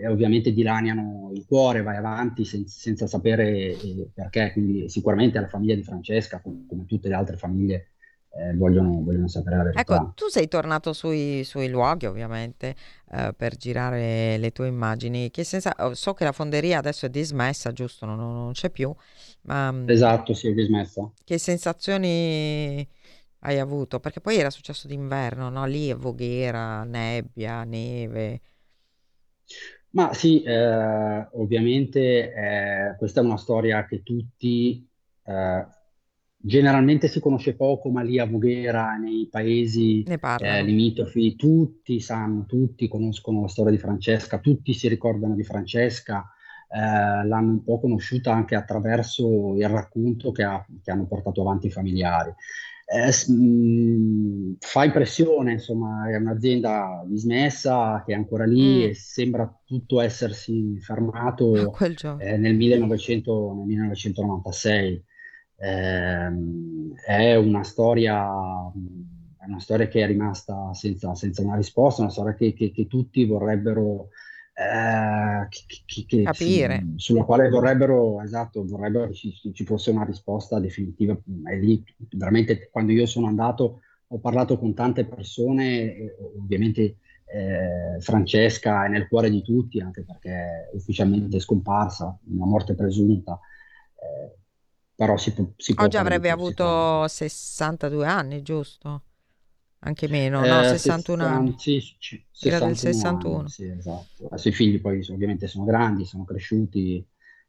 Eh, 0.00 0.06
ovviamente 0.08 0.52
dilaniano 0.52 1.30
il 1.34 1.44
cuore, 1.46 1.82
vai 1.82 1.96
avanti 1.96 2.44
sen- 2.44 2.66
senza 2.66 3.06
sapere 3.06 3.48
eh, 3.78 4.10
perché. 4.12 4.52
Quindi 4.52 4.88
sicuramente 4.88 5.40
la 5.40 5.48
famiglia 5.48 5.74
di 5.74 5.82
Francesca, 5.82 6.40
com- 6.40 6.66
come 6.66 6.84
tutte 6.86 7.08
le 7.08 7.14
altre 7.14 7.36
famiglie, 7.36 7.92
eh, 8.36 8.54
vogliono, 8.56 9.02
vogliono 9.02 9.28
sapere 9.28 9.56
la 9.56 9.62
Ecco, 9.76 9.98
verità. 9.98 10.14
tu 10.14 10.28
sei 10.28 10.46
tornato 10.46 10.92
sui, 10.92 11.42
sui 11.44 11.68
luoghi 11.68 12.06
ovviamente 12.06 12.76
eh, 13.10 13.34
per 13.36 13.56
girare 13.56 14.36
le 14.38 14.52
tue 14.52 14.68
immagini. 14.68 15.30
Che 15.30 15.42
senza... 15.44 15.74
oh, 15.78 15.94
So 15.94 16.12
che 16.14 16.22
la 16.24 16.30
fonderia 16.32 16.78
adesso 16.78 17.06
è 17.06 17.10
dismessa, 17.10 17.72
giusto? 17.72 18.06
Non, 18.06 18.16
non 18.18 18.52
c'è 18.52 18.70
più, 18.70 18.94
ma 19.42 19.72
mm, 19.72 19.88
Esatto, 19.88 20.34
sì, 20.34 20.48
è 20.48 20.52
dismessa. 20.52 21.10
che 21.24 21.38
sensazioni 21.38 22.86
hai 23.40 23.58
avuto? 23.58 24.00
Perché 24.00 24.20
poi 24.20 24.36
era 24.38 24.50
successo 24.50 24.86
d'inverno, 24.88 25.48
no? 25.50 25.66
Lì 25.66 25.88
è 25.88 25.96
Voghera, 25.96 26.84
nebbia, 26.84 27.64
neve. 27.64 28.40
Ma 29.94 30.12
sì, 30.12 30.42
eh, 30.42 31.28
ovviamente 31.32 32.32
eh, 32.32 32.96
questa 32.98 33.20
è 33.20 33.24
una 33.24 33.36
storia 33.36 33.86
che 33.86 34.02
tutti 34.02 34.84
eh, 35.24 35.66
generalmente 36.36 37.06
si 37.06 37.20
conosce 37.20 37.54
poco, 37.54 37.90
ma 37.90 38.02
lì 38.02 38.18
a 38.18 38.26
Voghera, 38.26 38.96
nei 38.96 39.28
paesi 39.30 40.02
eh, 40.02 40.62
limitrofi, 40.64 41.36
tutti 41.36 42.00
sanno, 42.00 42.44
tutti 42.44 42.88
conoscono 42.88 43.42
la 43.42 43.48
storia 43.48 43.70
di 43.70 43.78
Francesca, 43.78 44.40
tutti 44.40 44.74
si 44.74 44.88
ricordano 44.88 45.36
di 45.36 45.44
Francesca, 45.44 46.28
eh, 46.68 47.26
l'hanno 47.26 47.52
un 47.52 47.62
po' 47.62 47.78
conosciuta 47.78 48.32
anche 48.32 48.56
attraverso 48.56 49.54
il 49.54 49.68
racconto 49.68 50.32
che, 50.32 50.42
ha, 50.42 50.66
che 50.82 50.90
hanno 50.90 51.06
portato 51.06 51.40
avanti 51.40 51.68
i 51.68 51.70
familiari. 51.70 52.34
Eh, 52.86 53.10
mm, 53.32 54.52
fa 54.58 54.84
impressione, 54.84 55.52
insomma, 55.52 56.08
è 56.10 56.16
un'azienda 56.16 57.02
dismessa 57.06 58.02
che 58.04 58.12
è 58.12 58.16
ancora 58.16 58.44
lì 58.44 58.84
mm. 58.84 58.88
e 58.88 58.94
sembra 58.94 59.60
tutto 59.64 60.00
essersi 60.00 60.78
fermato 60.80 61.74
eh, 62.18 62.36
nel, 62.36 62.54
1900, 62.54 63.54
nel 63.56 63.66
1996. 63.66 65.04
Eh, 65.56 66.32
è 67.06 67.34
una 67.36 67.64
storia, 67.64 68.22
è 68.24 69.46
una 69.46 69.60
storia 69.60 69.88
che 69.88 70.02
è 70.02 70.06
rimasta 70.06 70.74
senza, 70.74 71.14
senza 71.14 71.42
una 71.42 71.56
risposta, 71.56 72.02
una 72.02 72.10
storia 72.10 72.34
che, 72.34 72.52
che, 72.52 72.70
che 72.70 72.86
tutti 72.86 73.24
vorrebbero 73.24 74.08
eh, 74.56 75.48
che, 75.48 76.04
che, 76.06 76.22
capire 76.22 76.78
su, 76.96 77.12
sulla 77.12 77.24
quale 77.24 77.48
vorrebbero, 77.48 78.22
esatto, 78.22 78.64
vorrebbero 78.64 79.08
che 79.08 79.14
ci, 79.14 79.52
ci, 79.52 79.64
fosse 79.64 79.90
una 79.90 80.04
risposta 80.04 80.60
definitiva. 80.60 81.18
E 81.50 81.56
lì 81.58 81.82
veramente 82.10 82.68
quando 82.70 82.92
io 82.92 83.06
sono 83.06 83.26
andato 83.26 83.80
ho 84.06 84.18
parlato 84.18 84.56
con 84.58 84.72
tante 84.74 85.06
persone, 85.06 86.14
ovviamente 86.38 86.98
eh, 87.26 88.00
Francesca 88.00 88.84
è 88.84 88.88
nel 88.88 89.08
cuore 89.08 89.28
di 89.28 89.42
tutti, 89.42 89.80
anche 89.80 90.04
perché 90.04 90.30
è 90.30 90.70
ufficialmente 90.72 91.40
scomparsa, 91.40 92.16
una 92.28 92.46
morte 92.46 92.74
presunta. 92.74 93.40
Eh, 93.94 94.38
però 94.94 95.16
si, 95.16 95.34
si 95.56 95.74
Oggi 95.76 95.96
avrebbe 95.96 96.30
avuto 96.30 97.08
62 97.08 98.06
anni, 98.06 98.42
giusto? 98.42 99.02
Anche 99.86 100.08
meno, 100.08 100.40
no? 100.40 100.62
Eh, 100.62 100.68
61 100.68 101.24
anni. 101.24 101.54
Sì, 101.58 101.82
Era 102.40 102.58
del 102.60 102.76
61. 102.76 103.38
Anni, 103.38 103.48
sì, 103.48 103.66
esatto. 103.66 104.28
I 104.42 104.52
figli 104.52 104.80
poi 104.80 105.06
ovviamente 105.10 105.46
sono 105.46 105.64
grandi, 105.64 106.06
sono 106.06 106.24
cresciuti. 106.24 107.06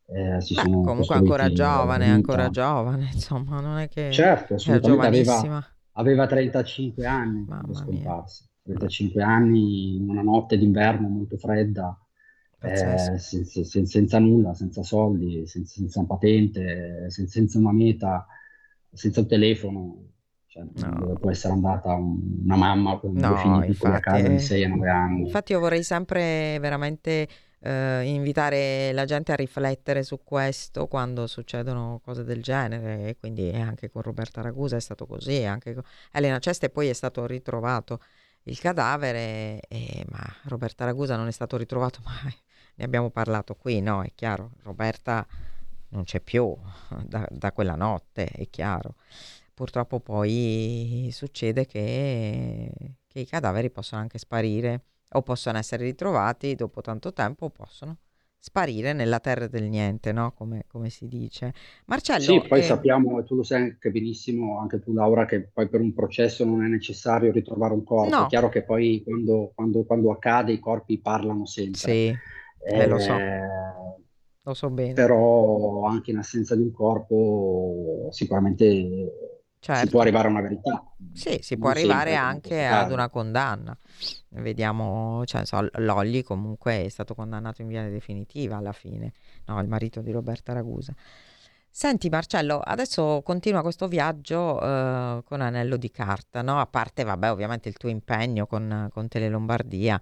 Eh, 0.07 0.41
si 0.41 0.53
Beh, 0.53 0.61
sono 0.61 0.81
comunque 0.81 1.15
ancora 1.15 1.51
giovane, 1.51 2.11
ancora 2.11 2.49
giovane, 2.51 3.09
insomma, 3.11 3.59
non 3.61 3.79
è 3.79 3.87
che 3.87 4.11
certo, 4.11 4.55
assolutamente 4.55 5.07
aveva, 5.07 5.75
aveva 5.93 6.27
35 6.27 7.05
anni 7.07 7.45
quando 7.45 7.73
scomparsa. 7.73 8.45
35 8.63 9.23
anni 9.23 9.95
in 9.95 10.09
una 10.09 10.21
notte 10.21 10.57
d'inverno 10.57 11.07
molto 11.07 11.37
fredda, 11.37 11.97
eh, 12.61 13.17
senza, 13.17 13.63
senza, 13.85 14.19
nulla, 14.19 14.53
senza 14.53 14.83
soldi, 14.83 15.47
senza, 15.47 15.75
senza 15.75 16.03
patente, 16.03 17.09
senza, 17.09 17.31
senza 17.31 17.57
una 17.59 17.71
meta, 17.71 18.27
senza 18.91 19.21
un 19.21 19.27
telefono 19.27 20.14
cioè, 20.75 20.89
no. 20.89 20.99
dove 20.99 21.19
può 21.19 21.31
essere 21.31 21.53
andata 21.53 21.93
un, 21.93 22.17
una 22.43 22.55
mamma 22.55 22.97
con 22.97 23.11
no, 23.13 23.27
due 23.27 23.37
figli 23.37 23.73
piccoli 23.73 23.93
a 23.93 23.99
casa 23.99 24.27
di 24.27 24.39
6 24.39 24.61
e 24.61 24.67
9 24.67 24.89
anni. 24.89 25.21
Infatti 25.21 25.51
io 25.51 25.59
vorrei 25.59 25.83
sempre 25.83 26.57
veramente 26.59 27.27
eh, 27.59 28.03
invitare 28.03 28.93
la 28.93 29.03
gente 29.03 29.33
a 29.33 29.35
riflettere 29.35 30.03
su 30.03 30.21
questo 30.23 30.87
quando 30.87 31.27
succedono 31.27 31.99
cose 32.03 32.23
del 32.23 32.41
genere 32.41 33.09
e 33.09 33.17
quindi 33.17 33.49
anche 33.49 33.89
con 33.89 34.01
Roberta 34.01 34.41
Ragusa 34.41 34.77
è 34.77 34.79
stato 34.79 35.05
così, 35.05 35.43
anche 35.43 35.73
con 35.73 35.83
Elena 36.11 36.39
Ceste 36.39 36.69
poi 36.69 36.87
è 36.87 36.93
stato 36.93 37.25
ritrovato 37.25 37.99
il 38.43 38.57
cadavere, 38.59 39.59
e, 39.67 40.05
ma 40.09 40.23
Roberta 40.43 40.85
Ragusa 40.85 41.17
non 41.17 41.27
è 41.27 41.31
stato 41.31 41.57
ritrovato 41.57 41.99
mai, 42.05 42.33
ne 42.75 42.83
abbiamo 42.85 43.09
parlato 43.09 43.55
qui, 43.55 43.81
no? 43.81 44.03
È 44.03 44.11
chiaro, 44.13 44.51
Roberta 44.63 45.25
non 45.89 46.03
c'è 46.03 46.21
più 46.21 46.55
da, 47.03 47.27
da 47.29 47.51
quella 47.51 47.75
notte, 47.75 48.27
è 48.27 48.47
chiaro 48.49 48.95
purtroppo 49.55 49.99
poi 49.99 51.09
succede 51.11 51.65
che, 51.65 52.69
che, 53.07 53.19
i 53.19 53.25
cadaveri 53.25 53.71
possono 53.71 54.01
anche 54.01 54.19
sparire 54.19 54.83
o 55.13 55.21
possono 55.21 55.57
essere 55.57 55.85
ritrovati 55.85 56.53
dopo 56.55 56.81
tanto 56.81 57.13
tempo 57.13 57.45
o 57.45 57.49
possono 57.49 57.97
sparire 58.37 58.93
nella 58.93 59.19
terra 59.19 59.47
del 59.47 59.63
niente, 59.63 60.11
no? 60.11 60.33
come, 60.33 60.65
come 60.67 60.89
si 60.91 61.07
dice. 61.07 61.53
Marcello, 61.85 62.19
sì, 62.19 62.47
poi 62.47 62.59
eh... 62.59 62.63
sappiamo, 62.63 63.19
e 63.19 63.23
tu 63.23 63.35
lo 63.35 63.43
sai 63.43 63.63
anche 63.63 63.89
benissimo, 63.89 64.59
anche 64.59 64.79
tu 64.79 64.93
Laura, 64.93 65.25
che 65.25 65.49
poi 65.51 65.67
per 65.67 65.79
un 65.79 65.93
processo 65.93 66.45
non 66.45 66.63
è 66.63 66.67
necessario 66.67 67.31
ritrovare 67.31 67.73
un 67.73 67.83
corpo. 67.83 68.15
No. 68.15 68.25
È 68.25 68.27
chiaro 68.27 68.49
che 68.49 68.63
poi 68.63 69.01
quando, 69.03 69.51
quando, 69.55 69.83
quando 69.85 70.11
accade 70.11 70.51
i 70.51 70.59
corpi 70.59 70.99
parlano 70.99 71.47
sempre. 71.47 71.79
Sì, 71.79 72.07
eh, 72.09 72.19
eh, 72.79 72.87
lo 72.87 72.99
so. 72.99 73.13
Lo 74.43 74.53
so 74.53 74.69
bene. 74.69 74.93
Però 74.93 75.85
anche 75.85 76.11
in 76.11 76.17
assenza 76.17 76.55
di 76.55 76.61
un 76.61 76.71
corpo 76.71 78.09
sicuramente 78.11 78.65
Certo. 79.65 79.85
Si 79.85 79.89
può 79.89 80.01
arrivare 80.01 80.27
a 80.27 80.29
una 80.29 80.41
verità. 80.41 80.83
Sì, 81.11 81.39
si 81.41 81.57
può 81.57 81.69
arrivare 81.69 82.13
anche 82.13 82.67
ad 82.67 82.91
una 82.91 83.09
condanna. 83.09 83.75
Vediamo, 84.29 85.25
cioè, 85.25 85.43
so, 85.43 85.67
Lolli 85.77 86.21
comunque 86.21 86.83
è 86.83 86.89
stato 86.89 87.15
condannato 87.15 87.63
in 87.63 87.69
via 87.69 87.89
definitiva 87.89 88.57
alla 88.57 88.73
fine, 88.73 89.13
no, 89.45 89.59
il 89.59 89.67
marito 89.67 90.01
di 90.01 90.11
Roberta 90.11 90.53
Ragusa. 90.53 90.93
Senti 91.67 92.09
Marcello, 92.09 92.59
adesso 92.59 93.23
continua 93.23 93.63
questo 93.63 93.87
viaggio 93.87 94.61
eh, 94.61 95.23
con 95.25 95.41
Anello 95.41 95.77
di 95.77 95.89
Carta, 95.89 96.43
no? 96.43 96.59
A 96.59 96.67
parte, 96.67 97.03
vabbè, 97.03 97.31
ovviamente 97.31 97.67
il 97.67 97.77
tuo 97.77 97.89
impegno 97.89 98.45
con, 98.45 98.87
con 98.93 99.07
Tele 99.07 99.29
Lombardia, 99.29 99.99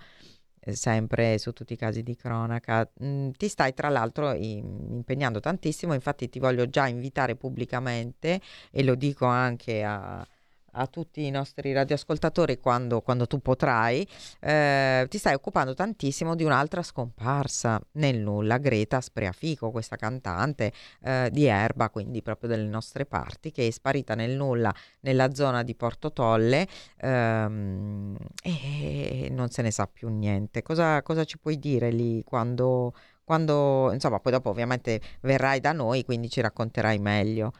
sempre 0.71 1.37
su 1.37 1.51
tutti 1.51 1.73
i 1.73 1.77
casi 1.77 2.03
di 2.03 2.15
cronaca. 2.15 2.89
Mm, 3.03 3.31
ti 3.31 3.47
stai 3.47 3.73
tra 3.73 3.89
l'altro 3.89 4.33
impegnando 4.33 5.39
tantissimo, 5.39 5.93
infatti 5.93 6.29
ti 6.29 6.39
voglio 6.39 6.69
già 6.69 6.87
invitare 6.87 7.35
pubblicamente 7.35 8.41
e 8.71 8.83
lo 8.83 8.95
dico 8.95 9.25
anche 9.25 9.83
a, 9.83 10.25
a 10.73 10.87
tutti 10.87 11.25
i 11.25 11.29
nostri 11.29 11.73
radioascoltatori 11.73 12.59
quando, 12.59 13.01
quando 13.01 13.27
tu 13.27 13.39
potrai, 13.39 14.07
eh, 14.39 15.05
ti 15.09 15.17
stai 15.17 15.33
occupando 15.33 15.73
tantissimo 15.73 16.35
di 16.35 16.43
un'altra 16.43 16.83
scomparsa 16.83 17.81
nel 17.93 18.19
nulla, 18.19 18.57
Greta 18.57 19.01
Spreafico, 19.01 19.71
questa 19.71 19.95
cantante 19.95 20.71
eh, 21.03 21.29
di 21.31 21.45
Erba, 21.45 21.89
quindi 21.89 22.21
proprio 22.21 22.49
delle 22.49 22.67
nostre 22.67 23.05
parti, 23.05 23.51
che 23.51 23.67
è 23.67 23.71
sparita 23.71 24.15
nel 24.15 24.35
nulla 24.35 24.73
nella 25.01 25.33
zona 25.33 25.63
di 25.63 25.75
Porto 25.75 26.11
Tolle 26.11 26.67
ehm, 26.97 28.15
e 28.43 29.27
non 29.31 29.49
se 29.49 29.61
ne 29.61 29.71
sa 29.71 29.87
più 29.87 30.09
niente. 30.09 30.61
Cosa, 30.61 31.01
cosa 31.01 31.23
ci 31.23 31.37
puoi 31.37 31.59
dire 31.59 31.91
lì 31.91 32.23
quando, 32.23 32.93
quando, 33.23 33.91
insomma, 33.93 34.19
poi 34.19 34.31
dopo 34.31 34.49
ovviamente 34.49 34.99
verrai 35.21 35.59
da 35.59 35.71
noi, 35.71 36.03
quindi 36.03 36.29
ci 36.29 36.41
racconterai 36.41 36.99
meglio. 36.99 37.51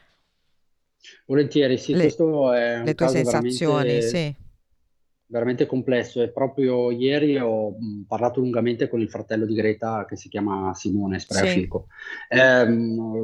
Volentieri, 1.26 1.78
sì, 1.78 1.92
le, 1.92 2.00
questo 2.00 2.52
è 2.52 2.78
un 2.78 2.84
le 2.84 2.94
tue 2.94 3.08
sensazioni, 3.08 3.88
veramente, 3.88 4.08
sì. 4.08 4.34
veramente 5.26 5.66
complesso 5.66 6.22
e 6.22 6.30
proprio 6.30 6.90
ieri 6.90 7.38
ho 7.38 7.74
parlato 8.06 8.40
lungamente 8.40 8.88
con 8.88 9.00
il 9.00 9.08
fratello 9.08 9.46
di 9.46 9.54
Greta 9.54 10.04
che 10.06 10.16
si 10.16 10.28
chiama 10.28 10.72
Simone 10.74 11.18
Spreafico. 11.18 11.86
Sì. 12.28 12.38
Eh, 12.38 12.68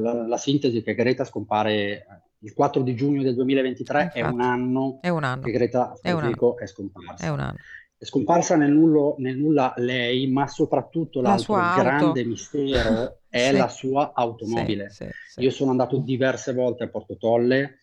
la, 0.00 0.26
la, 0.26 0.36
sintesi 0.36 0.82
che 0.82 0.94
Greta 0.94 1.24
scompare 1.24 2.06
il 2.42 2.54
4 2.54 2.82
di 2.82 2.94
giugno 2.94 3.22
del 3.22 3.34
2023, 3.34 4.12
è 4.14 4.26
un 4.26 4.40
anno, 4.40 4.98
è 5.00 5.08
un 5.08 5.24
anno. 5.24 5.42
che 5.42 5.50
Greta 5.50 5.92
Spreafico 5.94 6.56
è, 6.58 6.62
è 6.62 6.66
scomparsa. 6.66 7.24
È 7.24 7.28
un 7.28 7.40
anno. 7.40 7.56
È 8.00 8.06
scomparsa 8.06 8.56
nel, 8.56 8.72
nullo, 8.72 9.16
nel 9.18 9.36
nulla 9.36 9.74
lei, 9.76 10.26
ma 10.26 10.46
soprattutto 10.46 11.20
l'altro 11.20 11.56
grande 11.56 12.24
mistero 12.24 13.18
è 13.28 13.50
sì. 13.50 13.56
la 13.58 13.68
sua 13.68 14.12
automobile. 14.14 14.88
Sì, 14.88 15.06
sì, 15.28 15.40
Io 15.42 15.50
sono 15.50 15.70
andato 15.70 15.98
diverse 15.98 16.54
volte 16.54 16.84
a 16.84 16.88
Porto 16.88 17.18
Tolle. 17.18 17.80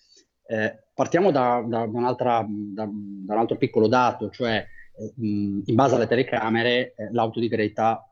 Eh, 0.47 0.85
partiamo 0.91 1.29
da, 1.29 1.63
da, 1.63 1.85
da, 1.85 2.15
da, 2.17 2.83
un 2.83 3.25
altro 3.27 3.57
piccolo 3.57 3.87
dato, 3.87 4.31
cioè 4.31 4.65
eh, 4.97 5.13
in 5.17 5.75
base 5.75 5.93
alle 5.93 6.07
telecamere 6.07 6.95
eh, 6.95 7.11
l'auto 7.11 7.39
di 7.39 7.47
Greta 7.47 8.03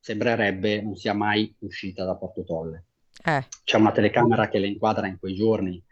sembrerebbe 0.00 0.80
non 0.80 0.96
sia 0.96 1.12
mai 1.12 1.54
uscita 1.58 2.06
da 2.06 2.16
Porto 2.16 2.42
Tolle. 2.44 2.86
Eh. 3.22 3.44
C'è 3.64 3.76
una 3.76 3.92
telecamera 3.92 4.48
che 4.48 4.58
le 4.58 4.68
inquadra 4.68 5.08
in 5.08 5.18
quei 5.18 5.34
giorni 5.34 5.84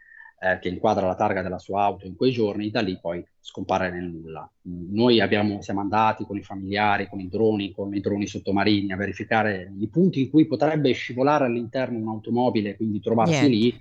eh, 0.43 0.59
che 0.59 0.67
inquadra 0.67 1.07
la 1.07 1.15
targa 1.15 1.41
della 1.41 1.57
sua 1.57 1.83
auto 1.83 2.05
in 2.05 2.15
quei 2.15 2.31
giorni, 2.31 2.69
da 2.69 2.81
lì 2.81 2.99
poi 2.99 3.25
scompare 3.39 3.89
nel 3.89 4.03
nulla. 4.03 4.49
Noi 4.63 5.21
abbiamo, 5.21 5.61
siamo 5.61 5.79
andati 5.79 6.25
con 6.25 6.37
i 6.37 6.43
familiari, 6.43 7.07
con 7.07 7.21
i 7.21 7.29
droni, 7.29 7.71
con 7.71 7.95
i 7.95 8.01
droni 8.01 8.27
sottomarini 8.27 8.91
a 8.91 8.97
verificare 8.97 9.71
i 9.79 9.87
punti 9.87 10.21
in 10.21 10.29
cui 10.29 10.45
potrebbe 10.45 10.91
scivolare 10.91 11.45
all'interno 11.45 11.97
un'automobile, 11.97 12.75
quindi 12.75 12.99
trovarsi 12.99 13.47
Niente. 13.47 13.55
lì 13.55 13.79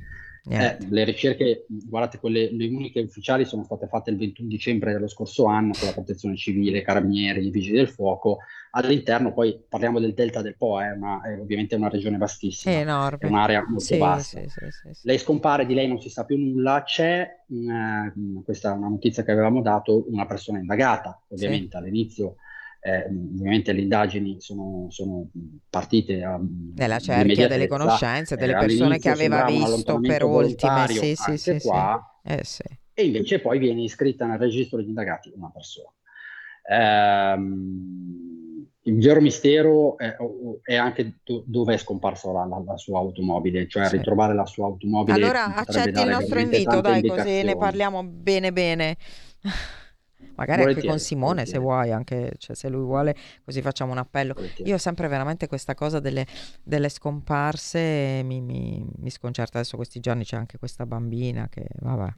eh, 0.49 0.77
le 0.89 1.05
ricerche, 1.05 1.67
guardate, 1.69 2.19
quelle, 2.19 2.51
le 2.53 2.67
uniche 2.67 3.01
ufficiali 3.01 3.45
sono 3.45 3.63
state 3.63 3.87
fatte 3.87 4.11
il 4.11 4.17
21 4.17 4.49
dicembre 4.49 4.93
dello 4.93 5.07
scorso 5.07 5.45
anno 5.45 5.73
con 5.79 5.87
la 5.87 5.95
protezione 5.95 6.37
civile, 6.37 6.83
carabinieri, 6.83 7.49
vigili 7.51 7.77
del 7.77 7.89
fuoco. 7.89 8.39
All'interno, 8.73 9.33
poi 9.33 9.63
parliamo 9.69 10.01
del 10.01 10.15
delta 10.15 10.43
del 10.43 10.57
Po, 10.57 10.81
eh, 10.81 10.97
ma 10.97 11.21
è 11.23 11.39
ovviamente 11.39 11.77
una 11.77 11.89
regione 11.89 12.17
vastissima, 12.17 12.75
è, 12.75 12.81
enorme. 12.81 13.19
è 13.21 13.27
un'area 13.27 13.65
molto 13.69 13.85
sì, 13.85 13.99
vasta. 13.99 14.41
Sì, 14.41 14.49
sì, 14.49 14.89
lei 15.03 15.19
scompare, 15.19 15.65
di 15.65 15.75
lei 15.75 15.87
non 15.87 16.01
si 16.01 16.09
sa 16.09 16.25
più 16.25 16.37
nulla. 16.37 16.83
C'è, 16.83 17.21
eh, 17.21 18.43
questa 18.43 18.73
è 18.73 18.77
una 18.77 18.89
notizia 18.89 19.23
che 19.23 19.31
avevamo 19.31 19.63
dato, 19.63 20.07
una 20.09 20.27
persona 20.27 20.59
indagata, 20.59 21.23
ovviamente 21.29 21.77
all'inizio 21.77 22.37
eh, 22.85 23.05
ovviamente 23.07 23.73
le 23.73 23.83
indagini 23.83 24.41
sono, 24.41 24.87
sono 24.91 25.29
partite 25.71 26.25
a, 26.25 26.41
nella 26.75 26.99
cerchia 26.99 27.47
delle 27.47 27.69
conoscenze, 27.69 28.35
delle 28.35 28.55
eh, 28.55 28.59
persone 28.59 28.99
che 28.99 29.09
aveva 29.09 29.45
visto 29.45 30.01
per 30.01 30.25
ultime, 30.25 30.89
sì, 30.89 31.15
sì, 31.15 31.39
sì, 31.39 31.61
qua, 31.61 32.21
eh, 32.25 32.43
sì. 32.43 32.65
e 32.93 33.05
invece 33.05 33.39
poi 33.39 33.61
viene 33.61 33.83
iscritta 33.83 34.27
nel 34.27 34.39
registro 34.39 34.79
degli 34.79 34.89
indagati 34.89 35.33
una 35.33 35.51
persona. 35.51 35.93
Ehm, 36.69 38.33
il 38.85 39.01
vero 39.01 39.21
mistero 39.21 39.97
è, 39.97 40.17
è 40.63 40.75
anche 40.75 41.19
do, 41.23 41.45
dove 41.47 41.75
è 41.75 41.77
scomparsa 41.77 42.33
la, 42.33 42.45
la, 42.47 42.61
la, 42.67 42.77
sua 42.77 42.99
automobile, 42.99 43.69
cioè 43.69 43.87
sì. 43.87 43.99
ritrovare 43.99 44.35
la 44.35 44.45
sua 44.47 44.67
automobile. 44.67 45.17
Allora 45.17 45.55
accetti 45.55 46.01
il 46.01 46.09
nostro 46.09 46.41
invito, 46.41 46.81
dai, 46.81 47.01
così 47.07 47.45
ne 47.45 47.57
parliamo 47.57 48.03
bene 48.03 48.53
bene. 48.53 48.97
Magari 50.37 50.63
volentieri, 50.63 50.75
anche 50.75 50.89
con 50.89 50.99
Simone 50.99 51.45
volentieri. 51.45 51.51
se 51.51 51.59
vuoi, 51.59 51.93
anche 51.93 52.33
cioè, 52.39 52.57
se 52.57 52.69
lui 52.69 52.85
vuole, 52.85 53.15
così 53.45 53.63
facciamo 53.63 53.93
un 53.93 53.99
appello. 53.99 54.35
Volentieri. 54.35 54.71
Io 54.71 54.79
sempre 54.79 55.09
veramente 55.09 55.47
questa 55.47 55.75
cosa 55.75 56.01
delle, 56.01 56.27
delle 56.63 56.89
scomparse 56.89 58.23
mi, 58.25 58.41
mi, 58.41 58.85
mi, 58.99 59.11
sconcerta. 59.11 59.59
Adesso 59.59 59.77
questi 59.77 60.01
giorni 60.01 60.25
c'è 60.25 60.37
anche 60.37 60.59
questa 60.59 60.87
bambina 60.87 61.49
che, 61.49 61.67
vabbè, 61.81 62.13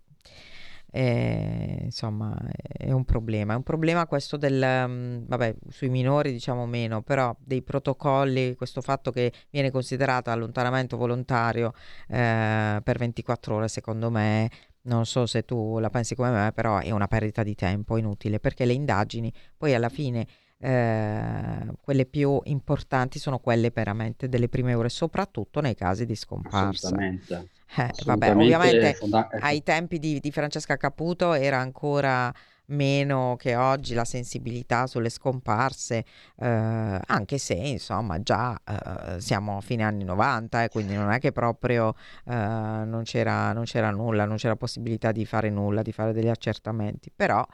è, 0.95 1.81
insomma, 1.83 2.37
è 2.53 2.93
un 2.93 3.05
problema. 3.05 3.55
È 3.55 3.57
un 3.57 3.65
problema 3.65 4.07
questo 4.07 4.37
del, 4.37 4.63
um, 4.63 5.27
vabbè, 5.27 5.57
sui 5.69 5.89
minori 5.89 6.31
diciamo 6.31 6.67
meno, 6.67 7.03
però 7.03 7.35
dei 7.41 7.63
protocolli, 7.63 8.55
questo 8.55 8.81
fatto 8.81 9.11
che 9.11 9.33
viene 9.51 9.73
considerato 9.73 10.31
allontanamento 10.31 10.97
volontario 10.97 11.73
eh, 12.07 12.81
per 12.81 12.99
24 12.99 13.57
ore, 13.57 13.67
secondo 13.69 14.09
me 14.09 14.49
non 14.85 15.07
so 15.07 15.27
se 15.27 15.45
tu 15.45 15.79
la 15.79 15.91
pensi 15.91 16.15
come 16.15 16.31
me, 16.31 16.53
però 16.53 16.79
è 16.79 16.91
una 16.91 17.07
perdita 17.07 17.43
di 17.43 17.55
tempo 17.55 17.97
inutile 17.97 18.41
perché 18.41 18.65
le 18.65 18.73
indagini 18.73 19.33
poi 19.57 19.75
alla 19.75 19.89
fine 19.89 20.27
eh, 20.59 21.67
quelle 21.81 22.07
più 22.07 22.41
importanti 22.45 23.19
sono 23.19 23.39
quelle 23.39 23.71
veramente 23.71 24.29
delle 24.29 24.49
prime 24.49 24.75
ore, 24.75 24.89
soprattutto 24.89 25.61
nei 25.61 25.75
casi 25.75 26.07
di 26.07 26.15
scomparsa. 26.17 26.89
Assolutamente. 26.89 27.51
Eh, 27.77 27.91
vabbè, 28.05 28.31
ovviamente 28.35 28.95
fonda- 28.95 29.29
ai 29.41 29.63
tempi 29.63 29.99
di, 29.99 30.21
di 30.21 30.31
Francesca 30.31 30.77
Caputo 30.77 31.33
era 31.33 31.59
ancora 31.59 32.33
meno 32.67 33.37
che 33.39 33.57
oggi 33.57 33.95
la 33.95 34.05
sensibilità 34.05 34.87
sulle 34.87 35.11
scomparse, 35.11 36.05
eh, 36.37 37.01
anche 37.07 37.39
se 37.39 37.55
insomma 37.55 38.23
già 38.23 38.59
eh, 38.65 39.21
siamo 39.21 39.59
a 39.59 39.61
fine 39.61 39.83
anni 39.83 40.05
90 40.05 40.63
e 40.63 40.65
eh, 40.65 40.69
quindi 40.69 40.95
non 40.95 41.11
è 41.11 41.19
che 41.19 41.33
proprio 41.33 41.95
eh, 42.27 42.35
non, 42.35 43.03
c'era, 43.05 43.53
non 43.53 43.65
c'era 43.65 43.91
nulla, 43.91 44.25
non 44.25 44.37
c'era 44.37 44.57
possibilità 44.57 45.13
di 45.13 45.25
fare 45.27 45.51
nulla, 45.51 45.83
di 45.83 45.93
fare 45.93 46.13
degli 46.13 46.29
accertamenti, 46.29 47.11
però 47.15 47.45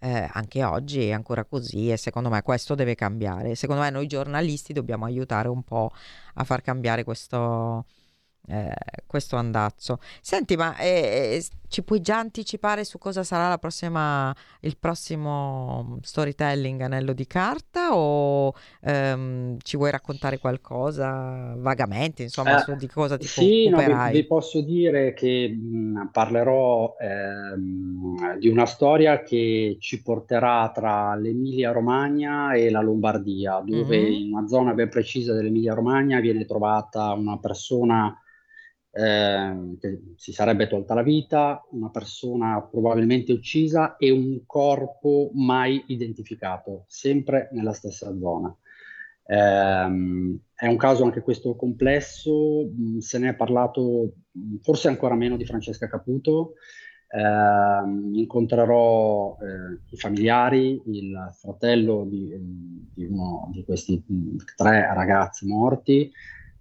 eh, 0.00 0.28
anche 0.32 0.62
oggi 0.64 1.08
è 1.08 1.12
ancora 1.12 1.44
così 1.44 1.90
e 1.90 1.96
secondo 1.96 2.28
me 2.28 2.42
questo 2.42 2.74
deve 2.74 2.94
cambiare. 2.94 3.54
Secondo 3.54 3.82
me 3.82 3.90
noi 3.90 4.06
giornalisti 4.06 4.72
dobbiamo 4.72 5.04
aiutare 5.04 5.48
un 5.48 5.62
po' 5.62 5.90
a 6.34 6.44
far 6.44 6.62
cambiare 6.62 7.04
questo, 7.04 7.86
eh, 8.48 8.74
questo 9.06 9.36
andazzo. 9.36 9.98
Senti, 10.20 10.56
ma 10.56 10.76
eh, 10.76 11.36
eh, 11.36 11.44
ci 11.68 11.82
puoi 11.82 12.00
già 12.00 12.18
anticipare 12.18 12.82
su 12.84 12.98
cosa 12.98 13.22
sarà 13.22 13.58
prossima, 13.58 14.34
il 14.60 14.76
prossimo 14.78 15.98
storytelling 16.02 16.80
Anello 16.80 17.12
di 17.12 17.26
Carta 17.26 17.94
o 17.94 18.54
ehm, 18.82 19.58
ci 19.62 19.76
vuoi 19.76 19.90
raccontare 19.90 20.38
qualcosa 20.38 21.54
vagamente, 21.58 22.22
insomma, 22.22 22.58
su 22.60 22.74
di 22.74 22.86
cosa 22.86 23.18
ti 23.18 23.26
sì, 23.26 23.68
no, 23.68 23.78
vi, 23.78 24.12
vi, 24.12 24.26
posso 24.26 24.62
dire 24.62 25.12
che 25.12 25.48
mh, 25.48 26.08
parlerò 26.10 26.96
ehm, 26.98 28.38
di 28.38 28.48
una 28.48 28.66
storia 28.66 29.22
che 29.22 29.76
ci 29.78 30.02
porterà 30.02 30.70
tra 30.74 31.14
l'Emilia 31.16 31.72
Romagna 31.72 32.54
e 32.54 32.70
la 32.70 32.80
Lombardia, 32.80 33.62
dove 33.64 33.98
mm-hmm. 33.98 34.12
in 34.12 34.32
una 34.32 34.46
zona 34.46 34.72
ben 34.72 34.88
precisa 34.88 35.34
dell'Emilia 35.34 35.74
Romagna 35.74 36.18
viene 36.20 36.46
trovata 36.46 37.12
una 37.12 37.38
persona 37.38 38.18
eh, 38.98 39.76
che 39.78 40.00
si 40.16 40.32
sarebbe 40.32 40.66
tolta 40.66 40.92
la 40.92 41.02
vita, 41.02 41.64
una 41.70 41.88
persona 41.88 42.60
probabilmente 42.62 43.30
uccisa 43.30 43.96
e 43.96 44.10
un 44.10 44.40
corpo 44.44 45.30
mai 45.34 45.84
identificato, 45.86 46.84
sempre 46.88 47.48
nella 47.52 47.72
stessa 47.72 48.12
zona. 48.18 48.52
Eh, 49.24 50.40
è 50.52 50.66
un 50.66 50.76
caso 50.76 51.04
anche 51.04 51.20
questo 51.20 51.54
complesso, 51.54 52.64
mm, 52.64 52.98
se 52.98 53.18
ne 53.18 53.28
è 53.28 53.34
parlato 53.34 54.14
mh, 54.32 54.56
forse 54.62 54.88
ancora 54.88 55.14
meno 55.14 55.36
di 55.36 55.46
Francesca 55.46 55.86
Caputo. 55.86 56.54
Eh, 57.10 58.18
incontrerò 58.18 59.36
i 59.90 59.96
familiari, 59.96 60.82
il 60.86 61.30
fratello 61.38 62.04
di, 62.04 62.34
di 62.92 63.04
uno 63.04 63.48
di 63.52 63.64
questi 63.64 64.02
mm, 64.12 64.38
tre 64.56 64.92
ragazzi 64.92 65.46
morti. 65.46 66.10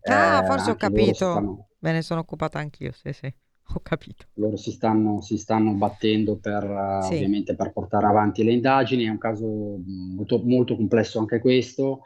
Ah, 0.03 0.43
forse 0.45 0.71
ho 0.71 0.75
capito. 0.75 1.66
Me 1.80 1.91
ne 1.91 2.01
sono 2.01 2.21
occupata 2.21 2.59
anch'io, 2.59 2.91
sì, 2.91 3.13
sì, 3.13 3.28
ho 3.73 3.80
capito. 3.82 4.25
Loro 4.34 4.55
si 4.55 4.71
stanno, 4.71 5.21
si 5.21 5.38
stanno 5.38 5.73
battendo 5.73 6.38
per, 6.38 7.01
sì. 7.03 7.15
ovviamente 7.15 7.55
per 7.55 7.71
portare 7.71 8.07
avanti 8.07 8.43
le 8.43 8.53
indagini, 8.53 9.05
è 9.05 9.09
un 9.09 9.17
caso 9.17 9.45
molto, 9.86 10.41
molto 10.43 10.75
complesso 10.75 11.19
anche 11.19 11.39
questo, 11.39 12.01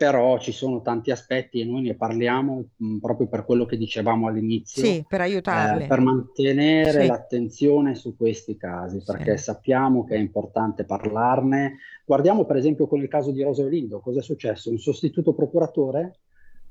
però 0.00 0.38
ci 0.38 0.52
sono 0.52 0.80
tanti 0.80 1.10
aspetti 1.10 1.60
e 1.60 1.66
noi 1.66 1.82
ne 1.82 1.94
parliamo 1.94 2.68
mh, 2.74 2.96
proprio 3.00 3.28
per 3.28 3.44
quello 3.44 3.66
che 3.66 3.76
dicevamo 3.76 4.28
all'inizio. 4.28 4.82
Sì, 4.82 5.04
per 5.06 5.20
aiutarli. 5.20 5.84
Eh, 5.84 5.86
per 5.86 6.00
mantenere 6.00 7.02
sì. 7.02 7.06
l'attenzione 7.06 7.94
su 7.94 8.16
questi 8.16 8.56
casi, 8.56 9.02
perché 9.04 9.36
sì. 9.36 9.44
sappiamo 9.44 10.04
che 10.04 10.14
è 10.14 10.18
importante 10.18 10.84
parlarne. 10.84 11.80
Guardiamo 12.06 12.46
per 12.46 12.56
esempio 12.56 12.86
con 12.86 13.02
il 13.02 13.08
caso 13.08 13.30
di 13.30 13.42
Rosa 13.42 13.62
Olindo, 13.62 14.00
cosa 14.00 14.20
è 14.20 14.22
successo? 14.22 14.70
Un 14.70 14.78
sostituto 14.78 15.34
procuratore 15.34 16.20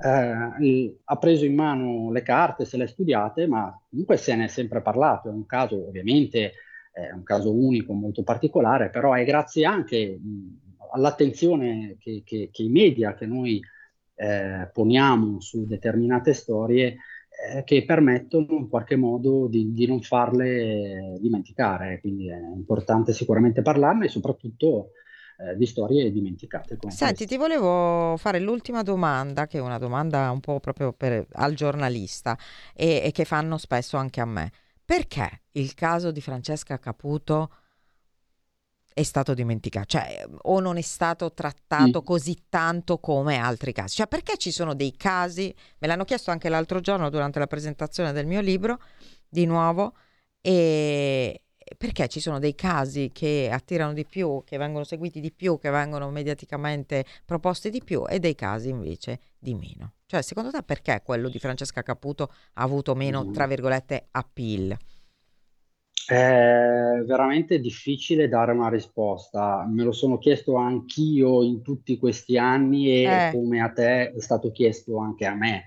eh, 0.01 0.99
ha 1.03 1.17
preso 1.17 1.45
in 1.45 1.55
mano 1.55 2.11
le 2.11 2.21
carte, 2.21 2.65
se 2.65 2.77
le 2.77 2.85
ha 2.85 2.87
studiate, 2.87 3.47
ma 3.47 3.77
comunque 3.89 4.17
se 4.17 4.35
ne 4.35 4.45
è 4.45 4.47
sempre 4.47 4.81
parlato. 4.81 5.29
È 5.29 5.31
un 5.31 5.45
caso 5.45 5.87
ovviamente, 5.87 6.53
è 6.91 7.11
un 7.11 7.23
caso 7.23 7.53
unico, 7.53 7.93
molto 7.93 8.23
particolare, 8.23 8.89
però 8.89 9.13
è 9.13 9.25
grazie 9.25 9.65
anche 9.65 10.17
mh, 10.17 10.59
all'attenzione 10.93 11.97
che, 11.99 12.21
che, 12.25 12.49
che, 12.51 12.63
i 12.63 12.69
media, 12.69 13.13
che 13.13 13.25
noi 13.25 13.61
eh, 14.15 14.69
poniamo 14.71 15.39
su 15.41 15.65
determinate 15.65 16.33
storie, 16.33 16.97
eh, 17.55 17.63
che 17.63 17.83
permettono 17.85 18.57
in 18.57 18.69
qualche 18.69 18.95
modo 18.95 19.47
di, 19.47 19.73
di 19.73 19.85
non 19.85 20.01
farle 20.01 21.17
dimenticare. 21.19 21.99
Quindi 21.99 22.29
è 22.29 22.37
importante 22.55 23.11
sicuramente 23.11 23.61
parlarne 23.61 24.05
e 24.05 24.09
soprattutto 24.09 24.91
eh, 25.39 25.55
di 25.55 25.65
storie 25.65 26.11
dimenticate. 26.11 26.77
Senti, 26.89 27.25
ti 27.25 27.37
volevo 27.37 28.17
fare 28.17 28.39
l'ultima 28.39 28.83
domanda, 28.83 29.47
che 29.47 29.59
è 29.59 29.61
una 29.61 29.77
domanda 29.77 30.29
un 30.31 30.41
po' 30.41 30.59
proprio 30.59 30.91
per, 30.91 31.25
al 31.33 31.53
giornalista 31.53 32.37
e, 32.73 33.01
e, 33.03 33.11
che 33.11 33.23
fanno 33.23 33.57
spesso 33.57 33.95
anche 33.95 34.19
a 34.19 34.25
me. 34.25 34.51
Perché 34.83 35.43
il 35.51 35.73
caso 35.75 36.11
di 36.11 36.19
Francesca 36.19 36.77
Caputo 36.77 37.53
è 38.93 39.03
stato 39.03 39.33
dimenticato? 39.33 39.85
Cioè, 39.85 40.27
o 40.41 40.59
non 40.59 40.75
è 40.75 40.81
stato 40.81 41.31
trattato 41.31 41.99
sì. 41.99 42.03
così 42.03 42.43
tanto 42.49 42.97
come 42.97 43.37
altri 43.37 43.71
casi? 43.71 43.95
Cioè, 43.95 44.07
perché 44.07 44.35
ci 44.37 44.51
sono 44.51 44.73
dei 44.73 44.93
casi, 44.97 45.55
me 45.77 45.87
l'hanno 45.87 46.03
chiesto 46.03 46.31
anche 46.31 46.49
l'altro 46.49 46.81
giorno 46.81 47.09
durante 47.09 47.39
la 47.39 47.47
presentazione 47.47 48.11
del 48.11 48.25
mio 48.25 48.41
libro, 48.41 48.77
di 49.29 49.45
nuovo, 49.45 49.93
e, 50.41 51.43
perché 51.77 52.07
ci 52.07 52.19
sono 52.19 52.39
dei 52.39 52.55
casi 52.55 53.11
che 53.13 53.49
attirano 53.51 53.93
di 53.93 54.05
più, 54.05 54.43
che 54.45 54.57
vengono 54.57 54.83
seguiti 54.83 55.19
di 55.19 55.31
più, 55.31 55.59
che 55.59 55.69
vengono 55.69 56.09
mediaticamente 56.09 57.05
proposti 57.25 57.69
di 57.69 57.81
più 57.83 58.03
e 58.07 58.19
dei 58.19 58.35
casi 58.35 58.69
invece 58.69 59.19
di 59.37 59.53
meno. 59.53 59.93
Cioè, 60.05 60.21
secondo 60.21 60.51
te 60.51 60.63
perché 60.63 61.01
quello 61.03 61.29
di 61.29 61.39
Francesca 61.39 61.83
Caputo 61.83 62.31
ha 62.53 62.63
avuto 62.63 62.95
meno, 62.95 63.29
tra 63.31 63.45
virgolette, 63.45 64.07
appeal? 64.11 64.75
È 66.07 67.03
veramente 67.05 67.59
difficile 67.59 68.27
dare 68.27 68.51
una 68.51 68.69
risposta. 68.69 69.63
Me 69.69 69.83
lo 69.83 69.91
sono 69.91 70.17
chiesto 70.17 70.55
anch'io 70.55 71.43
in 71.43 71.61
tutti 71.61 71.99
questi 71.99 72.37
anni 72.37 72.87
e 72.87 73.03
eh. 73.03 73.31
come 73.31 73.61
a 73.61 73.69
te 73.69 74.11
è 74.11 74.19
stato 74.19 74.51
chiesto 74.51 74.97
anche 74.97 75.27
a 75.27 75.35
me 75.35 75.65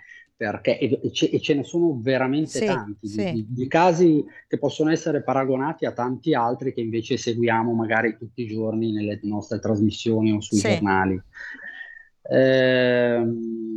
perché, 0.50 0.76
e, 0.76 1.12
ce, 1.12 1.26
e, 1.26 1.40
ce, 1.40 1.54
ne 1.54 1.62
sono 1.62 1.96
veramente 2.00 2.58
sì, 2.58 2.64
tanti 2.64 3.06
sì. 3.06 3.32
Di, 3.32 3.46
di, 3.48 3.68
casi 3.68 4.24
che 4.48 4.58
possono 4.58 4.90
essere 4.90 5.22
paragonati 5.22 5.86
a 5.86 5.92
tanti 5.92 6.34
altri 6.34 6.74
che 6.74 6.80
invece 6.80 7.16
seguiamo 7.16 7.72
magari 7.72 8.16
tutti 8.18 8.42
i 8.42 8.46
giorni 8.46 8.90
nelle 8.90 9.20
nostre 9.22 9.60
trasmissioni 9.60 10.32
o 10.32 10.40
sui 10.40 10.58
sì. 10.58 10.68
giornali. 10.68 11.22
Eh, 12.28 13.24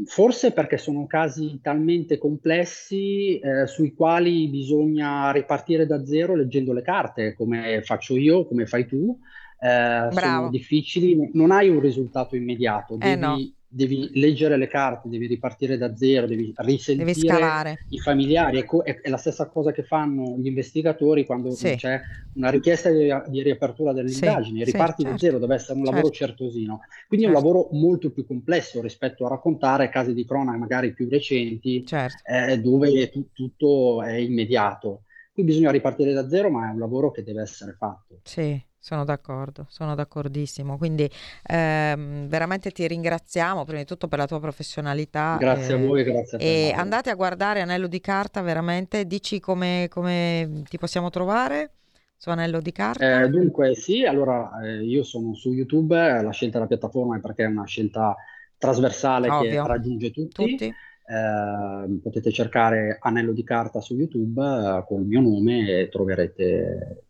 forse 0.06 0.54
perché 0.54 0.78
sono 0.78 1.06
casi 1.06 1.60
talmente 1.62 2.18
complessi 2.18 3.38
eh, 3.38 3.68
sui 3.68 3.94
quali 3.94 4.48
bisogna 4.48 5.32
ripartire 5.32 5.86
da 5.86 6.04
zero 6.04 6.36
leggendo 6.36 6.74
le 6.74 6.82
carte, 6.82 7.36
come 7.36 7.84
faccio 7.84 8.16
io, 8.18 8.48
come 8.48 8.66
fai 8.66 8.88
tu. 8.88 9.16
Eh, 9.60 10.08
sono 10.12 10.50
difficili, 10.50 11.30
non 11.34 11.52
hai 11.52 11.70
un 11.70 11.80
risultato 11.80 12.36
immediato, 12.36 12.96
eh, 12.96 12.98
devi, 12.98 13.20
no 13.20 13.38
devi 13.68 14.10
leggere 14.14 14.58
le 14.58 14.68
carte, 14.68 15.10
devi 15.10 15.28
ripartire 15.28 15.78
da 15.78 15.96
zero, 15.96 16.28
devi 16.28 16.54
risentire 16.58 17.12
devi 17.12 17.78
i 17.90 18.00
familiari. 18.00 18.60
Ecco, 18.60 18.84
è, 18.84 19.02
è, 19.02 19.10
la 19.10 19.18
stessa 19.18 19.48
cosa 19.48 19.72
che 19.72 19.84
fanno 19.84 20.38
gli 20.38 20.48
investigatori 20.48 21.26
quando 21.26 21.52
sì. 21.52 21.76
c'è 21.76 22.00
una 22.34 22.50
richiesta 22.50 22.90
di, 22.90 23.10
di 23.28 23.42
riapertura 23.42 23.94
delle 23.94 24.10
sì, 24.10 24.24
indagini, 24.24 24.64
riparti 24.64 25.02
sì, 25.02 25.02
certo. 25.02 25.12
da 25.12 25.18
zero, 25.18 25.40
deve 25.40 25.56
essere 25.56 25.74
un 25.74 25.86
certo. 25.86 25.96
lavoro 25.96 26.14
certosino. 26.14 26.80
Quindi 27.08 27.26
certo. 27.26 27.40
è 27.40 27.42
un 27.42 27.44
certo. 27.44 27.48
lavoro 27.48 27.70
molto 27.72 28.12
più 28.12 28.26
complesso 28.26 28.82
rispetto 28.82 29.26
a 29.26 29.30
raccontare 29.30 29.90
casi 29.90 30.14
di 30.14 30.26
cronaca 30.26 30.58
magari 30.58 30.94
più 30.94 31.10
recenti, 31.10 31.86
certo. 31.86 32.24
eh, 32.26 32.60
dove 32.60 33.10
tu, 33.10 33.30
tutto 33.32 34.02
è 34.04 34.16
immediato. 34.16 35.04
Qui 35.34 35.44
bisogna 35.44 35.72
ripartire 35.72 36.14
da 36.14 36.30
zero, 36.30 36.50
ma 36.50 36.70
è 36.70 36.72
un 36.72 36.80
lavoro 36.80 37.12
che 37.12 37.22
deve 37.22 37.42
essere 37.42 37.74
fatto. 37.78 38.22
Sì, 38.24 38.62
sono 38.86 39.04
d'accordo, 39.04 39.66
sono 39.68 39.96
d'accordissimo. 39.96 40.78
Quindi 40.78 41.10
ehm, 41.48 42.28
veramente 42.28 42.70
ti 42.70 42.88
ringraziamo 42.88 43.64
prima 43.64 43.80
di 43.80 43.86
tutto 43.86 44.08
per 44.08 44.20
la 44.20 44.28
tua 44.28 44.40
professionalità. 44.40 45.38
Grazie 45.40 45.74
eh, 45.74 45.78
a 45.82 45.88
voi, 45.88 46.04
grazie 46.04 46.38
a 46.38 46.40
te. 46.40 46.68
E 46.68 46.72
andate 46.72 47.10
a 47.10 47.16
guardare 47.16 47.62
Anello 47.62 47.88
di 47.88 48.00
Carta, 48.00 48.42
veramente. 48.44 49.08
Dici 49.08 49.40
come, 49.40 49.88
come 49.90 50.62
ti 50.70 50.78
possiamo 50.78 51.10
trovare 51.10 51.72
su 52.16 52.30
Anello 52.30 52.62
di 52.62 52.72
Carta? 52.72 53.24
Eh, 53.24 53.30
dunque, 53.30 53.74
sì, 53.74 54.06
allora 54.06 54.52
eh, 54.64 54.84
io 54.84 55.02
sono 55.02 55.34
su 55.34 55.52
YouTube, 55.52 55.96
la 56.22 56.30
scelta 56.30 56.60
della 56.60 56.70
piattaforma 56.70 57.18
è 57.18 57.22
perché 57.22 57.44
è 57.44 57.48
una 57.48 57.66
scelta 57.66 58.16
trasversale 58.56 59.30
Ovvio. 59.30 59.64
che 59.64 59.68
raggiunge 59.68 60.12
tutti. 60.12 60.46
tutti. 60.46 60.66
Eh, 60.66 62.00
potete 62.04 62.32
cercare 62.32 63.00
Anello 63.02 63.32
di 63.32 63.44
Carta 63.44 63.82
su 63.82 63.96
YouTube 63.96 64.44
eh, 64.44 64.84
con 64.86 65.02
il 65.02 65.08
mio 65.08 65.22
nome 65.22 65.80
e 65.80 65.90
troverete 65.90 67.04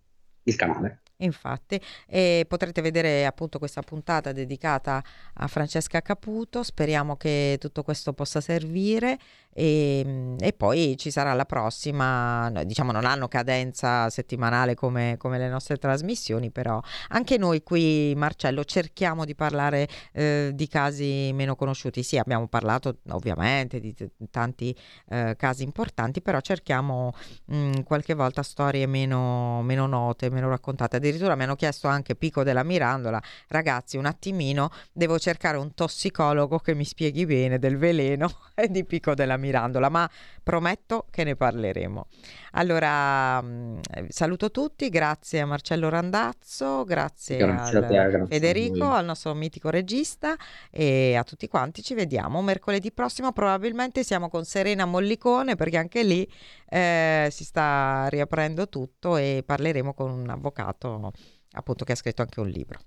il 0.44 0.56
canale. 0.56 1.02
Infatti, 1.20 1.80
e 2.08 2.46
potrete 2.48 2.82
vedere 2.82 3.26
appunto 3.26 3.58
questa 3.58 3.82
puntata 3.82 4.34
dedicata 4.34 5.02
a 5.36 5.48
Francesca 5.48 6.02
Caputo. 6.02 6.62
Speriamo 6.62 7.16
che 7.16 7.58
tutto 7.60 7.84
questo 7.84 8.12
possa 8.12 8.42
servire 8.42 9.18
e, 9.56 10.02
ehm, 10.06 10.36
e 10.40 10.52
poi 10.52 10.96
ci 10.98 11.12
sarà 11.12 11.34
la 11.34 11.46
prossima. 11.46 12.52
Diciamo, 12.66 12.92
non 12.92 13.06
hanno 13.06 13.28
cadenza 13.28 14.10
settimanale 14.10 14.76
come, 14.76 15.16
come, 15.18 15.38
le 15.38 15.48
nostre 15.48 15.78
trasmissioni, 15.78 16.52
però 16.52 16.82
anche 17.10 17.38
noi 17.38 17.64
qui, 17.64 18.14
Marcello, 18.16 18.66
cerchiamo 18.66 19.24
di 19.24 19.34
parlare 19.36 19.88
eh, 20.12 20.52
di 20.54 20.68
casi 20.68 21.32
meno 21.34 21.56
conosciuti. 21.56 22.04
Sì, 22.04 22.18
abbiamo 22.18 22.48
parlato 22.48 22.98
ovviamente 23.10 23.80
di 23.80 23.94
t- 23.94 24.10
tanti 24.30 24.76
eh, 25.10 25.36
casi 25.38 25.64
importanti, 25.64 26.22
però 26.22 26.42
cerchiamo 26.42 27.14
mh, 27.46 27.56
mm, 27.56 27.74
qualche 27.84 28.14
volta 28.14 28.44
storie 28.44 28.86
meno, 28.88 29.62
meno 29.62 29.86
note, 29.88 30.30
meno 30.30 30.50
raccontate 30.50 30.98
addirittura 30.98 31.36
mi 31.36 31.44
hanno 31.44 31.56
chiesto 31.56 31.88
anche 31.88 32.16
Pico 32.16 32.44
della 32.44 32.64
Mirandola, 32.64 33.22
ragazzi 33.48 33.98
un 33.98 34.06
attimino 34.06 34.70
devo 34.92 35.20
cercare 35.20 35.58
un 35.58 35.74
tossicologo 35.74 36.60
che 36.60 36.74
mi 36.74 36.86
spieghi 36.86 37.26
bene 37.26 37.60
del 37.60 37.78
veleno 37.78 38.30
di 38.70 38.84
Pico 38.86 39.14
della 39.14 39.38
Mirandola, 39.38 39.45
ma 39.90 40.10
prometto 40.44 41.06
che 41.10 41.24
ne 41.24 41.36
parleremo. 41.36 42.08
Allora 42.52 43.42
mm, 43.42 43.80
saluto 44.10 44.52
tutti, 44.52 44.90
grazie 44.90 45.42
a 45.42 45.46
Marcello 45.46 45.90
Randazzo, 45.90 46.84
grazie, 46.84 47.38
grazie 47.38 47.78
a 47.78 47.82
te, 47.82 47.94
grazie 47.94 48.26
Federico, 48.28 48.90
al 48.92 49.06
nostro 49.06 49.34
mitico 49.34 49.70
regista 49.70 50.36
e 50.72 51.16
a 51.16 51.24
tutti 51.24 51.48
quanti 51.48 51.82
ci 51.82 51.94
vediamo 51.94 52.42
mercoledì 52.42 52.92
prossimo, 52.92 53.32
probabilmente 53.32 54.04
siamo 54.04 54.30
con 54.30 54.46
Serena 54.46 54.86
Mollicone 54.86 55.56
perché 55.56 55.78
anche 55.78 56.04
lì 56.04 56.30
eh, 56.70 57.28
si 57.32 57.44
sta 57.44 58.08
riaprendo 58.10 58.70
tutto 58.70 59.18
e 59.18 59.44
parleremo 59.46 59.94
con 59.94 60.12
un 60.12 60.30
avvocato 60.30 61.12
appunto 61.52 61.86
che 61.86 61.94
ha 61.94 61.96
scritto 61.96 62.22
anche 62.22 62.40
un 62.40 62.48
libro. 62.48 62.80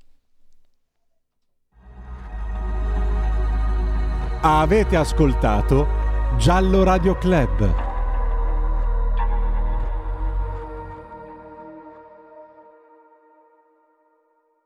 Avete 4.40 4.94
ascoltato 4.94 5.97
Giallo 6.36 6.84
Radio 6.84 7.16
Club 7.16 7.87